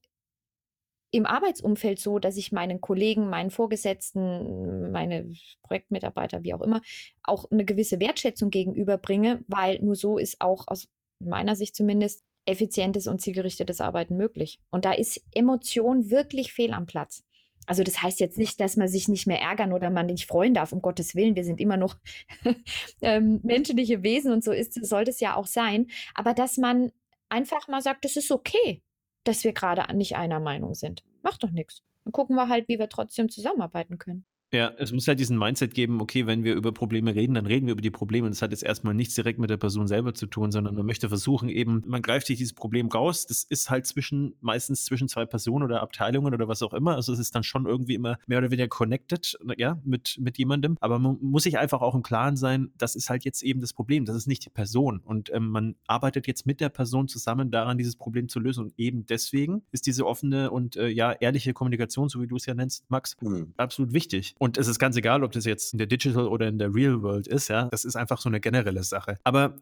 im 1.11 1.27
Arbeitsumfeld 1.27 2.01
so, 2.01 2.19
dass 2.19 2.39
ich 2.39 2.51
meinen 2.51 2.81
Kollegen, 2.81 3.29
meinen 3.29 3.51
Vorgesetzten, 3.51 4.91
meine 4.91 5.31
Projektmitarbeiter, 5.65 6.45
wie 6.45 6.55
auch 6.55 6.63
immer, 6.63 6.81
auch 7.23 7.51
eine 7.51 7.67
gewisse 7.67 8.01
Wertschätzung 8.01 8.49
gegenüberbringe, 8.49 9.45
weil 9.47 9.81
nur 9.81 9.97
so 9.97 10.17
ist 10.17 10.41
auch 10.41 10.65
aus 10.67 10.89
meiner 11.21 11.57
Sicht 11.57 11.77
zumindest 11.77 12.25
effizientes 12.47 13.07
und 13.07 13.21
zielgerichtetes 13.21 13.83
Arbeiten 13.83 14.17
möglich. 14.17 14.61
Und 14.71 14.87
da 14.87 14.93
ist 14.93 15.23
Emotion 15.33 16.09
wirklich 16.11 16.55
fehl 16.55 16.73
am 16.73 16.87
Platz. 16.87 17.23
Also 17.67 17.83
das 17.83 18.03
heißt 18.03 18.21
jetzt 18.21 18.39
nicht, 18.39 18.61
dass 18.61 18.77
man 18.77 18.89
sich 18.89 19.09
nicht 19.09 19.27
mehr 19.27 19.41
ärgern 19.41 19.73
oder 19.73 19.91
man 19.91 20.07
nicht 20.07 20.27
freuen 20.27 20.55
darf, 20.55 20.73
um 20.73 20.83
Gottes 20.83 21.15
Willen. 21.15 21.37
Wir 21.37 21.45
sind 21.45 21.61
immer 21.61 21.77
noch 21.77 21.97
ähm, 23.03 23.41
menschliche 23.43 24.03
Wesen 24.03 24.33
und 24.33 24.45
so 24.45 24.53
ist, 24.53 24.75
sollte 24.85 25.11
es 25.11 25.21
ja 25.21 25.37
auch 25.37 25.47
sein. 25.47 25.89
Aber 26.15 26.35
dass 26.35 26.57
man 26.57 26.93
einfach 27.29 27.69
mal 27.69 27.83
sagt, 27.83 28.05
es 28.05 28.17
ist 28.17 28.31
okay, 28.31 28.83
dass 29.25 29.45
wir 29.45 29.53
gerade 29.53 29.95
nicht 29.97 30.17
einer 30.17 30.41
Meinung 30.41 30.75
sind. 30.75 31.03
Macht 31.23 31.43
doch 31.43 31.51
nichts. 31.51 31.83
Dann 32.05 32.13
gucken 32.13 32.37
wir 32.37 32.49
halt, 32.49 32.69
wie 32.69 32.79
wir 32.79 32.89
trotzdem 32.89 33.29
zusammenarbeiten 33.29 33.99
können. 33.99 34.27
Ja, 34.55 34.73
es 34.79 34.93
muss 34.93 35.09
halt 35.09 35.19
diesen 35.19 35.37
Mindset 35.37 35.75
geben, 35.75 36.01
okay, 36.01 36.27
wenn 36.27 36.45
wir 36.45 36.55
über 36.55 36.71
Probleme 36.71 37.15
reden, 37.15 37.35
dann 37.35 37.47
reden 37.47 37.67
wir 37.67 37.73
über 37.73 37.83
die 37.83 37.91
Probleme. 37.91 38.27
Und 38.27 38.35
das 38.35 38.41
hat 38.41 38.53
jetzt 38.53 38.63
erstmal 38.63 38.95
nichts 38.95 39.17
direkt 39.17 39.41
mit 39.41 39.51
der 39.51 39.57
Person 39.57 39.89
selber 39.89 40.15
zu 40.15 40.27
tun, 40.27 40.53
sondern 40.53 40.77
man 40.77 40.87
möchte 40.87 41.09
versuchen 41.09 41.49
eben, 41.49 41.83
man 41.87 42.03
greift 42.03 42.29
sich 42.29 42.39
dieses 42.39 42.53
Problem 42.53 42.87
raus, 42.87 43.27
das 43.27 43.43
ist 43.43 43.71
halt 43.71 43.85
zwischen, 43.87 44.35
meistens 44.41 44.85
zwischen 44.85 45.09
zwei 45.09 45.27
Personen 45.27 45.65
oder 45.65 45.83
Abteilungen 45.83 46.33
oder 46.33 46.47
was 46.47 46.63
auch 46.63 46.73
immer, 46.73 46.95
also 46.95 47.13
es 47.13 47.19
ist 47.19 47.35
dann 47.35 47.43
schon 47.43 47.67
irgendwie 47.67 47.95
immer 47.95 48.17
mehr 48.27 48.39
oder 48.39 48.53
weniger 48.53 48.69
connected, 48.69 49.37
ja, 49.57 49.81
mit, 49.85 50.19
mit 50.21 50.39
jemandem, 50.39 50.77
aber 50.81 51.01
man 51.01 51.19
muss 51.21 51.43
sich 51.43 51.59
einfach 51.59 51.81
auch 51.83 51.97
im 51.97 52.05
Klaren 52.05 52.37
sein, 52.37 52.71
das 52.79 52.95
ist 52.95 53.11
halt 53.11 53.25
jetzt 53.25 53.43
eben 53.43 53.61
das 53.61 53.73
Problem, 53.73 54.05
das 54.05 54.15
ist 54.15 54.29
nicht 54.29 54.45
die 54.45 54.51
Person. 54.51 55.01
Und 55.01 55.33
ähm, 55.33 55.49
man 55.49 55.75
arbeitet 55.87 56.27
jetzt 56.27 56.47
mit 56.47 56.61
der 56.61 56.69
Person 56.69 57.09
zusammen 57.09 57.51
daran, 57.51 57.79
dieses 57.79 57.97
Problem 57.97 58.29
zu 58.29 58.39
lösen. 58.39 58.65
Und 58.65 58.75
eben 58.79 59.07
deswegen 59.07 59.63
ist 59.73 59.87
diese 59.87 60.07
offene 60.07 60.51
und 60.51 60.77
äh, 60.77 60.89
ja, 60.89 61.13
ehrliche 61.13 61.53
Kommunikation, 61.53 62.09
so 62.09 62.21
wie 62.23 62.27
du 62.27 62.37
es 62.37 62.47
ja 62.47 62.55
nennst, 62.55 62.89
Max, 62.91 63.17
mhm. 63.21 63.53
absolut 63.57 63.93
wichtig. 63.93 64.35
Und 64.45 64.59
es 64.59 64.69
ist 64.69 64.79
ganz 64.79 64.95
egal, 64.95 65.25
ob 65.25 65.33
das 65.33 65.47
jetzt 65.47 65.73
in 65.73 65.79
der 65.79 65.87
Digital 65.87 66.29
oder 66.29 66.47
in 66.49 66.59
der 66.59 66.75
Real 66.75 67.01
World 67.01 67.27
ist, 67.27 67.49
ja. 67.49 67.69
Das 67.71 67.87
ist 67.87 67.97
einfach 67.97 68.21
so 68.21 68.29
eine 68.29 68.41
generelle 68.41 68.85
Sache. 68.85 69.17
Aber 69.25 69.57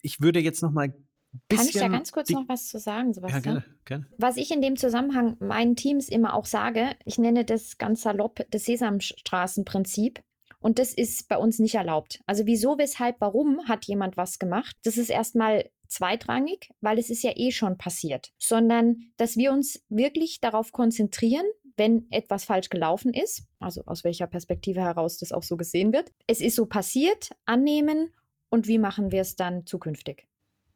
ich 0.00 0.22
würde 0.22 0.40
jetzt 0.40 0.62
noch 0.62 0.72
mal 0.72 0.94
kann 1.50 1.66
ich 1.66 1.74
da 1.74 1.88
ganz 1.88 2.10
kurz 2.10 2.30
noch 2.30 2.48
was 2.48 2.68
zu 2.68 2.78
sagen, 2.78 3.12
Sebastian? 3.12 3.42
Ja, 3.42 3.50
gerne, 3.50 3.64
gerne. 3.84 4.06
Was 4.16 4.38
ich 4.38 4.50
in 4.50 4.62
dem 4.62 4.76
Zusammenhang 4.76 5.36
meinen 5.40 5.76
Teams 5.76 6.08
immer 6.08 6.32
auch 6.32 6.46
sage, 6.46 6.96
ich 7.04 7.18
nenne 7.18 7.44
das 7.44 7.76
ganz 7.76 8.00
salopp 8.00 8.40
das 8.50 8.64
Sesamstraßenprinzip. 8.64 10.22
Und 10.58 10.78
das 10.78 10.94
ist 10.94 11.28
bei 11.28 11.36
uns 11.36 11.58
nicht 11.58 11.74
erlaubt. 11.74 12.20
Also 12.24 12.46
wieso, 12.46 12.78
weshalb, 12.78 13.16
warum 13.20 13.68
hat 13.68 13.84
jemand 13.84 14.16
was 14.16 14.38
gemacht? 14.38 14.74
Das 14.84 14.96
ist 14.96 15.10
erstmal 15.10 15.68
zweitrangig, 15.88 16.70
weil 16.80 16.98
es 16.98 17.10
ist 17.10 17.22
ja 17.22 17.32
eh 17.36 17.50
schon 17.50 17.76
passiert, 17.76 18.32
sondern 18.38 19.12
dass 19.18 19.36
wir 19.36 19.52
uns 19.52 19.84
wirklich 19.90 20.40
darauf 20.40 20.72
konzentrieren, 20.72 21.44
wenn 21.76 22.06
etwas 22.10 22.44
falsch 22.44 22.68
gelaufen 22.68 23.12
ist, 23.12 23.46
also 23.58 23.82
aus 23.86 24.04
welcher 24.04 24.26
Perspektive 24.26 24.80
heraus 24.80 25.18
das 25.18 25.32
auch 25.32 25.42
so 25.42 25.56
gesehen 25.56 25.92
wird. 25.92 26.12
Es 26.26 26.40
ist 26.40 26.56
so 26.56 26.66
passiert, 26.66 27.30
annehmen 27.44 28.12
und 28.48 28.68
wie 28.68 28.78
machen 28.78 29.10
wir 29.10 29.22
es 29.22 29.36
dann 29.36 29.66
zukünftig? 29.66 30.26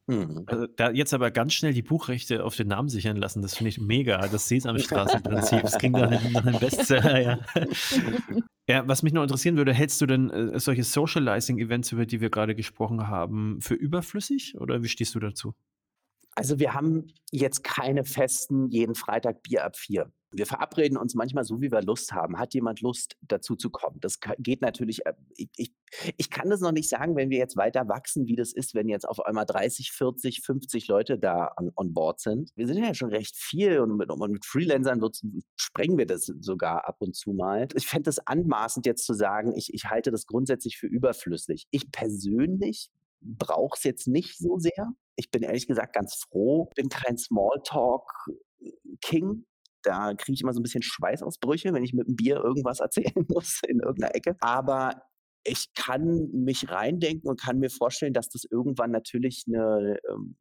Mhm. 0.09 0.43
Also 0.47 0.65
da 0.65 0.89
jetzt 0.89 1.13
aber 1.13 1.29
ganz 1.29 1.53
schnell 1.53 1.71
die 1.71 1.83
Buchrechte 1.83 2.43
auf 2.43 2.55
den 2.55 2.67
Namen 2.67 2.89
sichern 2.89 3.15
lassen, 3.15 3.43
das 3.43 3.55
finde 3.55 3.69
ich 3.69 3.79
mega. 3.79 4.17
Das 4.27 4.47
Sesamstraßenprinzip. 4.47 5.61
Das 5.61 5.77
klingt 5.77 5.95
nach 5.95 6.09
einem, 6.09 6.31
nach 6.33 6.45
einem 6.45 6.59
Bestseller, 6.59 7.21
ja. 7.21 7.39
ja. 8.67 8.87
was 8.87 9.03
mich 9.03 9.13
noch 9.13 9.21
interessieren 9.21 9.55
würde, 9.55 9.71
hältst 9.71 10.01
du 10.01 10.07
denn 10.07 10.31
äh, 10.31 10.59
solche 10.59 10.83
Socializing-Events, 10.83 11.91
über 11.91 12.07
die 12.07 12.21
wir 12.21 12.31
gerade 12.31 12.55
gesprochen 12.55 13.07
haben, 13.07 13.61
für 13.61 13.75
überflüssig 13.75 14.59
oder 14.59 14.81
wie 14.81 14.87
stehst 14.87 15.13
du 15.13 15.19
dazu? 15.19 15.53
Also 16.35 16.57
wir 16.57 16.73
haben 16.73 17.13
jetzt 17.31 17.63
keine 17.63 18.03
festen 18.03 18.67
jeden 18.69 18.95
Freitag 18.95 19.43
Bier 19.43 19.63
ab 19.63 19.77
vier. 19.77 20.11
Wir 20.31 20.45
verabreden 20.45 20.97
uns 20.97 21.15
manchmal 21.15 21.43
so, 21.43 21.59
wie 21.59 21.71
wir 21.71 21.81
Lust 21.81 22.13
haben. 22.13 22.37
Hat 22.37 22.53
jemand 22.53 22.81
Lust, 22.81 23.15
dazu 23.21 23.55
zu 23.55 23.71
kommen? 23.71 23.99
Das 23.99 24.19
geht 24.37 24.61
natürlich, 24.61 25.03
äh, 25.05 25.13
ich, 25.35 25.49
ich, 25.55 25.73
ich, 26.17 26.29
kann 26.29 26.51
das 26.51 26.61
noch 26.61 26.71
nicht 26.71 26.87
sagen, 26.87 27.15
wenn 27.15 27.31
wir 27.31 27.39
jetzt 27.39 27.57
weiter 27.57 27.87
wachsen, 27.87 28.27
wie 28.27 28.35
das 28.35 28.53
ist, 28.53 28.75
wenn 28.75 28.89
jetzt 28.89 29.09
auf 29.09 29.25
einmal 29.25 29.47
30, 29.47 29.91
40, 29.91 30.41
50 30.41 30.87
Leute 30.87 31.17
da 31.17 31.45
an, 31.55 31.71
on 31.75 31.93
board 31.93 32.19
sind. 32.19 32.51
Wir 32.55 32.67
sind 32.67 32.77
ja 32.77 32.93
schon 32.93 33.09
recht 33.09 33.35
viel 33.35 33.79
und 33.79 33.97
mit, 33.97 34.11
und 34.11 34.31
mit 34.31 34.45
Freelancern 34.45 35.01
sprengen 35.55 35.97
wir 35.97 36.05
das 36.05 36.31
sogar 36.39 36.87
ab 36.87 36.97
und 36.99 37.15
zu 37.15 37.33
mal. 37.33 37.67
Ich 37.75 37.87
fände 37.87 38.11
es 38.11 38.19
anmaßend 38.19 38.85
jetzt 38.85 39.05
zu 39.05 39.13
sagen, 39.13 39.55
ich, 39.55 39.73
ich 39.73 39.85
halte 39.85 40.11
das 40.11 40.27
grundsätzlich 40.27 40.77
für 40.77 40.87
überflüssig. 40.87 41.65
Ich 41.71 41.91
persönlich 41.91 42.91
brauche 43.21 43.77
es 43.77 43.83
jetzt 43.83 44.07
nicht 44.07 44.37
so 44.37 44.57
sehr. 44.59 44.93
Ich 45.15 45.31
bin 45.31 45.41
ehrlich 45.43 45.67
gesagt 45.67 45.93
ganz 45.93 46.15
froh, 46.15 46.69
bin 46.75 46.89
kein 46.89 47.17
Smalltalk-King 47.17 49.45
da 49.83 50.13
kriege 50.13 50.33
ich 50.33 50.41
immer 50.41 50.53
so 50.53 50.59
ein 50.59 50.63
bisschen 50.63 50.81
Schweißausbrüche, 50.81 51.73
wenn 51.73 51.83
ich 51.83 51.93
mit 51.93 52.07
dem 52.07 52.15
Bier 52.15 52.37
irgendwas 52.37 52.79
erzählen 52.79 53.25
muss 53.29 53.61
in 53.67 53.79
irgendeiner 53.79 54.15
Ecke. 54.15 54.35
Aber 54.41 55.03
ich 55.43 55.73
kann 55.73 56.29
mich 56.31 56.69
reindenken 56.69 57.29
und 57.29 57.39
kann 57.39 57.59
mir 57.59 57.69
vorstellen, 57.69 58.13
dass 58.13 58.29
das 58.29 58.43
irgendwann 58.49 58.91
natürlich 58.91 59.45
eine 59.47 59.97
ähm, 60.09 60.37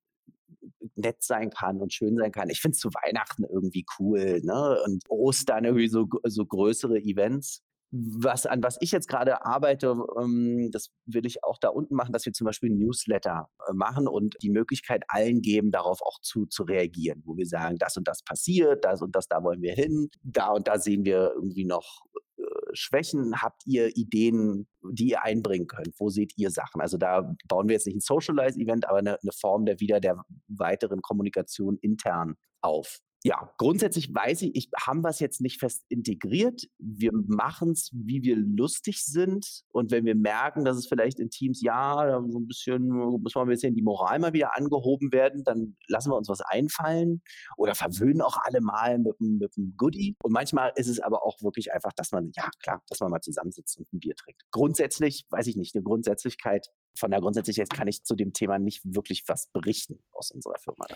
nett 0.97 1.23
sein 1.23 1.51
kann 1.51 1.81
und 1.81 1.93
schön 1.93 2.17
sein 2.17 2.33
kann. 2.33 2.51
Ich 2.51 2.61
finde 2.61 2.75
es 2.75 2.81
zu 2.81 2.89
Weihnachten 2.89 3.45
irgendwie 3.45 3.85
cool, 3.99 4.41
ne? 4.43 4.79
Und 4.85 5.05
Ostern 5.09 5.65
irgendwie 5.65 5.89
so, 5.89 6.07
so 6.25 6.45
größere 6.45 6.99
Events 6.99 7.63
was, 7.91 8.47
an 8.47 8.63
was 8.63 8.77
ich 8.81 8.93
jetzt 8.93 9.09
gerade 9.09 9.45
arbeite, 9.45 9.97
ähm, 10.21 10.71
das 10.73 10.91
will 11.07 11.25
ich 11.25 11.43
auch 11.45 11.59
da 11.59 11.69
unten 11.69 11.95
machen, 11.95 12.13
dass 12.13 12.27
wir 12.27 12.33
zum 12.33 12.45
Beispiel 12.45 12.71
Newsletter 12.71 13.49
äh, 13.67 13.73
machen 13.73 14.07
und 14.07 14.37
die 14.43 14.51
Möglichkeit 14.51 15.05
allen 15.09 15.41
geben, 15.41 15.71
darauf 15.71 16.03
auch 16.03 16.21
zu, 16.21 16.47
zu 16.47 16.65
reagieren, 16.65 17.23
wo 17.25 17.37
wir 17.37 17.47
sagen, 17.47 17.77
das 17.79 17.97
und 17.97 18.07
das 18.07 18.23
passiert, 18.23 18.85
das 18.85 19.01
und 19.01 19.17
das, 19.17 19.29
da 19.29 19.43
wollen 19.43 19.63
wir 19.63 19.73
hin, 19.73 20.11
da 20.23 20.49
und 20.49 20.69
da 20.69 20.79
sehen 20.79 21.05
wir 21.05 21.33
irgendwie 21.35 21.65
noch 21.65 22.03
äh, 22.37 22.43
Schwächen. 22.75 23.41
Habt 23.41 23.63
ihr 23.67 23.97
Ideen, 23.97 24.69
die 24.83 25.11
ihr 25.11 25.23
einbringen 25.23 25.67
könnt? 25.67 25.99
Wo 25.99 26.11
seht 26.11 26.35
ihr 26.37 26.51
Sachen? 26.51 26.83
Also 26.83 26.99
da 26.99 27.35
bauen 27.47 27.69
wir 27.69 27.75
jetzt 27.75 27.87
nicht 27.87 27.97
ein 27.97 28.01
Socialize-Event, 28.01 28.87
aber 28.87 28.99
eine, 28.99 29.19
eine 29.23 29.33
Form 29.33 29.65
der 29.65 29.81
wieder 29.81 30.01
der 30.01 30.23
weiteren 30.47 31.01
Kommunikation 31.01 31.79
intern 31.79 32.35
auf 32.61 32.99
ja, 33.25 33.53
grundsätzlich 33.59 34.15
weiß 34.15 34.43
ich, 34.43 34.55
ich 34.55 34.71
haben 34.81 35.03
wir 35.03 35.09
es 35.09 35.19
jetzt 35.19 35.41
nicht 35.41 35.59
fest 35.59 35.85
integriert. 35.89 36.69
Wir 36.79 37.11
machen 37.13 37.73
es, 37.73 37.91
wie 37.93 38.23
wir 38.23 38.37
lustig 38.37 39.05
sind. 39.05 39.65
Und 39.73 39.91
wenn 39.91 40.05
wir 40.05 40.15
merken, 40.15 40.65
dass 40.65 40.77
es 40.77 40.87
vielleicht 40.87 41.19
in 41.19 41.29
Teams, 41.29 41.61
ja, 41.61 42.21
so 42.29 42.39
ein 42.39 42.47
bisschen, 42.47 42.89
muss 42.89 43.35
mal 43.35 43.43
ein 43.43 43.49
bisschen 43.49 43.75
die 43.75 43.83
Moral 43.83 44.21
mal 44.21 44.33
wieder 44.33 44.57
angehoben 44.57 45.13
werden, 45.13 45.43
dann 45.43 45.77
lassen 45.89 46.11
wir 46.11 46.17
uns 46.17 46.29
was 46.29 46.41
einfallen 46.43 47.21
oder 47.57 47.75
verwöhnen 47.75 48.23
auch 48.23 48.37
alle 48.43 48.61
mal 48.61 48.99
mit, 48.99 49.21
mit 49.21 49.53
einem 49.57 49.75
Goodie. 49.77 50.17
Und 50.23 50.33
manchmal 50.33 50.73
ist 50.77 50.89
es 50.89 51.01
aber 51.01 51.25
auch 51.25 51.43
wirklich 51.43 51.73
einfach, 51.73 51.93
dass 51.95 52.13
man, 52.13 52.31
ja 52.37 52.49
klar, 52.63 52.83
dass 52.89 53.01
man 53.01 53.11
mal 53.11 53.21
zusammensitzt 53.21 53.79
und 53.79 53.93
ein 53.93 53.99
Bier 53.99 54.15
trinkt. 54.15 54.43
Grundsätzlich, 54.53 55.27
weiß 55.31 55.49
ich 55.49 55.57
nicht, 55.57 55.75
eine 55.75 55.83
Grundsätzlichkeit 55.83 56.69
von 56.99 57.11
der 57.11 57.21
Grundsätzlichkeit 57.21 57.71
kann 57.71 57.89
ich 57.89 58.05
zu 58.05 58.15
dem 58.15 58.33
Thema 58.33 58.59
nicht 58.59 58.83
wirklich 58.85 59.25
was 59.27 59.49
berichten 59.49 59.99
aus 60.13 60.31
unserer 60.31 60.59
Firma. 60.59 60.87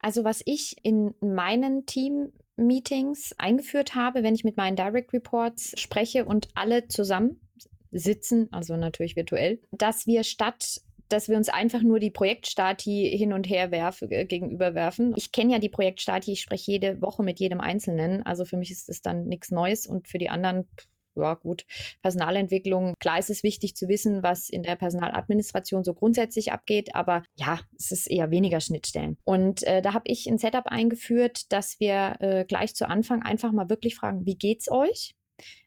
Also 0.00 0.24
was 0.24 0.42
ich 0.44 0.76
in 0.82 1.14
meinen 1.20 1.86
Team-Meetings 1.86 3.34
eingeführt 3.38 3.94
habe, 3.94 4.22
wenn 4.22 4.34
ich 4.34 4.44
mit 4.44 4.56
meinen 4.56 4.76
Direct 4.76 5.12
Reports 5.12 5.78
spreche 5.80 6.24
und 6.24 6.48
alle 6.54 6.88
zusammen 6.88 7.40
sitzen, 7.90 8.48
also 8.52 8.76
natürlich 8.76 9.16
virtuell, 9.16 9.60
dass 9.70 10.06
wir 10.06 10.24
statt 10.24 10.80
dass 11.08 11.28
wir 11.28 11.36
uns 11.36 11.48
einfach 11.48 11.82
nur 11.82 12.00
die 12.00 12.10
Projektstati 12.10 13.16
hin 13.16 13.32
und 13.32 13.48
her 13.48 13.70
werfen, 13.70 14.10
äh, 14.10 14.24
gegenüberwerfen. 14.24 15.14
Ich 15.16 15.32
kenne 15.32 15.52
ja 15.52 15.58
die 15.58 15.68
Projektstati, 15.68 16.32
ich 16.32 16.40
spreche 16.40 16.72
jede 16.72 17.00
Woche 17.00 17.22
mit 17.22 17.38
jedem 17.38 17.60
Einzelnen. 17.60 18.24
Also 18.24 18.44
für 18.44 18.56
mich 18.56 18.70
ist 18.70 18.88
es 18.88 19.02
dann 19.02 19.26
nichts 19.26 19.50
Neues 19.50 19.86
und 19.86 20.08
für 20.08 20.18
die 20.18 20.30
anderen 20.30 20.66
ja 21.16 21.34
gut, 21.34 21.64
Personalentwicklung, 22.02 22.94
klar 22.98 23.18
ist 23.18 23.30
es 23.30 23.42
wichtig 23.42 23.74
zu 23.76 23.88
wissen, 23.88 24.22
was 24.22 24.48
in 24.48 24.62
der 24.62 24.76
Personaladministration 24.76 25.84
so 25.84 25.94
grundsätzlich 25.94 26.52
abgeht, 26.52 26.94
aber 26.94 27.22
ja, 27.36 27.60
es 27.78 27.92
ist 27.92 28.06
eher 28.06 28.30
weniger 28.30 28.60
Schnittstellen. 28.60 29.16
Und 29.24 29.62
äh, 29.64 29.82
da 29.82 29.94
habe 29.94 30.04
ich 30.06 30.26
ein 30.26 30.38
Setup 30.38 30.66
eingeführt, 30.66 31.52
dass 31.52 31.80
wir 31.80 32.16
äh, 32.20 32.44
gleich 32.44 32.74
zu 32.74 32.88
Anfang 32.88 33.22
einfach 33.22 33.52
mal 33.52 33.68
wirklich 33.68 33.94
fragen, 33.94 34.26
wie 34.26 34.36
geht's 34.36 34.70
euch? 34.70 35.14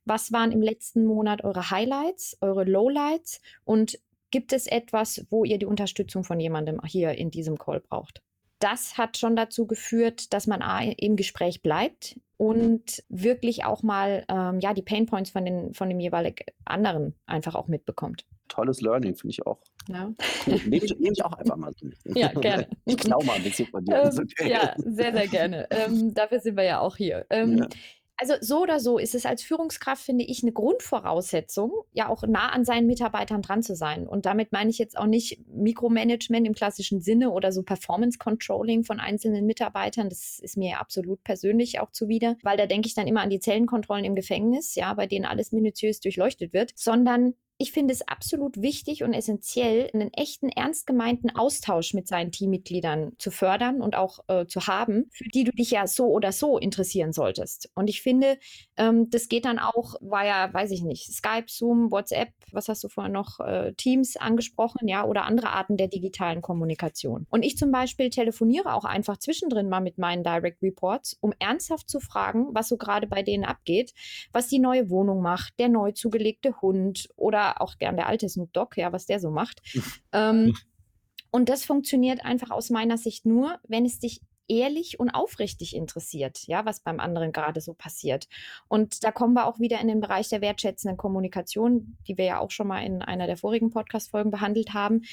Was 0.05 0.31
waren 0.31 0.51
im 0.51 0.61
letzten 0.61 1.05
Monat 1.05 1.43
eure 1.43 1.69
Highlights, 1.69 2.37
eure 2.41 2.63
Lowlights 2.63 3.41
und 3.63 3.99
gibt 4.31 4.53
es 4.53 4.67
etwas, 4.67 5.25
wo 5.29 5.43
ihr 5.43 5.57
die 5.57 5.65
Unterstützung 5.65 6.23
von 6.23 6.39
jemandem 6.39 6.79
hier 6.85 7.11
in 7.11 7.31
diesem 7.31 7.57
Call 7.57 7.79
braucht? 7.79 8.21
Das 8.59 8.97
hat 8.97 9.17
schon 9.17 9.35
dazu 9.35 9.65
geführt, 9.65 10.33
dass 10.33 10.47
man 10.47 10.61
im 10.97 11.15
Gespräch 11.15 11.61
bleibt 11.61 12.19
und 12.37 13.03
wirklich 13.09 13.65
auch 13.65 13.83
mal 13.83 14.25
ähm, 14.29 14.59
ja, 14.59 14.73
die 14.73 14.81
Painpoints 14.81 15.31
von, 15.31 15.45
den, 15.45 15.73
von 15.73 15.89
dem 15.89 15.99
jeweiligen 15.99 16.45
anderen 16.65 17.15
einfach 17.25 17.55
auch 17.55 17.67
mitbekommt. 17.67 18.25
Tolles 18.47 18.81
Learning, 18.81 19.15
finde 19.15 19.31
ich 19.31 19.45
auch. 19.45 19.59
Ja. 19.87 20.11
Cool. 20.45 20.59
Nehme 20.65 20.85
ich, 20.85 20.99
nehm 20.99 21.13
ich, 21.13 21.23
auch 21.23 21.33
einfach 21.33 21.55
mal 21.55 21.71
so. 21.75 21.87
Ja, 22.15 22.29
gerne. 22.29 22.67
Ich 22.85 22.97
klau 22.97 23.21
mal 23.23 23.33
ein 23.33 23.43
bisschen 23.43 23.67
von 23.67 23.83
dir. 23.85 24.03
Ähm, 24.03 24.19
okay. 24.19 24.49
Ja, 24.49 24.73
sehr, 24.77 25.13
sehr 25.13 25.27
gerne. 25.27 25.67
Ähm, 25.69 26.13
dafür 26.13 26.39
sind 26.39 26.57
wir 26.57 26.63
ja 26.63 26.79
auch 26.79 26.95
hier. 26.95 27.25
Ähm, 27.29 27.57
ja. 27.57 27.67
Also 28.21 28.33
so 28.41 28.61
oder 28.63 28.81
so 28.81 28.97
ist 28.97 29.15
es 29.15 29.25
als 29.25 29.41
Führungskraft, 29.41 30.03
finde 30.03 30.25
ich, 30.25 30.43
eine 30.43 30.51
Grundvoraussetzung, 30.51 31.71
ja 31.93 32.09
auch 32.09 32.23
nah 32.23 32.49
an 32.49 32.65
seinen 32.65 32.85
Mitarbeitern 32.85 33.41
dran 33.41 33.63
zu 33.63 33.77
sein. 33.77 34.05
Und 34.09 34.25
damit 34.25 34.51
meine 34.51 34.69
ich 34.69 34.77
jetzt 34.77 34.97
auch 34.97 35.05
nicht 35.05 35.39
Mikromanagement 35.47 36.45
im 36.45 36.53
klassischen 36.53 36.99
Sinne 36.99 37.31
oder 37.31 37.53
so 37.53 37.63
Performance 37.63 38.17
Controlling 38.17 38.83
von 38.83 38.99
einzelnen 38.99 39.45
Mitarbeitern. 39.45 40.09
Das 40.09 40.37
ist 40.39 40.57
mir 40.57 40.81
absolut 40.81 41.23
persönlich 41.23 41.79
auch 41.79 41.91
zuwider, 41.91 42.35
weil 42.43 42.57
da 42.57 42.65
denke 42.65 42.87
ich 42.89 42.93
dann 42.93 43.07
immer 43.07 43.21
an 43.21 43.29
die 43.29 43.39
Zellenkontrollen 43.39 44.03
im 44.03 44.15
Gefängnis, 44.15 44.75
ja, 44.75 44.93
bei 44.93 45.07
denen 45.07 45.23
alles 45.23 45.53
minutiös 45.53 46.01
durchleuchtet 46.01 46.51
wird, 46.51 46.73
sondern 46.75 47.35
ich 47.61 47.73
finde 47.73 47.93
es 47.93 48.07
absolut 48.07 48.61
wichtig 48.61 49.03
und 49.03 49.13
essentiell, 49.13 49.89
einen 49.93 50.13
echten, 50.13 50.47
ernst 50.47 50.87
gemeinten 50.87 51.29
Austausch 51.29 51.93
mit 51.93 52.07
seinen 52.07 52.31
Teammitgliedern 52.31 53.11
zu 53.17 53.31
fördern 53.31 53.81
und 53.81 53.97
auch 53.97 54.19
äh, 54.29 54.45
zu 54.45 54.65
haben, 54.65 55.09
für 55.11 55.25
die 55.25 55.43
du 55.43 55.51
dich 55.51 55.71
ja 55.71 55.85
so 55.85 56.05
oder 56.05 56.31
so 56.31 56.57
interessieren 56.57 57.11
solltest. 57.11 57.69
Und 57.75 57.89
ich 57.89 58.01
finde, 58.01 58.37
ähm, 58.77 59.09
das 59.09 59.27
geht 59.27 59.43
dann 59.43 59.59
auch 59.59 59.95
via, 59.99 60.53
weiß 60.53 60.71
ich 60.71 60.83
nicht, 60.83 61.11
Skype, 61.11 61.47
Zoom, 61.47 61.91
WhatsApp, 61.91 62.29
was 62.53 62.69
hast 62.69 62.81
du 62.85 62.87
vorhin 62.87 63.11
noch, 63.11 63.41
äh, 63.41 63.73
Teams 63.73 64.15
angesprochen, 64.15 64.87
ja, 64.87 65.03
oder 65.03 65.25
andere 65.25 65.49
Arten 65.49 65.75
der 65.75 65.89
digitalen 65.89 66.41
Kommunikation. 66.41 67.27
Und 67.29 67.43
ich 67.43 67.57
zum 67.57 67.73
Beispiel 67.73 68.09
telefoniere 68.09 68.73
auch 68.73 68.85
einfach 68.85 69.17
zwischendrin 69.17 69.67
mal 69.67 69.81
mit 69.81 69.97
meinen 69.97 70.23
Direct 70.23 70.63
Reports, 70.63 71.17
um 71.19 71.33
ernsthaft 71.39 71.89
zu 71.89 71.99
fragen, 71.99 72.47
was 72.53 72.69
so 72.69 72.77
gerade 72.77 73.05
bei 73.05 73.21
denen 73.21 73.43
abgeht, 73.43 73.93
was 74.31 74.47
die 74.47 74.59
neue 74.59 74.89
Wohnung 74.89 75.21
macht, 75.21 75.59
der 75.59 75.67
neu 75.67 75.91
zugelegte 75.91 76.61
Hund 76.61 77.09
oder 77.17 77.48
auch 77.57 77.77
gern 77.77 77.95
der 77.95 78.07
alte 78.07 78.27
Snoop 78.27 78.53
Dogg, 78.53 78.75
ja, 78.77 78.91
was 78.91 79.05
der 79.05 79.19
so 79.19 79.31
macht. 79.31 79.61
ähm, 80.13 80.55
und 81.31 81.49
das 81.49 81.63
funktioniert 81.63 82.25
einfach 82.25 82.49
aus 82.49 82.69
meiner 82.69 82.97
Sicht 82.97 83.25
nur, 83.25 83.59
wenn 83.67 83.85
es 83.85 83.99
dich 83.99 84.21
ehrlich 84.49 84.99
und 84.99 85.11
aufrichtig 85.11 85.75
interessiert, 85.75 86.47
ja, 86.47 86.65
was 86.65 86.81
beim 86.81 86.99
anderen 86.99 87.31
gerade 87.31 87.61
so 87.61 87.73
passiert. 87.73 88.27
Und 88.67 89.03
da 89.03 89.11
kommen 89.11 89.33
wir 89.33 89.45
auch 89.45 89.59
wieder 89.59 89.79
in 89.79 89.87
den 89.87 90.01
Bereich 90.01 90.29
der 90.29 90.41
wertschätzenden 90.41 90.97
Kommunikation, 90.97 91.97
die 92.07 92.17
wir 92.17 92.25
ja 92.25 92.39
auch 92.39 92.51
schon 92.51 92.67
mal 92.67 92.83
in 92.83 93.01
einer 93.01 93.27
der 93.27 93.37
vorigen 93.37 93.69
Podcast-Folgen 93.69 94.31
behandelt 94.31 94.73
haben. 94.73 95.03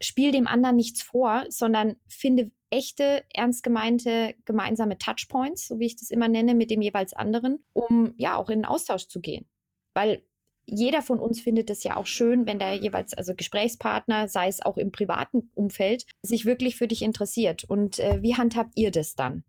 Spiel 0.00 0.32
dem 0.32 0.46
anderen 0.46 0.76
nichts 0.76 1.02
vor, 1.02 1.44
sondern 1.50 1.96
finde 2.08 2.50
echte, 2.70 3.24
ernst 3.34 3.62
gemeinte 3.62 4.34
gemeinsame 4.44 4.98
Touchpoints, 4.98 5.68
so 5.68 5.78
wie 5.78 5.86
ich 5.86 5.96
das 5.96 6.10
immer 6.10 6.28
nenne, 6.28 6.54
mit 6.54 6.70
dem 6.70 6.80
jeweils 6.80 7.12
anderen, 7.12 7.64
um 7.72 8.14
ja 8.16 8.36
auch 8.36 8.48
in 8.48 8.60
den 8.60 8.64
Austausch 8.64 9.08
zu 9.08 9.20
gehen. 9.20 9.46
Weil 9.94 10.22
jeder 10.68 11.02
von 11.02 11.18
uns 11.18 11.40
findet 11.40 11.70
es 11.70 11.82
ja 11.82 11.96
auch 11.96 12.06
schön, 12.06 12.46
wenn 12.46 12.58
der 12.58 12.74
jeweils, 12.74 13.14
also 13.14 13.34
Gesprächspartner, 13.34 14.28
sei 14.28 14.48
es 14.48 14.60
auch 14.60 14.76
im 14.76 14.92
privaten 14.92 15.50
Umfeld, 15.54 16.04
sich 16.22 16.44
wirklich 16.44 16.76
für 16.76 16.88
dich 16.88 17.02
interessiert. 17.02 17.64
Und 17.64 17.98
äh, 17.98 18.22
wie 18.22 18.36
handhabt 18.36 18.72
ihr 18.76 18.90
das 18.90 19.14
dann? 19.14 19.44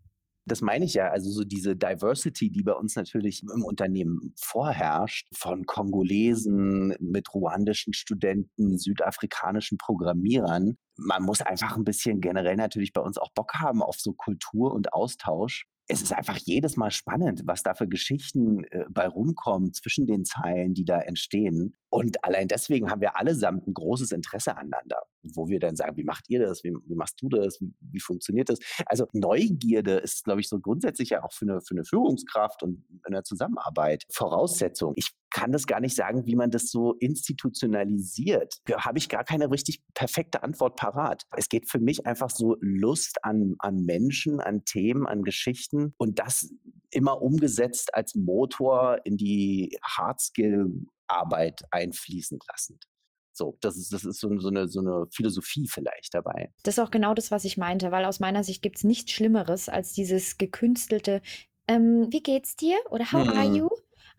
Das 0.46 0.62
meine 0.62 0.86
ich 0.86 0.94
ja, 0.94 1.10
also 1.10 1.30
so 1.30 1.44
diese 1.44 1.76
Diversity, 1.76 2.50
die 2.50 2.62
bei 2.62 2.72
uns 2.72 2.96
natürlich 2.96 3.42
im 3.42 3.62
Unternehmen 3.62 4.34
vorherrscht, 4.40 5.28
von 5.34 5.66
Kongolesen 5.66 6.96
mit 6.98 7.32
ruandischen 7.34 7.92
Studenten, 7.92 8.78
südafrikanischen 8.78 9.76
Programmierern. 9.76 10.76
Man 10.96 11.22
muss 11.22 11.42
einfach 11.42 11.76
ein 11.76 11.84
bisschen 11.84 12.20
generell 12.20 12.56
natürlich 12.56 12.92
bei 12.92 13.02
uns 13.02 13.18
auch 13.18 13.30
Bock 13.34 13.54
haben 13.60 13.82
auf 13.82 14.00
so 14.00 14.12
Kultur 14.14 14.72
und 14.72 14.92
Austausch 14.94 15.66
es 15.90 16.02
ist 16.02 16.12
einfach 16.12 16.36
jedes 16.36 16.76
Mal 16.76 16.90
spannend, 16.90 17.42
was 17.46 17.62
da 17.62 17.74
für 17.74 17.88
Geschichten 17.88 18.64
äh, 18.64 18.84
bei 18.88 19.08
rumkommen 19.08 19.72
zwischen 19.72 20.06
den 20.06 20.24
Zeilen, 20.24 20.72
die 20.72 20.84
da 20.84 21.00
entstehen. 21.00 21.76
Und 21.90 22.24
allein 22.24 22.46
deswegen 22.46 22.90
haben 22.90 23.00
wir 23.00 23.18
allesamt 23.18 23.66
ein 23.66 23.74
großes 23.74 24.12
Interesse 24.12 24.56
aneinander, 24.56 25.02
wo 25.22 25.48
wir 25.48 25.58
dann 25.58 25.74
sagen, 25.74 25.96
wie 25.96 26.04
macht 26.04 26.24
ihr 26.28 26.40
das? 26.40 26.62
Wie, 26.62 26.72
wie 26.86 26.94
machst 26.94 27.20
du 27.20 27.28
das? 27.28 27.60
Wie, 27.60 27.74
wie, 27.80 28.00
funktioniert 28.00 28.48
das? 28.48 28.60
Also 28.86 29.08
Neugierde 29.12 29.96
ist, 29.96 30.24
glaube 30.24 30.40
ich, 30.40 30.48
so 30.48 30.60
grundsätzlich 30.60 31.10
ja 31.10 31.24
auch 31.24 31.32
für 31.32 31.46
eine, 31.46 31.60
für 31.60 31.74
eine 31.74 31.84
Führungskraft 31.84 32.62
und 32.62 32.84
eine 33.02 33.24
Zusammenarbeit 33.24 34.04
Voraussetzung. 34.08 34.92
Ich 34.94 35.10
kann 35.30 35.52
das 35.52 35.66
gar 35.66 35.80
nicht 35.80 35.96
sagen, 35.96 36.26
wie 36.26 36.36
man 36.36 36.50
das 36.50 36.70
so 36.70 36.94
institutionalisiert. 36.94 38.58
Da 38.66 38.84
habe 38.84 38.98
ich 38.98 39.08
gar 39.08 39.24
keine 39.24 39.50
richtig 39.50 39.82
perfekte 39.94 40.42
Antwort 40.42 40.76
parat. 40.76 41.24
Es 41.36 41.48
geht 41.48 41.68
für 41.68 41.80
mich 41.80 42.06
einfach 42.06 42.30
so 42.30 42.56
Lust 42.60 43.24
an, 43.24 43.56
an 43.58 43.84
Menschen, 43.84 44.40
an 44.40 44.64
Themen, 44.64 45.06
an 45.06 45.22
Geschichten 45.22 45.94
und 45.98 46.18
das 46.18 46.50
immer 46.90 47.22
umgesetzt 47.22 47.94
als 47.94 48.14
Motor 48.14 48.98
in 49.04 49.16
die 49.16 49.78
Hardskill-Arbeit 49.82 51.62
einfließen 51.70 52.38
lassend. 52.48 52.84
So, 53.32 53.56
das 53.60 53.76
ist, 53.76 53.92
das 53.92 54.04
ist 54.04 54.20
so, 54.20 54.38
so, 54.38 54.48
eine, 54.48 54.68
so 54.68 54.80
eine 54.80 55.06
Philosophie 55.10 55.66
vielleicht 55.68 56.14
dabei. 56.14 56.52
Das 56.62 56.74
ist 56.74 56.78
auch 56.80 56.90
genau 56.90 57.14
das, 57.14 57.30
was 57.30 57.44
ich 57.44 57.56
meinte, 57.56 57.90
weil 57.90 58.04
aus 58.04 58.20
meiner 58.20 58.44
Sicht 58.44 58.60
gibt 58.62 58.78
es 58.78 58.84
nichts 58.84 59.12
Schlimmeres 59.12 59.68
als 59.68 59.92
dieses 59.92 60.36
gekünstelte, 60.36 61.22
ähm, 61.68 62.08
wie 62.10 62.22
geht's 62.22 62.56
dir? 62.56 62.78
Oder 62.90 63.12
how 63.12 63.26
hm. 63.26 63.38
are 63.38 63.56
you? 63.56 63.68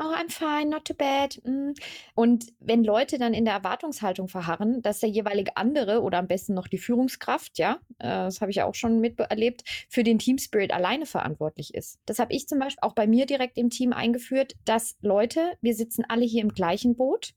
Oh, 0.02 0.14
I'm 0.14 0.30
fine, 0.30 0.70
not 0.70 0.86
too 0.86 0.94
bad. 0.94 1.40
Mm. 1.46 1.74
Und 2.16 2.54
wenn 2.60 2.84
Leute 2.84 3.18
dann 3.18 3.34
in 3.34 3.46
der 3.46 3.54
Erwartungshaltung 3.54 4.28
verharren, 4.28 4.82
dass 4.82 5.00
der 5.00 5.10
jeweilige 5.10 5.56
andere 5.58 6.02
oder 6.02 6.18
am 6.18 6.28
besten 6.28 6.54
noch 6.54 6.68
die 6.68 6.78
Führungskraft, 6.78 7.60
ja, 7.60 7.80
äh, 8.00 8.08
das 8.08 8.42
habe 8.42 8.52
ich 8.52 8.62
auch 8.62 8.76
schon 8.76 9.00
miterlebt, 9.00 9.64
für 9.90 10.04
den 10.04 10.20
Team 10.20 10.38
Spirit 10.38 10.74
alleine 10.74 11.06
verantwortlich 11.06 11.74
ist. 11.74 12.00
Das 12.06 12.20
habe 12.20 12.34
ich 12.34 12.48
zum 12.48 12.60
Beispiel 12.60 12.82
auch 12.82 12.94
bei 12.94 13.08
mir 13.08 13.26
direkt 13.26 13.58
im 13.58 13.70
Team 13.70 13.94
eingeführt, 13.94 14.56
dass 14.66 14.98
Leute, 15.02 15.54
wir 15.62 15.76
sitzen 15.76 16.04
alle 16.08 16.26
hier 16.26 16.42
im 16.42 16.54
gleichen 16.54 16.96
Boot 16.96 17.34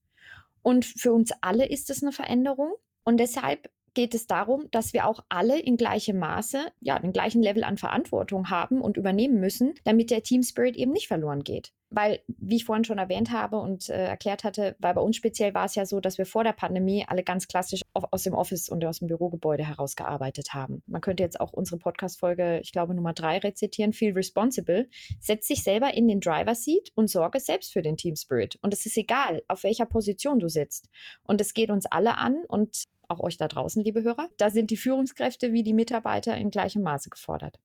und 0.62 0.84
für 0.84 1.12
uns 1.12 1.32
alle 1.42 1.66
ist 1.68 1.90
es 1.90 2.02
eine 2.02 2.12
Veränderung. 2.12 2.72
Und 3.04 3.18
deshalb 3.18 3.70
geht 3.92 4.14
es 4.14 4.26
darum, 4.26 4.68
dass 4.70 4.92
wir 4.92 5.06
auch 5.06 5.20
alle 5.28 5.60
in 5.60 5.76
gleichem 5.76 6.18
Maße, 6.18 6.58
ja, 6.80 6.98
den 6.98 7.12
gleichen 7.12 7.42
Level 7.42 7.62
an 7.64 7.76
Verantwortung 7.76 8.50
haben 8.50 8.80
und 8.80 8.96
übernehmen 8.96 9.38
müssen, 9.38 9.74
damit 9.84 10.10
der 10.10 10.22
Team 10.22 10.42
Spirit 10.42 10.76
eben 10.76 10.92
nicht 10.92 11.06
verloren 11.06 11.44
geht 11.44 11.72
weil, 11.94 12.20
wie 12.26 12.56
ich 12.56 12.64
vorhin 12.64 12.84
schon 12.84 12.98
erwähnt 12.98 13.30
habe 13.30 13.58
und 13.58 13.88
äh, 13.88 14.06
erklärt 14.06 14.44
hatte, 14.44 14.76
weil 14.78 14.94
bei 14.94 15.00
uns 15.00 15.16
speziell 15.16 15.54
war 15.54 15.64
es 15.64 15.74
ja 15.74 15.86
so, 15.86 16.00
dass 16.00 16.18
wir 16.18 16.26
vor 16.26 16.44
der 16.44 16.52
Pandemie 16.52 17.04
alle 17.06 17.22
ganz 17.22 17.48
klassisch 17.48 17.82
auf, 17.92 18.04
aus 18.10 18.22
dem 18.22 18.34
Office 18.34 18.68
und 18.68 18.84
aus 18.84 18.98
dem 18.98 19.08
Bürogebäude 19.08 19.66
herausgearbeitet 19.66 20.54
haben. 20.54 20.82
Man 20.86 21.00
könnte 21.00 21.22
jetzt 21.22 21.40
auch 21.40 21.52
unsere 21.52 21.78
Podcast-Folge, 21.78 22.60
ich 22.62 22.72
glaube 22.72 22.94
Nummer 22.94 23.12
drei 23.12 23.38
rezitieren, 23.38 23.92
Feel 23.92 24.12
Responsible. 24.12 24.88
Setz 25.20 25.48
dich 25.48 25.62
selber 25.62 25.94
in 25.94 26.08
den 26.08 26.20
Driver 26.20 26.54
Seat 26.54 26.90
und 26.94 27.08
sorge 27.08 27.40
selbst 27.40 27.72
für 27.72 27.82
den 27.82 27.96
Team 27.96 28.16
Spirit. 28.16 28.58
Und 28.62 28.74
es 28.74 28.86
ist 28.86 28.96
egal, 28.96 29.42
auf 29.48 29.62
welcher 29.64 29.86
Position 29.86 30.38
du 30.38 30.48
sitzt. 30.48 30.88
Und 31.22 31.40
es 31.40 31.54
geht 31.54 31.70
uns 31.70 31.86
alle 31.86 32.18
an 32.18 32.44
und 32.48 32.84
auch 33.08 33.20
euch 33.20 33.36
da 33.36 33.48
draußen, 33.48 33.82
liebe 33.82 34.02
Hörer. 34.02 34.28
Da 34.38 34.50
sind 34.50 34.70
die 34.70 34.76
Führungskräfte 34.76 35.52
wie 35.52 35.62
die 35.62 35.74
Mitarbeiter 35.74 36.36
in 36.36 36.50
gleichem 36.50 36.82
Maße 36.82 37.10
gefordert. 37.10 37.58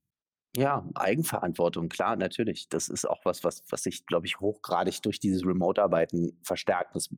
Ja, 0.57 0.83
Eigenverantwortung, 0.95 1.89
klar, 1.89 2.15
natürlich. 2.15 2.69
Das 2.69 2.89
ist 2.89 3.07
auch 3.07 3.23
was, 3.23 3.43
was, 3.43 3.63
was 3.69 3.83
sich, 3.83 4.05
glaube 4.07 4.25
ich, 4.25 4.39
hochgradig 4.39 5.01
durch 5.03 5.19
dieses 5.19 5.45
Remote-Arbeiten 5.45 6.39
verstärkt. 6.43 6.95
Das 6.95 7.09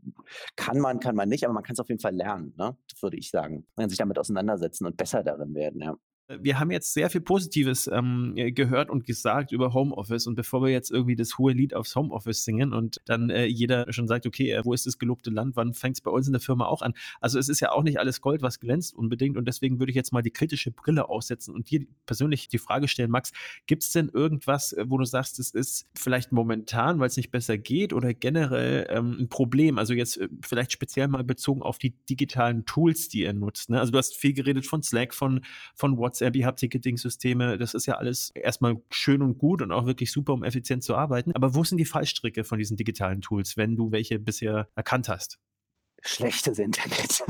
kann 0.58 0.80
man, 0.80 1.00
kann 1.00 1.16
man 1.16 1.30
nicht, 1.30 1.46
aber 1.46 1.54
man 1.54 1.64
kann 1.64 1.74
es 1.74 1.80
auf 1.80 1.88
jeden 1.88 2.02
Fall 2.02 2.14
lernen, 2.16 2.54
ne? 2.58 2.78
würde 3.00 3.18
ich 3.18 3.32
sagen. 3.32 3.66
Man 3.76 3.84
kann 3.84 3.90
sich 3.90 4.00
damit 4.00 4.20
auseinandersetzen 4.20 4.86
und 4.86 4.98
besser 4.98 5.24
darin 5.24 5.56
werden, 5.56 5.82
ja 5.82 5.96
wir 6.40 6.60
haben 6.60 6.72
jetzt 6.72 6.94
sehr 6.94 7.10
viel 7.10 7.22
Positives 7.22 7.88
ähm, 7.88 8.34
gehört 8.36 8.90
und 8.90 9.06
gesagt 9.06 9.52
über 9.52 9.74
Homeoffice 9.74 10.28
und 10.28 10.36
bevor 10.36 10.62
wir 10.62 10.70
jetzt 10.70 10.92
irgendwie 10.92 11.16
das 11.16 11.38
hohe 11.38 11.54
Lied 11.54 11.74
aufs 11.74 11.96
Homeoffice 11.96 12.44
singen 12.44 12.74
und 12.74 13.02
dann 13.06 13.30
äh, 13.30 13.46
jeder 13.46 13.92
schon 13.92 14.08
sagt, 14.08 14.26
okay, 14.26 14.52
äh, 14.52 14.62
wo 14.64 14.74
ist 14.74 14.86
das 14.86 15.00
gelobte 15.00 15.30
Land, 15.30 15.56
wann 15.56 15.74
fängt 15.74 15.98
es 15.98 16.02
bei 16.02 16.12
uns 16.12 16.28
in 16.28 16.34
der 16.34 16.42
Firma 16.42 16.66
auch 16.66 16.82
an? 16.82 16.94
Also 17.20 17.40
es 17.40 17.50
ist 17.50 17.60
ja 17.60 17.72
auch 17.72 17.84
nicht 17.84 18.00
alles 18.00 18.22
Gold, 18.22 18.42
was 18.42 18.60
glänzt 18.60 18.96
unbedingt 18.96 19.38
und 19.38 19.48
deswegen 19.48 19.80
würde 19.80 19.92
ich 19.92 19.96
jetzt 19.96 20.14
mal 20.14 20.22
die 20.22 20.32
kritische 20.32 20.72
Brille 20.72 21.10
aufsetzen 21.10 21.54
und 21.54 21.70
dir 21.70 21.86
persönlich 22.06 22.48
die 22.48 22.58
Frage 22.58 22.88
stellen, 22.88 23.12
Max, 23.12 23.32
gibt 23.68 23.84
es 23.84 23.92
denn 23.92 24.10
irgendwas, 24.10 24.74
äh, 24.74 24.86
wo 24.88 24.98
du 24.98 25.06
sagst, 25.06 25.40
es 25.40 25.52
ist 25.52 25.88
vielleicht 25.96 26.32
momentan, 26.32 27.00
weil 27.00 27.08
es 27.08 27.18
nicht 27.18 27.32
besser 27.32 27.58
geht 27.58 27.94
oder 27.94 28.14
generell 28.14 28.88
ähm, 28.90 29.18
ein 29.20 29.30
Problem? 29.30 29.78
Also 29.78 29.94
jetzt 29.94 30.18
äh, 30.18 30.30
vielleicht 30.42 30.72
speziell 30.72 31.08
mal 31.08 31.24
bezogen 31.24 31.62
auf 31.62 31.78
die 31.78 31.92
digitalen 32.10 32.66
Tools, 32.66 33.10
die 33.10 33.22
ihr 33.22 33.34
nutzt. 33.34 33.70
Ne? 33.70 33.80
Also 33.80 33.92
du 33.92 33.98
hast 33.98 34.16
viel 34.16 34.34
geredet 34.34 34.66
von 34.66 34.84
Slack, 34.84 35.14
von, 35.14 35.42
von 35.76 35.98
WhatsApp, 35.98 36.21
WhatsApp, 36.22 36.36
ihr 36.36 36.46
habt 36.46 36.60
Ticketing-Systeme, 36.60 37.58
das 37.58 37.74
ist 37.74 37.88
ja 37.88 37.96
alles 37.96 38.32
erstmal 38.36 38.78
schön 38.92 39.22
und 39.22 39.38
gut 39.38 39.62
und 39.62 39.72
auch 39.72 39.86
wirklich 39.86 40.12
super, 40.12 40.34
um 40.34 40.44
effizient 40.44 40.84
zu 40.84 40.96
arbeiten. 40.96 41.34
Aber 41.34 41.56
wo 41.56 41.64
sind 41.64 41.80
die 41.80 41.86
Fallstricke 41.86 42.44
von 42.44 42.60
diesen 42.60 42.78
digitalen 42.78 43.22
Tools, 43.22 43.58
wenn 43.58 43.76
du 43.76 43.92
welche 43.92 44.20
bisher 44.20 44.70
erkannt 44.76 45.10
hast? 45.10 45.40
schlechtes 46.04 46.58
Internet. 46.60 47.24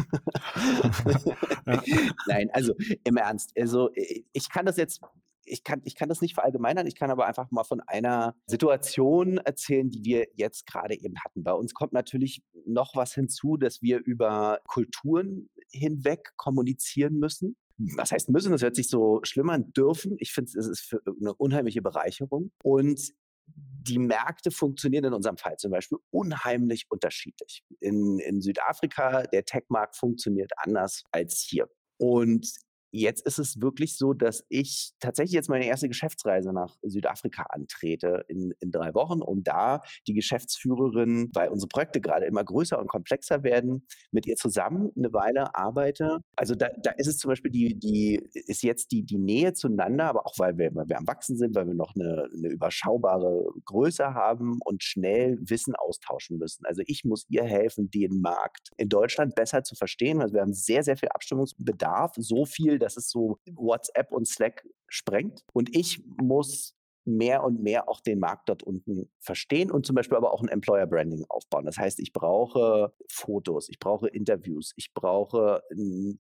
Nein, 2.26 2.50
also 2.54 2.74
im 3.04 3.18
Ernst. 3.18 3.52
Also 3.60 3.90
ich 3.94 4.50
kann 4.50 4.66
das 4.66 4.78
jetzt, 4.78 5.02
ich 5.44 5.66
kann, 5.66 5.82
ich 5.84 5.94
kann 5.94 6.08
das 6.08 6.22
nicht 6.22 6.36
verallgemeinern, 6.36 6.88
ich 6.88 6.96
kann 6.96 7.12
aber 7.12 7.26
einfach 7.26 7.52
mal 7.52 7.66
von 7.66 7.82
einer 7.82 8.34
Situation 8.46 9.40
erzählen, 9.40 9.90
die 9.90 10.06
wir 10.06 10.28
jetzt 10.36 10.68
gerade 10.68 10.96
eben 10.96 11.16
hatten. 11.22 11.44
Bei 11.44 11.52
uns 11.52 11.74
kommt 11.74 11.92
natürlich 11.92 12.44
noch 12.66 12.96
was 12.96 13.14
hinzu, 13.14 13.58
dass 13.58 13.82
wir 13.82 14.00
über 14.06 14.62
Kulturen 14.68 15.50
hinweg 15.70 16.32
kommunizieren 16.38 17.20
müssen 17.20 17.58
was 17.96 18.12
heißt 18.12 18.30
müssen, 18.30 18.52
das 18.52 18.62
hört 18.62 18.76
sich 18.76 18.90
so 18.90 19.20
schlimm 19.24 19.50
an, 19.50 19.72
dürfen. 19.74 20.16
Ich 20.20 20.32
finde, 20.32 20.52
es 20.58 20.68
ist 20.68 20.96
eine 21.20 21.34
unheimliche 21.34 21.82
Bereicherung. 21.82 22.52
Und 22.64 23.14
die 23.48 24.00
Märkte 24.00 24.52
funktionieren 24.52 25.06
in 25.06 25.14
unserem 25.14 25.38
Fall 25.38 25.58
zum 25.58 25.72
Beispiel 25.72 25.98
unheimlich 26.12 26.86
unterschiedlich. 26.90 27.64
In, 27.80 28.20
in 28.20 28.42
Südafrika, 28.42 29.24
der 29.24 29.44
Tech-Markt 29.44 29.96
funktioniert 29.96 30.52
anders 30.58 31.04
als 31.12 31.46
hier. 31.48 31.68
Und 31.98 32.48
jetzt 32.92 33.26
ist 33.26 33.40
es 33.40 33.62
wirklich 33.62 33.98
so, 33.98 34.14
dass 34.14 34.44
ich 34.50 34.94
tatsächlich 35.00 35.34
jetzt 35.34 35.50
meine 35.50 35.66
erste 35.66 35.88
Geschäftsreise 35.88 36.54
nach 36.54 36.78
Südafrika 36.84 37.44
antrete 37.50 38.26
in, 38.28 38.54
in 38.60 38.72
drei 38.72 38.94
Wochen, 38.94 39.22
um 39.22 39.44
da 39.44 39.82
die 40.08 40.14
Geschäftsführerin, 40.14 41.30
weil 41.34 41.50
unsere 41.50 41.70
Projekte 41.70 42.02
gerade 42.02 42.26
immer 42.26 42.44
größer 42.44 42.80
und 42.80 42.88
komplexer 42.88 43.44
werden, 43.44 43.86
mit 44.12 44.26
ihr 44.26 44.36
zusammen 44.36 44.92
eine 44.96 45.14
Weile 45.14 45.56
arbeite. 45.56 46.20
Also 46.36 46.56
da, 46.56 46.70
da 46.84 46.92
ist 46.92 47.08
es 47.08 47.18
zum 47.18 47.30
Beispiel 47.30 47.52
die, 47.52 47.80
die, 47.80 48.22
ist 48.34 48.64
jetzt 48.64 48.92
die, 48.92 49.04
die 49.04 49.18
Nähe 49.18 49.54
zueinander, 49.54 50.06
aber 50.06 50.26
auch 50.26 50.38
weil 50.38 50.58
wir, 50.58 50.74
weil 50.76 50.90
wir 50.90 50.98
am 50.98 51.08
Wachsen 51.08 51.38
sind, 51.38 51.56
weil 51.56 51.68
wir 51.68 51.74
noch 51.74 51.96
eine, 51.96 52.28
eine 52.36 52.50
überschaubare 52.50 53.46
Größe 53.66 54.14
haben 54.14 54.60
und 54.66 54.84
schnell 54.84 55.38
Wissen 55.42 55.76
austauschen 55.76 56.38
müssen. 56.38 56.66
Also 56.66 56.82
ich 56.86 57.04
muss 57.06 57.26
ihr 57.30 57.44
helfen, 57.44 57.90
den 57.90 58.22
Markt 58.22 58.72
in 58.78 58.90
Deutschland 58.90 59.36
besser 59.36 59.64
zu 59.64 59.76
verstehen. 59.76 60.22
Also 60.22 60.34
wir 60.34 60.42
haben 60.42 60.54
sehr, 60.54 60.84
sehr 60.84 60.98
viel 60.98 61.10
Abstimmungsbedarf, 61.10 62.14
so 62.18 62.46
viel, 62.46 62.81
dass 62.82 62.98
es 62.98 63.10
so 63.10 63.40
WhatsApp 63.52 64.12
und 64.12 64.28
Slack 64.28 64.68
sprengt. 64.88 65.44
Und 65.54 65.76
ich 65.76 66.04
muss 66.22 66.76
mehr 67.06 67.44
und 67.44 67.62
mehr 67.62 67.90
auch 67.90 68.02
den 68.02 68.20
Markt 68.20 68.50
dort 68.50 68.64
unten 68.64 69.10
verstehen 69.20 69.72
und 69.72 69.86
zum 69.86 69.96
Beispiel 69.96 70.18
aber 70.18 70.34
auch 70.34 70.42
ein 70.42 70.50
Employer 70.50 70.86
Branding 70.86 71.26
aufbauen. 71.30 71.66
Das 71.66 71.78
heißt, 71.78 72.00
ich 72.00 72.14
brauche 72.14 72.94
Fotos, 73.10 73.70
ich 73.70 73.80
brauche 73.80 74.08
Interviews, 74.08 74.74
ich 74.76 74.94
brauche 74.94 75.64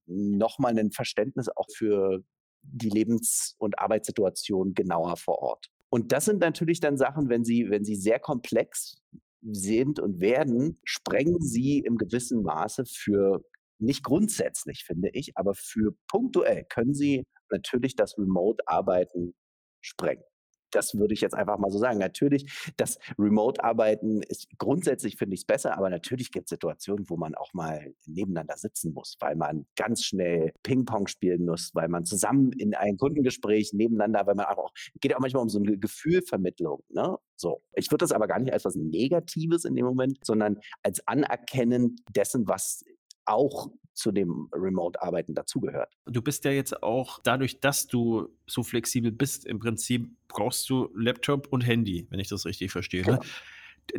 nochmal 0.07 0.77
ein 0.77 0.91
Verständnis 0.91 1.49
auch 1.49 1.67
für 1.75 2.23
die 2.63 2.89
Lebens- 2.89 3.55
und 3.57 3.79
Arbeitssituation 3.79 4.73
genauer 4.73 5.17
vor 5.17 5.39
Ort. 5.39 5.67
Und 5.89 6.11
das 6.11 6.25
sind 6.25 6.39
natürlich 6.39 6.79
dann 6.79 6.97
Sachen, 6.97 7.29
wenn 7.29 7.43
sie, 7.43 7.69
wenn 7.69 7.83
sie 7.83 7.95
sehr 7.95 8.19
komplex 8.19 9.01
sind 9.41 9.99
und 9.99 10.21
werden, 10.21 10.79
sprengen 10.83 11.41
sie 11.41 11.79
im 11.79 11.97
gewissen 11.97 12.43
Maße 12.43 12.85
für 12.85 13.43
nicht 13.81 14.03
grundsätzlich, 14.03 14.83
finde 14.85 15.09
ich, 15.13 15.37
aber 15.37 15.53
für 15.53 15.93
punktuell 16.07 16.65
können 16.69 16.93
sie 16.93 17.23
natürlich 17.49 17.95
das 17.95 18.17
Remote-Arbeiten 18.17 19.33
sprengen. 19.81 20.23
Das 20.71 20.95
würde 20.95 21.13
ich 21.13 21.21
jetzt 21.21 21.35
einfach 21.35 21.57
mal 21.57 21.69
so 21.69 21.79
sagen. 21.79 21.99
Natürlich, 21.99 22.71
das 22.77 22.97
Remote-Arbeiten 23.19 24.21
ist 24.21 24.47
grundsätzlich, 24.57 25.17
finde 25.17 25.33
ich 25.33 25.41
es 25.41 25.45
besser, 25.45 25.77
aber 25.77 25.89
natürlich 25.89 26.31
gibt 26.31 26.45
es 26.45 26.49
Situationen, 26.49 27.09
wo 27.09 27.17
man 27.17 27.35
auch 27.35 27.53
mal 27.53 27.93
nebeneinander 28.05 28.55
sitzen 28.57 28.93
muss, 28.93 29.17
weil 29.19 29.35
man 29.35 29.65
ganz 29.75 30.03
schnell 30.03 30.53
Ping-Pong 30.63 31.07
spielen 31.07 31.45
muss, 31.45 31.71
weil 31.73 31.89
man 31.89 32.05
zusammen 32.05 32.53
in 32.53 32.73
ein 32.73 32.97
Kundengespräch 32.97 33.73
nebeneinander, 33.73 34.25
weil 34.25 34.35
man 34.35 34.45
auch, 34.45 34.71
geht 34.99 35.13
auch 35.15 35.19
manchmal 35.19 35.43
um 35.43 35.49
so 35.49 35.59
eine 35.59 35.77
Gefühlvermittlung. 35.77 36.83
Ne? 36.89 37.17
So. 37.35 37.61
Ich 37.75 37.91
würde 37.91 38.03
das 38.03 38.11
aber 38.11 38.27
gar 38.27 38.39
nicht 38.39 38.53
als 38.53 38.65
was 38.65 38.75
Negatives 38.75 39.65
in 39.65 39.75
dem 39.75 39.85
Moment, 39.85 40.19
sondern 40.23 40.57
als 40.83 41.05
Anerkennen 41.05 41.97
dessen, 42.15 42.47
was 42.47 42.83
auch 43.31 43.69
zu 43.93 44.11
dem 44.11 44.49
Remote-Arbeiten 44.53 45.35
dazugehört. 45.35 45.97
Du 46.05 46.21
bist 46.21 46.45
ja 46.45 46.51
jetzt 46.51 46.81
auch, 46.81 47.19
dadurch, 47.23 47.59
dass 47.59 47.87
du 47.87 48.29
so 48.47 48.63
flexibel 48.63 49.11
bist, 49.11 49.45
im 49.45 49.59
Prinzip 49.59 50.09
brauchst 50.27 50.69
du 50.69 50.89
Laptop 50.95 51.47
und 51.51 51.61
Handy, 51.61 52.07
wenn 52.09 52.19
ich 52.19 52.29
das 52.29 52.45
richtig 52.45 52.71
verstehe. 52.71 53.01
Ne? 53.01 53.05
Genau. 53.05 53.21
Ne? 53.21 53.29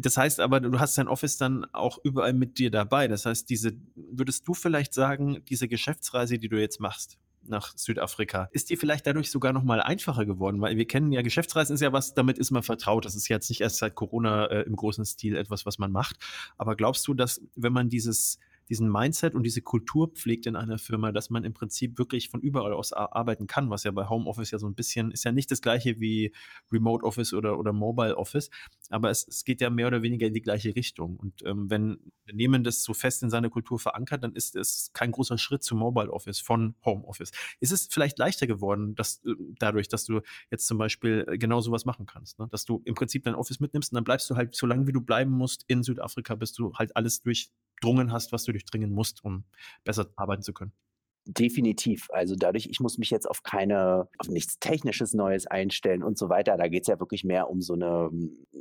Das 0.00 0.16
heißt 0.16 0.40
aber, 0.40 0.60
du 0.60 0.78
hast 0.78 0.96
dein 0.96 1.08
Office 1.08 1.36
dann 1.36 1.66
auch 1.72 1.98
überall 2.02 2.32
mit 2.32 2.58
dir 2.58 2.70
dabei. 2.70 3.08
Das 3.08 3.26
heißt, 3.26 3.50
diese, 3.50 3.72
würdest 3.94 4.46
du 4.48 4.54
vielleicht 4.54 4.94
sagen, 4.94 5.42
diese 5.48 5.68
Geschäftsreise, 5.68 6.38
die 6.38 6.48
du 6.48 6.58
jetzt 6.58 6.80
machst, 6.80 7.18
nach 7.44 7.76
Südafrika. 7.76 8.48
Ist 8.52 8.70
die 8.70 8.76
vielleicht 8.76 9.06
dadurch 9.06 9.30
sogar 9.30 9.52
noch 9.52 9.64
mal 9.64 9.82
einfacher 9.82 10.24
geworden? 10.24 10.60
Weil 10.60 10.76
wir 10.76 10.86
kennen 10.86 11.12
ja, 11.12 11.22
Geschäftsreisen 11.22 11.74
ist 11.74 11.80
ja 11.80 11.92
was, 11.92 12.14
damit 12.14 12.38
ist 12.38 12.52
man 12.52 12.62
vertraut. 12.62 13.04
Das 13.04 13.14
ist 13.14 13.28
jetzt 13.28 13.48
nicht 13.50 13.60
erst 13.60 13.78
seit 13.78 13.94
Corona 13.94 14.46
äh, 14.46 14.62
im 14.62 14.76
großen 14.76 15.04
Stil 15.04 15.36
etwas, 15.36 15.66
was 15.66 15.78
man 15.78 15.90
macht. 15.90 16.16
Aber 16.56 16.76
glaubst 16.76 17.06
du, 17.08 17.14
dass 17.14 17.40
wenn 17.56 17.72
man 17.72 17.88
dieses 17.88 18.38
diesen 18.72 18.90
Mindset 18.90 19.34
und 19.34 19.42
diese 19.42 19.60
Kultur 19.60 20.08
pflegt 20.14 20.46
in 20.46 20.56
einer 20.56 20.78
Firma, 20.78 21.12
dass 21.12 21.28
man 21.28 21.44
im 21.44 21.52
Prinzip 21.52 21.98
wirklich 21.98 22.30
von 22.30 22.40
überall 22.40 22.72
aus 22.72 22.94
arbeiten 22.94 23.46
kann, 23.46 23.68
was 23.68 23.84
ja 23.84 23.90
bei 23.90 24.08
Homeoffice 24.08 24.50
ja 24.50 24.58
so 24.58 24.66
ein 24.66 24.74
bisschen, 24.74 25.10
ist 25.10 25.24
ja 25.24 25.32
nicht 25.32 25.50
das 25.50 25.60
gleiche 25.60 26.00
wie 26.00 26.32
Remote 26.72 27.04
Office 27.04 27.34
oder, 27.34 27.58
oder 27.58 27.74
Mobile 27.74 28.16
Office, 28.16 28.48
aber 28.92 29.10
es, 29.10 29.26
es 29.26 29.44
geht 29.44 29.60
ja 29.60 29.70
mehr 29.70 29.86
oder 29.86 30.02
weniger 30.02 30.26
in 30.26 30.34
die 30.34 30.42
gleiche 30.42 30.74
Richtung. 30.74 31.16
Und 31.16 31.42
ähm, 31.44 31.70
wenn 31.70 31.98
Unternehmen 32.24 32.64
das 32.64 32.82
so 32.82 32.94
fest 32.94 33.22
in 33.22 33.30
seiner 33.30 33.50
Kultur 33.50 33.78
verankert, 33.78 34.22
dann 34.22 34.34
ist 34.34 34.54
es 34.56 34.90
kein 34.92 35.12
großer 35.12 35.38
Schritt 35.38 35.62
zu 35.62 35.74
Mobile 35.74 36.12
Office 36.12 36.40
von 36.40 36.74
Home 36.84 37.04
Office. 37.04 37.30
Ist 37.60 37.72
es 37.72 37.88
vielleicht 37.90 38.18
leichter 38.18 38.46
geworden, 38.46 38.94
dass 38.94 39.22
äh, 39.24 39.34
dadurch, 39.58 39.88
dass 39.88 40.04
du 40.04 40.20
jetzt 40.50 40.66
zum 40.66 40.78
Beispiel 40.78 41.24
äh, 41.28 41.38
genau 41.38 41.60
sowas 41.60 41.84
machen 41.84 42.06
kannst, 42.06 42.38
ne? 42.38 42.48
dass 42.50 42.64
du 42.64 42.82
im 42.84 42.94
Prinzip 42.94 43.24
dein 43.24 43.34
Office 43.34 43.60
mitnimmst 43.60 43.92
und 43.92 43.96
dann 43.96 44.04
bleibst 44.04 44.28
du 44.30 44.36
halt 44.36 44.54
so 44.54 44.66
lange, 44.66 44.86
wie 44.86 44.92
du 44.92 45.00
bleiben 45.00 45.30
musst 45.30 45.64
in 45.68 45.82
Südafrika, 45.82 46.34
bis 46.34 46.52
du 46.52 46.72
halt 46.74 46.96
alles 46.96 47.22
durchdrungen 47.22 48.12
hast, 48.12 48.32
was 48.32 48.44
du 48.44 48.52
durchdringen 48.52 48.92
musst, 48.92 49.24
um 49.24 49.44
besser 49.84 50.10
arbeiten 50.16 50.42
zu 50.42 50.52
können. 50.52 50.72
Definitiv. 51.24 52.08
Also 52.10 52.34
dadurch, 52.36 52.66
ich 52.68 52.80
muss 52.80 52.98
mich 52.98 53.10
jetzt 53.10 53.30
auf 53.30 53.44
keine, 53.44 54.08
auf 54.18 54.28
nichts 54.28 54.58
Technisches 54.58 55.14
Neues 55.14 55.46
einstellen 55.46 56.02
und 56.02 56.18
so 56.18 56.28
weiter. 56.28 56.56
Da 56.56 56.66
geht 56.66 56.82
es 56.82 56.88
ja 56.88 56.98
wirklich 56.98 57.22
mehr 57.22 57.48
um 57.48 57.60
so 57.60 57.74
eine, 57.74 58.10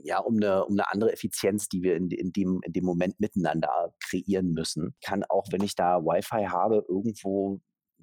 ja, 0.03 0.19
um 0.19 0.35
eine, 0.35 0.65
um 0.65 0.73
eine 0.73 0.91
andere 0.91 1.11
Effizienz, 1.11 1.69
die 1.69 1.81
wir 1.81 1.95
in, 1.95 2.11
in, 2.11 2.31
dem, 2.31 2.59
in 2.63 2.73
dem 2.73 2.85
Moment 2.85 3.19
miteinander 3.19 3.93
kreieren 3.99 4.51
müssen. 4.51 4.95
Kann 5.03 5.23
auch, 5.23 5.47
wenn 5.51 5.63
ich 5.63 5.73
da 5.75 6.03
Wi-Fi 6.03 6.45
habe, 6.49 6.85
irgendwo 6.87 7.61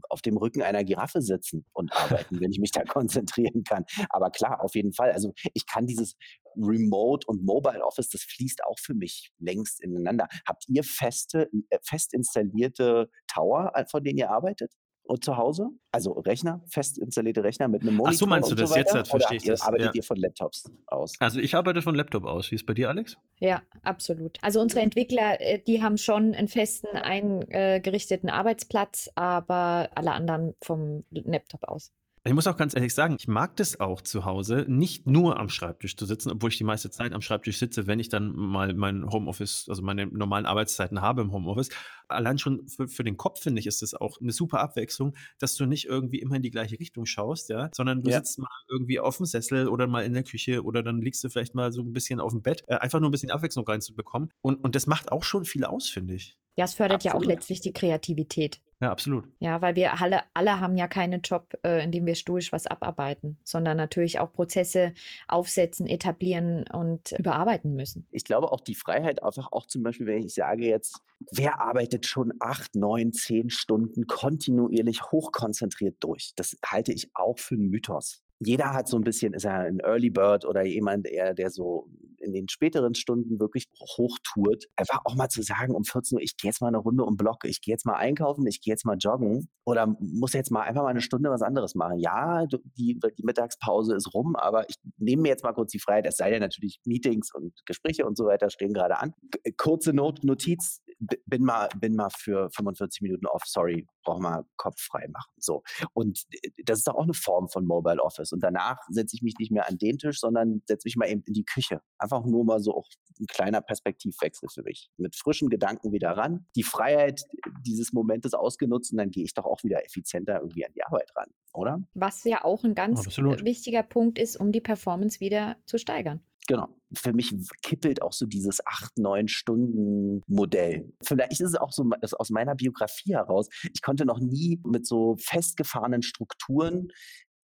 auf 0.09 0.23
dem 0.23 0.37
Rücken 0.37 0.63
einer 0.63 0.85
Giraffe 0.85 1.21
sitzen 1.21 1.65
und 1.73 1.93
arbeiten, 1.93 2.41
wenn 2.41 2.51
ich 2.51 2.59
mich 2.59 2.71
da 2.71 2.83
konzentrieren 2.85 3.65
kann. 3.65 3.85
Aber 4.11 4.31
klar, 4.31 4.63
auf 4.63 4.75
jeden 4.75 4.93
Fall. 4.93 5.13
Also 5.13 5.33
ich 5.55 5.67
kann 5.67 5.87
dieses 5.87 6.17
Remote 6.57 7.27
und 7.27 7.45
Mobile 7.45 7.85
Office, 7.85 8.09
das 8.09 8.23
fließt 8.23 8.65
auch 8.65 8.79
für 8.79 8.95
mich 8.95 9.31
längst 9.39 9.81
ineinander. 9.81 10.29
Habt 10.47 10.65
ihr 10.69 10.83
feste, 10.83 11.51
äh, 11.71 11.79
fest 11.83 12.15
installierte 12.15 13.11
Tower, 13.27 13.73
äh, 13.75 13.85
von 13.91 14.03
denen 14.03 14.19
ihr 14.19 14.31
arbeitet? 14.31 14.73
Und 15.09 15.25
zu 15.25 15.37
Hause? 15.37 15.71
Also 15.91 16.13
Rechner, 16.13 16.63
fest 16.69 16.99
installierte 16.99 17.43
Rechner 17.43 17.69
mit 17.69 17.83
einem 17.83 17.97
Monitor. 17.97 18.13
Ach 18.15 18.19
so, 18.19 18.27
meinst 18.27 18.51
du 18.51 18.55
das 18.55 18.71
so 18.71 18.77
jetzt? 18.77 18.95
Das 18.95 19.09
verstehe 19.09 19.39
ich 19.39 19.45
das. 19.45 19.63
Arbeitet 19.63 19.87
ja. 19.87 19.93
ihr 19.95 20.03
von 20.03 20.17
Laptops 20.17 20.71
aus? 20.87 21.15
Also 21.19 21.41
ich 21.41 21.55
arbeite 21.55 21.83
von 21.83 21.95
Laptop 21.95 22.25
aus. 22.25 22.51
Wie 22.51 22.57
ist 22.57 22.63
es 22.63 22.67
bei 22.67 22.75
dir, 22.75 22.89
Alex? 22.89 23.17
Ja, 23.39 23.63
absolut. 23.83 24.39
Also 24.43 24.61
unsere 24.61 24.83
Entwickler, 24.83 25.41
äh, 25.41 25.61
die 25.67 25.83
haben 25.83 25.99
schon 25.99 26.35
einen 26.35 26.49
festen 26.49 26.89
eingerichteten 26.89 28.31
Arbeitsplatz, 28.31 29.11
aber 29.15 29.91
alle 29.95 30.13
anderen 30.13 30.55
vom 30.61 31.05
Laptop 31.11 31.65
aus. 31.65 31.93
Ich 32.29 32.35
muss 32.35 32.47
auch 32.47 32.59
ganz 32.59 32.77
ehrlich 32.77 32.93
sagen, 32.93 33.17
ich 33.19 33.27
mag 33.27 33.57
das 33.57 33.81
auch 33.81 34.03
zu 34.03 34.27
Hause, 34.27 34.67
nicht 34.69 35.07
nur 35.07 35.41
am 35.41 35.49
Schreibtisch 35.49 35.97
zu 35.97 36.05
sitzen, 36.05 36.31
obwohl 36.31 36.51
ich 36.51 36.59
die 36.59 36.65
meiste 36.65 36.91
Zeit 36.91 37.15
am 37.15 37.23
Schreibtisch 37.23 37.57
sitze, 37.57 37.87
wenn 37.87 38.01
ich 38.01 38.11
dann 38.11 38.37
mal 38.37 38.75
mein 38.75 39.09
Homeoffice, 39.09 39.65
also 39.67 39.81
meine 39.81 40.07
normalen 40.09 40.45
Arbeitszeiten 40.45 41.01
habe 41.01 41.23
im 41.23 41.33
Homeoffice. 41.33 41.71
Allein 42.07 42.37
schon 42.37 42.69
für, 42.69 42.87
für 42.87 43.03
den 43.03 43.17
Kopf, 43.17 43.41
finde 43.41 43.61
ich, 43.61 43.67
ist 43.67 43.81
das 43.81 43.95
auch 43.95 44.21
eine 44.21 44.33
super 44.33 44.61
Abwechslung, 44.61 45.17
dass 45.39 45.55
du 45.55 45.65
nicht 45.65 45.87
irgendwie 45.87 46.19
immer 46.19 46.37
in 46.37 46.43
die 46.43 46.51
gleiche 46.51 46.79
Richtung 46.79 47.07
schaust, 47.07 47.49
ja, 47.49 47.71
sondern 47.73 48.03
du 48.03 48.11
ja. 48.11 48.19
sitzt 48.19 48.39
mal 48.39 48.49
irgendwie 48.69 49.01
auf 49.01 49.17
dem 49.17 49.25
Sessel 49.25 49.67
oder 49.67 49.87
mal 49.87 50.05
in 50.05 50.13
der 50.13 50.23
Küche 50.23 50.63
oder 50.63 50.83
dann 50.83 51.01
liegst 51.01 51.25
du 51.25 51.31
vielleicht 51.31 51.55
mal 51.55 51.73
so 51.73 51.81
ein 51.81 51.95
bisschen 51.95 52.21
auf 52.21 52.33
dem 52.33 52.43
Bett, 52.43 52.63
äh, 52.67 52.75
einfach 52.75 53.01
nur 53.01 53.09
ein 53.09 53.13
bisschen 53.13 53.31
Abwechslung 53.31 53.67
reinzubekommen. 53.67 54.29
Und, 54.43 54.63
und 54.63 54.75
das 54.75 54.87
macht 54.87 55.13
auch 55.13 55.25
schon 55.25 55.47
viel 55.47 55.65
aus, 55.65 55.89
finde 55.89 56.17
ich. 56.17 56.37
Ja, 56.59 56.65
es 56.65 56.75
fördert 56.75 56.97
Absolut. 56.97 57.15
ja 57.15 57.21
auch 57.21 57.25
letztlich 57.25 57.61
die 57.61 57.73
Kreativität. 57.73 58.61
Ja, 58.81 58.91
absolut. 58.91 59.25
Ja, 59.39 59.63
weil 59.63 59.77
wir 59.77 60.01
alle, 60.01 60.23
alle 60.35 60.59
haben 60.59 60.77
ja 60.77 60.89
keinen 60.89 61.21
Job, 61.21 61.55
äh, 61.63 61.85
in 61.85 61.93
dem 61.93 62.05
wir 62.05 62.17
stoisch 62.17 62.51
was 62.51 62.67
abarbeiten, 62.67 63.39
sondern 63.45 63.77
natürlich 63.77 64.19
auch 64.19 64.33
Prozesse 64.33 64.93
aufsetzen, 65.29 65.87
etablieren 65.87 66.65
und 66.73 67.13
überarbeiten 67.13 67.77
müssen. 67.77 68.09
Ich 68.11 68.25
glaube 68.25 68.51
auch 68.51 68.61
die 68.61 68.75
Freiheit 68.75 69.23
einfach 69.23 69.53
auch 69.53 69.67
zum 69.67 69.85
Beispiel, 69.85 70.07
wenn 70.07 70.25
ich 70.25 70.35
sage 70.35 70.67
jetzt, 70.67 71.01
wer 71.31 71.61
arbeitet 71.61 72.07
schon 72.07 72.35
acht, 72.41 72.75
neun, 72.75 73.13
zehn 73.13 73.51
Stunden 73.51 74.09
kontinuierlich 74.09 75.03
hochkonzentriert 75.13 75.99
durch? 76.01 76.33
Das 76.35 76.57
halte 76.67 76.93
ich 76.93 77.11
auch 77.15 77.39
für 77.39 77.55
einen 77.55 77.71
Mythos 77.71 78.25
jeder 78.41 78.73
hat 78.73 78.89
so 78.89 78.97
ein 78.97 79.05
bisschen, 79.05 79.35
ist 79.35 79.45
er 79.45 79.61
ein 79.61 79.81
Early 79.81 80.11
Bird 80.11 80.45
oder 80.45 80.65
jemand 80.65 81.07
eher, 81.07 81.35
der 81.35 81.51
so 81.51 81.89
in 82.21 82.33
den 82.33 82.49
späteren 82.49 82.95
Stunden 82.95 83.41
wirklich 83.41 83.67
hochtourt. 83.81 84.65
Einfach 84.77 85.01
auch 85.05 85.15
mal 85.15 85.29
zu 85.29 85.43
sagen, 85.43 85.75
um 85.75 85.85
14 85.85 86.17
Uhr, 86.17 86.23
ich 86.23 86.37
gehe 86.37 86.51
jetzt 86.51 86.61
mal 86.61 86.69
eine 86.69 86.79
Runde 86.79 87.05
um 87.05 87.17
Block, 87.17 87.45
ich 87.45 87.61
gehe 87.61 87.73
jetzt 87.73 87.87
mal 87.87 87.97
einkaufen, 87.97 88.47
ich 88.47 88.61
gehe 88.61 88.73
jetzt 88.73 88.85
mal 88.85 88.97
joggen 88.99 89.49
oder 89.65 89.87
muss 90.01 90.33
jetzt 90.33 90.51
mal 90.51 90.63
einfach 90.63 90.83
mal 90.83 90.89
eine 90.89 91.01
Stunde 91.01 91.31
was 91.31 91.43
anderes 91.43 91.75
machen. 91.75 91.99
Ja, 91.99 92.47
die, 92.47 92.99
die 93.19 93.25
Mittagspause 93.25 93.95
ist 93.95 94.13
rum, 94.15 94.37
aber 94.37 94.69
ich 94.69 94.77
nehme 94.97 95.23
mir 95.23 95.29
jetzt 95.29 95.45
mal 95.45 95.53
kurz 95.53 95.73
die 95.73 95.81
Freiheit, 95.81 96.07
es 96.07 96.17
sei 96.17 96.31
denn 96.31 96.41
natürlich 96.41 96.81
Meetings 96.85 97.35
und 97.35 97.53
Gespräche 97.67 98.07
und 98.07 98.17
so 98.17 98.25
weiter 98.25 98.51
stehen 98.51 98.73
gerade 98.73 98.99
an. 98.99 99.13
Kurze 99.57 99.93
Not 99.93 100.25
Notiz, 100.25 100.81
bin 100.99 101.45
mal, 101.45 101.69
bin 101.79 101.95
mal 101.95 102.11
für 102.17 102.51
45 102.51 103.03
Minuten 103.03 103.27
off, 103.27 103.43
sorry, 103.47 103.87
brauch 104.05 104.19
mal 104.19 104.45
Kopf 104.57 104.81
frei 104.81 105.07
machen. 105.09 105.31
So. 105.39 105.63
Und 105.93 106.25
das 106.65 106.79
ist 106.79 106.89
doch 106.89 106.95
auch 106.95 107.05
eine 107.05 107.15
Form 107.15 107.49
von 107.49 107.67
Mobile 107.67 108.03
Office. 108.03 108.33
Und 108.33 108.43
danach 108.43 108.79
setze 108.89 109.15
ich 109.15 109.23
mich 109.23 109.35
nicht 109.39 109.53
mehr 109.53 109.69
an 109.69 109.79
den 109.79 109.99
Tisch, 109.99 110.19
sondern 110.19 110.63
setze 110.67 110.87
mich 110.87 110.97
mal 110.97 111.09
eben 111.09 111.23
in 111.27 111.35
die 111.35 111.45
Küche. 111.45 111.81
Einfach 112.11 112.25
nur 112.25 112.45
mal 112.45 112.61
so 112.61 112.75
auch 112.75 112.87
ein 113.21 113.27
kleiner 113.27 113.61
Perspektivwechsel 113.61 114.49
für 114.49 114.63
mich. 114.63 114.91
Mit 114.97 115.15
frischen 115.15 115.51
Gedanken 115.51 115.93
wieder 115.93 116.13
ran, 116.13 116.47
die 116.57 116.63
Freiheit 116.63 117.23
dieses 117.67 117.93
Momentes 117.93 118.33
ausgenutzt 118.33 118.93
und 118.93 118.99
dann 118.99 119.11
gehe 119.11 119.25
ich 119.25 119.35
doch 119.35 119.45
auch 119.45 119.63
wieder 119.63 119.85
effizienter 119.85 120.41
irgendwie 120.41 120.65
an 120.65 120.73
die 120.75 120.83
Arbeit 120.83 121.11
ran, 121.15 121.29
oder? 121.53 121.83
Was 121.93 122.25
ja 122.25 122.45
auch 122.45 122.65
ein 122.65 122.75
ganz 122.75 123.07
Absolut. 123.07 123.45
wichtiger 123.45 123.83
Punkt 123.83 124.19
ist, 124.19 124.37
um 124.37 124.53
die 124.53 124.63
Performance 124.63 125.21
wieder 125.21 125.57
zu 125.67 125.77
steigern. 125.77 126.23
Genau. 126.49 126.69
für 126.95 127.13
mich 127.13 127.35
kippelt 127.63 128.01
auch 128.01 128.15
so 128.15 128.25
dieses 128.25 128.67
acht, 128.67 128.97
neun 128.97 129.29
Stunden 129.29 130.23
Modell. 130.27 130.91
Vielleicht 131.03 131.33
ist 131.33 131.41
es 131.43 131.55
auch 131.57 131.73
so 131.73 131.85
aus 132.19 132.31
meiner 132.31 132.55
Biografie 132.55 133.13
heraus. 133.13 133.51
Ich 133.75 133.83
konnte 133.83 134.07
noch 134.07 134.19
nie 134.19 134.59
mit 134.65 134.87
so 134.87 135.17
festgefahrenen 135.19 136.01
Strukturen 136.01 136.89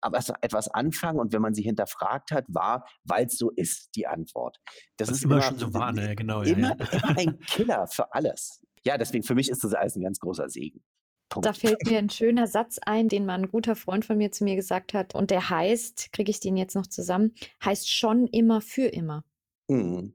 aber 0.01 0.19
etwas 0.41 0.67
anfangen 0.69 1.19
und 1.19 1.33
wenn 1.33 1.41
man 1.41 1.53
sie 1.53 1.63
hinterfragt 1.63 2.31
hat, 2.31 2.45
war, 2.47 2.87
weil 3.03 3.25
es 3.25 3.37
so 3.37 3.49
ist, 3.51 3.95
die 3.95 4.07
Antwort. 4.07 4.57
Das, 4.97 5.07
das 5.07 5.17
ist 5.17 5.23
immer, 5.23 5.35
immer 5.35 5.43
schon 5.43 5.59
so 5.59 5.73
war, 5.73 5.91
ne? 5.91 6.15
genau. 6.15 6.41
Immer, 6.41 6.75
ja, 6.79 6.87
ja. 6.91 6.99
immer 6.99 7.17
ein 7.17 7.39
Killer 7.47 7.87
für 7.87 8.13
alles. 8.13 8.61
Ja, 8.83 8.97
deswegen 8.97 9.23
für 9.23 9.35
mich 9.35 9.49
ist 9.49 9.63
das 9.63 9.73
alles 9.73 9.95
ein 9.95 10.03
ganz 10.03 10.19
großer 10.19 10.49
Segen. 10.49 10.83
Punkt. 11.29 11.47
Da 11.47 11.53
fällt 11.53 11.85
mir 11.85 11.97
ein 11.97 12.09
schöner 12.09 12.47
Satz 12.47 12.77
ein, 12.85 13.07
den 13.07 13.25
mal 13.25 13.35
ein 13.35 13.49
guter 13.49 13.75
Freund 13.75 14.03
von 14.03 14.17
mir 14.17 14.31
zu 14.31 14.43
mir 14.43 14.55
gesagt 14.55 14.93
hat. 14.93 15.15
Und 15.15 15.31
der 15.31 15.49
heißt, 15.49 16.11
kriege 16.11 16.29
ich 16.29 16.41
den 16.41 16.57
jetzt 16.57 16.75
noch 16.75 16.87
zusammen, 16.87 17.33
heißt 17.63 17.89
schon 17.89 18.27
immer 18.27 18.59
für 18.59 18.87
immer. 18.87 19.23
Mhm. 19.69 20.13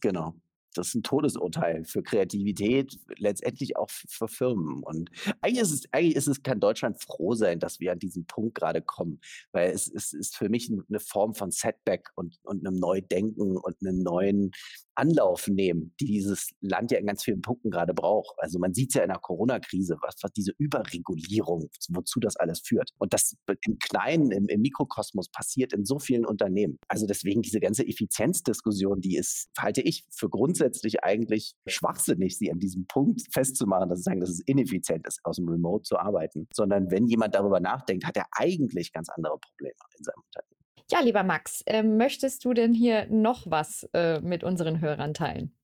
Genau 0.00 0.34
das 0.74 0.88
ist 0.88 0.94
ein 0.94 1.02
Todesurteil 1.02 1.84
für 1.84 2.02
Kreativität, 2.02 2.98
letztendlich 3.16 3.76
auch 3.76 3.90
für 3.90 4.28
Firmen. 4.28 4.82
Und 4.82 5.10
eigentlich 5.40 5.62
ist 5.62 5.72
es, 5.72 5.82
eigentlich 5.92 6.16
ist 6.16 6.28
es, 6.28 6.42
kann 6.42 6.60
Deutschland 6.60 7.02
froh 7.02 7.34
sein, 7.34 7.58
dass 7.58 7.80
wir 7.80 7.92
an 7.92 7.98
diesen 7.98 8.26
Punkt 8.26 8.54
gerade 8.54 8.82
kommen, 8.82 9.20
weil 9.52 9.70
es, 9.70 9.88
es 9.92 10.12
ist 10.12 10.36
für 10.36 10.48
mich 10.48 10.70
eine 10.70 11.00
Form 11.00 11.34
von 11.34 11.50
Setback 11.50 12.08
und, 12.14 12.38
und 12.42 12.66
einem 12.66 12.78
Neudenken 12.78 13.56
und 13.56 13.76
einem 13.80 13.98
neuen 13.98 14.50
Anlauf 14.94 15.48
nehmen, 15.48 15.94
die 15.98 16.06
dieses 16.06 16.50
Land 16.60 16.90
ja 16.92 16.98
in 16.98 17.06
ganz 17.06 17.24
vielen 17.24 17.40
Punkten 17.40 17.70
gerade 17.70 17.94
braucht. 17.94 18.34
Also 18.38 18.58
man 18.58 18.74
sieht 18.74 18.90
es 18.90 18.94
ja 18.94 19.02
in 19.02 19.08
der 19.08 19.18
Corona-Krise, 19.18 19.96
was, 20.02 20.16
was 20.22 20.32
diese 20.32 20.52
Überregulierung, 20.58 21.70
wozu 21.88 22.20
das 22.20 22.36
alles 22.36 22.60
führt. 22.60 22.90
Und 22.98 23.14
das 23.14 23.34
im 23.66 23.78
Kleinen, 23.78 24.30
im, 24.30 24.46
im 24.48 24.60
Mikrokosmos 24.60 25.30
passiert 25.30 25.72
in 25.72 25.84
so 25.84 25.98
vielen 25.98 26.26
Unternehmen. 26.26 26.78
Also 26.88 27.06
deswegen 27.06 27.40
diese 27.40 27.60
ganze 27.60 27.86
Effizienzdiskussion, 27.86 29.00
die 29.00 29.16
ist, 29.16 29.48
halte 29.58 29.80
ich 29.80 30.04
für 30.10 30.28
grundsätzlich 30.28 30.59
eigentlich 31.02 31.54
schwachsinnig, 31.66 32.36
sie 32.38 32.50
an 32.50 32.58
diesem 32.58 32.86
Punkt 32.86 33.22
festzumachen, 33.32 33.88
dass 33.88 34.00
sie 34.00 34.04
sagen, 34.04 34.20
dass 34.20 34.30
es 34.30 34.40
ineffizient 34.40 35.06
ist, 35.06 35.20
aus 35.24 35.36
dem 35.36 35.48
Remote 35.48 35.82
zu 35.82 35.98
arbeiten. 35.98 36.48
Sondern 36.52 36.90
wenn 36.90 37.06
jemand 37.06 37.34
darüber 37.34 37.60
nachdenkt, 37.60 38.06
hat 38.06 38.16
er 38.16 38.26
eigentlich 38.32 38.92
ganz 38.92 39.08
andere 39.08 39.38
Probleme 39.38 39.74
in 39.98 40.04
seinem 40.04 40.22
Unternehmen. 40.24 40.60
Ja, 40.90 41.00
lieber 41.00 41.22
Max, 41.22 41.62
äh, 41.66 41.82
möchtest 41.82 42.44
du 42.44 42.52
denn 42.52 42.74
hier 42.74 43.06
noch 43.06 43.48
was 43.48 43.88
äh, 43.92 44.20
mit 44.20 44.42
unseren 44.42 44.80
Hörern 44.80 45.14
teilen? 45.14 45.56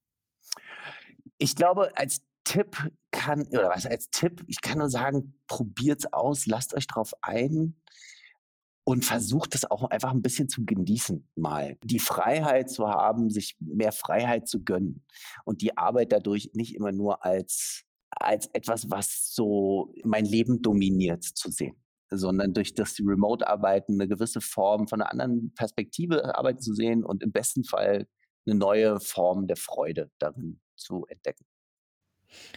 Ich 1.38 1.56
glaube, 1.56 1.90
als 1.96 2.22
Tipp 2.44 2.76
kann, 3.10 3.44
oder 3.48 3.68
was 3.68 3.86
als 3.86 4.08
Tipp, 4.10 4.44
ich 4.46 4.60
kann 4.60 4.78
nur 4.78 4.88
sagen, 4.88 5.34
probiert's 5.48 6.12
aus, 6.12 6.46
lasst 6.46 6.74
euch 6.74 6.86
drauf 6.86 7.12
ein 7.22 7.74
und 8.88 9.04
versucht 9.04 9.56
es 9.56 9.68
auch 9.68 9.82
einfach 9.90 10.12
ein 10.12 10.22
bisschen 10.22 10.48
zu 10.48 10.64
genießen 10.64 11.28
mal. 11.34 11.76
Die 11.82 11.98
Freiheit 11.98 12.70
zu 12.70 12.86
haben, 12.86 13.30
sich 13.30 13.56
mehr 13.58 13.90
Freiheit 13.90 14.46
zu 14.46 14.62
gönnen 14.62 15.04
und 15.44 15.60
die 15.60 15.76
Arbeit 15.76 16.12
dadurch 16.12 16.50
nicht 16.54 16.76
immer 16.76 16.92
nur 16.92 17.24
als, 17.24 17.82
als 18.10 18.48
etwas, 18.52 18.88
was 18.88 19.34
so 19.34 19.92
mein 20.04 20.24
Leben 20.24 20.62
dominiert 20.62 21.24
zu 21.24 21.50
sehen 21.50 21.76
sondern 22.08 22.54
durch 22.54 22.72
das 22.72 23.00
Remote-Arbeiten 23.00 23.94
eine 23.94 24.06
gewisse 24.06 24.40
Form 24.40 24.86
von 24.86 25.02
einer 25.02 25.10
anderen 25.10 25.52
Perspektive 25.54 26.36
arbeiten 26.36 26.60
zu 26.60 26.72
sehen 26.72 27.04
und 27.04 27.20
im 27.24 27.32
besten 27.32 27.64
Fall 27.64 28.06
eine 28.46 28.54
neue 28.54 29.00
Form 29.00 29.48
der 29.48 29.56
Freude 29.56 30.12
darin 30.20 30.60
zu 30.76 31.04
entdecken. 31.08 31.44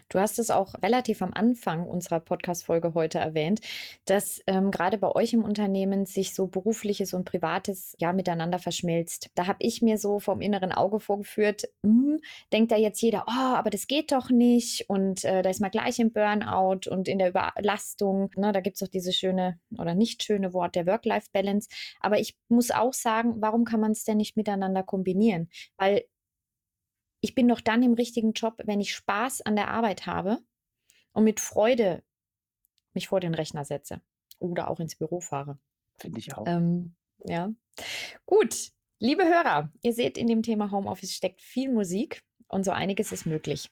Du 0.09 0.19
hast 0.19 0.39
es 0.39 0.51
auch 0.51 0.73
relativ 0.81 1.21
am 1.21 1.33
Anfang 1.33 1.85
unserer 1.85 2.19
Podcast-Folge 2.19 2.93
heute 2.93 3.19
erwähnt, 3.19 3.61
dass 4.05 4.41
ähm, 4.47 4.71
gerade 4.71 4.97
bei 4.97 5.11
euch 5.11 5.33
im 5.33 5.43
Unternehmen 5.43 6.05
sich 6.05 6.33
so 6.33 6.47
berufliches 6.47 7.13
und 7.13 7.25
privates 7.25 7.95
ja 7.99 8.13
miteinander 8.13 8.59
verschmilzt. 8.59 9.29
Da 9.35 9.47
habe 9.47 9.59
ich 9.61 9.81
mir 9.81 9.97
so 9.97 10.19
vom 10.19 10.41
inneren 10.41 10.71
Auge 10.71 10.99
vorgeführt, 10.99 11.63
hm, 11.83 12.19
denkt 12.51 12.71
da 12.71 12.77
jetzt 12.77 13.01
jeder, 13.01 13.25
oh, 13.27 13.55
aber 13.55 13.69
das 13.69 13.87
geht 13.87 14.11
doch 14.11 14.29
nicht 14.29 14.89
und 14.89 15.23
äh, 15.23 15.41
da 15.41 15.49
ist 15.49 15.61
man 15.61 15.71
gleich 15.71 15.99
im 15.99 16.11
Burnout 16.11 16.89
und 16.89 17.07
in 17.07 17.19
der 17.19 17.29
Überlastung. 17.29 18.31
Ne, 18.35 18.51
da 18.51 18.61
gibt 18.61 18.75
es 18.75 18.79
doch 18.79 18.87
diese 18.87 19.13
schöne 19.13 19.59
oder 19.77 19.95
nicht 19.95 20.23
schöne 20.23 20.53
Wort 20.53 20.75
der 20.75 20.85
Work-Life-Balance. 20.85 21.69
Aber 21.99 22.19
ich 22.19 22.35
muss 22.47 22.71
auch 22.71 22.93
sagen, 22.93 23.35
warum 23.39 23.65
kann 23.65 23.79
man 23.79 23.91
es 23.91 24.03
denn 24.03 24.17
nicht 24.17 24.37
miteinander 24.37 24.83
kombinieren? 24.83 25.49
Weil 25.77 26.03
ich 27.21 27.35
bin 27.35 27.47
doch 27.47 27.61
dann 27.61 27.83
im 27.83 27.93
richtigen 27.93 28.33
Job, 28.33 28.55
wenn 28.65 28.81
ich 28.81 28.93
Spaß 28.93 29.41
an 29.41 29.55
der 29.55 29.69
Arbeit 29.69 30.05
habe 30.05 30.39
und 31.13 31.23
mit 31.23 31.39
Freude 31.39 32.03
mich 32.93 33.07
vor 33.07 33.19
den 33.19 33.35
Rechner 33.35 33.65
setze 33.65 34.01
oder 34.39 34.69
auch 34.69 34.79
ins 34.79 34.95
Büro 34.95 35.19
fahre. 35.19 35.59
Finde 35.97 36.19
ich 36.19 36.35
auch. 36.35 36.45
Ähm, 36.47 36.95
ja. 37.25 37.51
Gut, 38.25 38.71
liebe 38.99 39.23
Hörer, 39.23 39.71
ihr 39.81 39.93
seht, 39.93 40.17
in 40.17 40.27
dem 40.27 40.43
Thema 40.43 40.71
Homeoffice 40.71 41.13
steckt 41.13 41.41
viel 41.41 41.71
Musik 41.71 42.23
und 42.47 42.63
so 42.63 42.71
einiges 42.71 43.11
ist 43.11 43.25
möglich. 43.25 43.69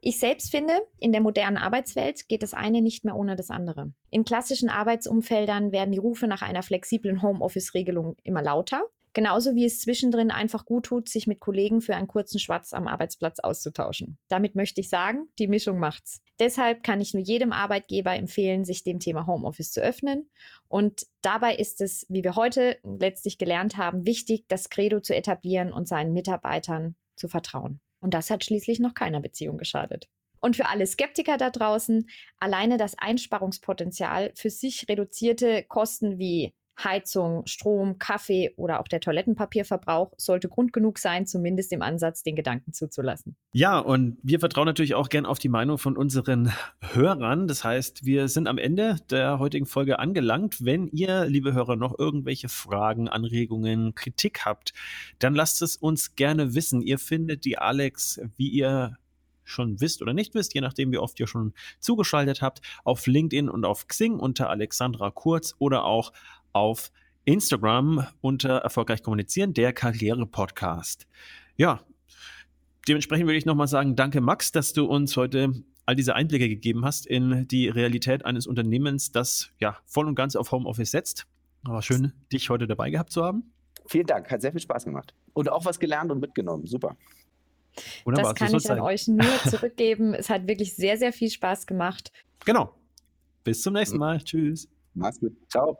Ich 0.00 0.18
selbst 0.18 0.50
finde, 0.50 0.74
in 0.98 1.12
der 1.12 1.20
modernen 1.20 1.56
Arbeitswelt 1.56 2.28
geht 2.28 2.42
das 2.42 2.54
eine 2.54 2.82
nicht 2.82 3.04
mehr 3.04 3.16
ohne 3.16 3.36
das 3.36 3.50
andere. 3.50 3.92
In 4.10 4.24
klassischen 4.24 4.68
Arbeitsumfeldern 4.68 5.72
werden 5.72 5.92
die 5.92 5.98
Rufe 5.98 6.26
nach 6.26 6.42
einer 6.42 6.62
flexiblen 6.62 7.22
Homeoffice-Regelung 7.22 8.16
immer 8.22 8.42
lauter 8.42 8.82
Genauso 9.12 9.56
wie 9.56 9.64
es 9.64 9.80
zwischendrin 9.80 10.30
einfach 10.30 10.64
gut 10.64 10.86
tut, 10.86 11.08
sich 11.08 11.26
mit 11.26 11.40
Kollegen 11.40 11.80
für 11.80 11.96
einen 11.96 12.06
kurzen 12.06 12.38
Schwatz 12.38 12.72
am 12.72 12.86
Arbeitsplatz 12.86 13.40
auszutauschen. 13.40 14.18
Damit 14.28 14.54
möchte 14.54 14.80
ich 14.80 14.88
sagen, 14.88 15.28
die 15.38 15.48
Mischung 15.48 15.80
macht's. 15.80 16.22
Deshalb 16.38 16.84
kann 16.84 17.00
ich 17.00 17.12
nur 17.12 17.22
jedem 17.22 17.52
Arbeitgeber 17.52 18.14
empfehlen, 18.14 18.64
sich 18.64 18.84
dem 18.84 19.00
Thema 19.00 19.26
Homeoffice 19.26 19.72
zu 19.72 19.80
öffnen. 19.80 20.30
Und 20.68 21.06
dabei 21.22 21.56
ist 21.56 21.80
es, 21.80 22.06
wie 22.08 22.22
wir 22.22 22.36
heute 22.36 22.78
letztlich 22.84 23.36
gelernt 23.36 23.76
haben, 23.76 24.06
wichtig, 24.06 24.44
das 24.46 24.70
Credo 24.70 25.00
zu 25.00 25.14
etablieren 25.14 25.72
und 25.72 25.88
seinen 25.88 26.12
Mitarbeitern 26.12 26.94
zu 27.16 27.28
vertrauen. 27.28 27.80
Und 28.00 28.14
das 28.14 28.30
hat 28.30 28.44
schließlich 28.44 28.78
noch 28.78 28.94
keiner 28.94 29.20
Beziehung 29.20 29.58
geschadet. 29.58 30.08
Und 30.40 30.56
für 30.56 30.68
alle 30.68 30.86
Skeptiker 30.86 31.36
da 31.36 31.50
draußen, 31.50 32.08
alleine 32.38 32.78
das 32.78 32.96
Einsparungspotenzial 32.96 34.32
für 34.34 34.50
sich 34.50 34.86
reduzierte 34.88 35.64
Kosten 35.64 36.18
wie 36.18 36.54
Heizung, 36.84 37.46
Strom, 37.46 37.98
Kaffee 37.98 38.52
oder 38.56 38.80
auch 38.80 38.88
der 38.88 39.00
Toilettenpapierverbrauch 39.00 40.12
sollte 40.16 40.48
Grund 40.48 40.72
genug 40.72 40.98
sein, 40.98 41.26
zumindest 41.26 41.72
im 41.72 41.82
Ansatz 41.82 42.22
den 42.22 42.36
Gedanken 42.36 42.72
zuzulassen. 42.72 43.36
Ja, 43.52 43.78
und 43.78 44.18
wir 44.22 44.40
vertrauen 44.40 44.66
natürlich 44.66 44.94
auch 44.94 45.08
gern 45.08 45.26
auf 45.26 45.38
die 45.38 45.48
Meinung 45.48 45.78
von 45.78 45.96
unseren 45.96 46.52
Hörern. 46.80 47.48
Das 47.48 47.64
heißt, 47.64 48.04
wir 48.04 48.28
sind 48.28 48.48
am 48.48 48.58
Ende 48.58 48.96
der 49.10 49.38
heutigen 49.38 49.66
Folge 49.66 49.98
angelangt. 49.98 50.64
Wenn 50.64 50.88
ihr, 50.88 51.26
liebe 51.26 51.52
Hörer, 51.52 51.76
noch 51.76 51.98
irgendwelche 51.98 52.48
Fragen, 52.48 53.08
Anregungen, 53.08 53.94
Kritik 53.94 54.44
habt, 54.44 54.72
dann 55.18 55.34
lasst 55.34 55.62
es 55.62 55.76
uns 55.76 56.14
gerne 56.14 56.54
wissen. 56.54 56.80
Ihr 56.80 56.98
findet 56.98 57.44
die 57.44 57.58
Alex, 57.58 58.20
wie 58.36 58.48
ihr 58.48 58.96
schon 59.50 59.80
wisst 59.80 60.00
oder 60.00 60.14
nicht 60.14 60.34
wisst, 60.34 60.54
je 60.54 60.60
nachdem, 60.60 60.92
wie 60.92 60.98
oft 60.98 61.18
ihr 61.20 61.26
schon 61.26 61.52
zugeschaltet 61.80 62.40
habt, 62.40 62.60
auf 62.84 63.06
LinkedIn 63.06 63.48
und 63.48 63.64
auf 63.64 63.88
Xing 63.88 64.18
unter 64.18 64.48
Alexandra 64.48 65.10
Kurz 65.10 65.54
oder 65.58 65.84
auch 65.84 66.12
auf 66.52 66.90
Instagram 67.24 68.06
unter 68.20 68.58
Erfolgreich 68.58 69.02
Kommunizieren, 69.02 69.54
der 69.54 69.72
Karriere-Podcast. 69.72 71.06
Ja, 71.56 71.80
dementsprechend 72.88 73.26
würde 73.26 73.38
ich 73.38 73.46
nochmal 73.46 73.68
sagen, 73.68 73.96
danke 73.96 74.20
Max, 74.20 74.52
dass 74.52 74.72
du 74.72 74.86
uns 74.86 75.16
heute 75.16 75.52
all 75.86 75.96
diese 75.96 76.14
Einblicke 76.14 76.48
gegeben 76.48 76.84
hast 76.84 77.06
in 77.06 77.46
die 77.48 77.68
Realität 77.68 78.24
eines 78.24 78.46
Unternehmens, 78.46 79.12
das 79.12 79.50
ja 79.58 79.78
voll 79.86 80.06
und 80.06 80.14
ganz 80.14 80.36
auf 80.36 80.52
Homeoffice 80.52 80.90
setzt. 80.90 81.26
Aber 81.64 81.82
schön, 81.82 82.12
dich 82.32 82.48
heute 82.48 82.66
dabei 82.66 82.90
gehabt 82.90 83.12
zu 83.12 83.24
haben. 83.24 83.52
Vielen 83.86 84.06
Dank, 84.06 84.30
hat 84.30 84.40
sehr 84.40 84.52
viel 84.52 84.60
Spaß 84.60 84.84
gemacht. 84.84 85.14
Und 85.32 85.50
auch 85.50 85.64
was 85.64 85.78
gelernt 85.78 86.10
und 86.10 86.20
mitgenommen. 86.20 86.66
Super. 86.66 86.96
Wunderbar, 88.04 88.34
das 88.34 88.38
kann 88.38 88.56
ich 88.56 88.70
an 88.70 88.80
euch 88.80 89.08
nur 89.08 89.26
zurückgeben. 89.48 90.14
es 90.14 90.30
hat 90.30 90.46
wirklich 90.46 90.74
sehr, 90.74 90.96
sehr 90.96 91.12
viel 91.12 91.30
Spaß 91.30 91.66
gemacht. 91.66 92.12
Genau. 92.44 92.74
Bis 93.44 93.62
zum 93.62 93.74
nächsten 93.74 93.98
Mal. 93.98 94.20
Tschüss. 94.22 94.68
Mach's 94.94 95.20
gut. 95.20 95.36
Ciao. 95.48 95.78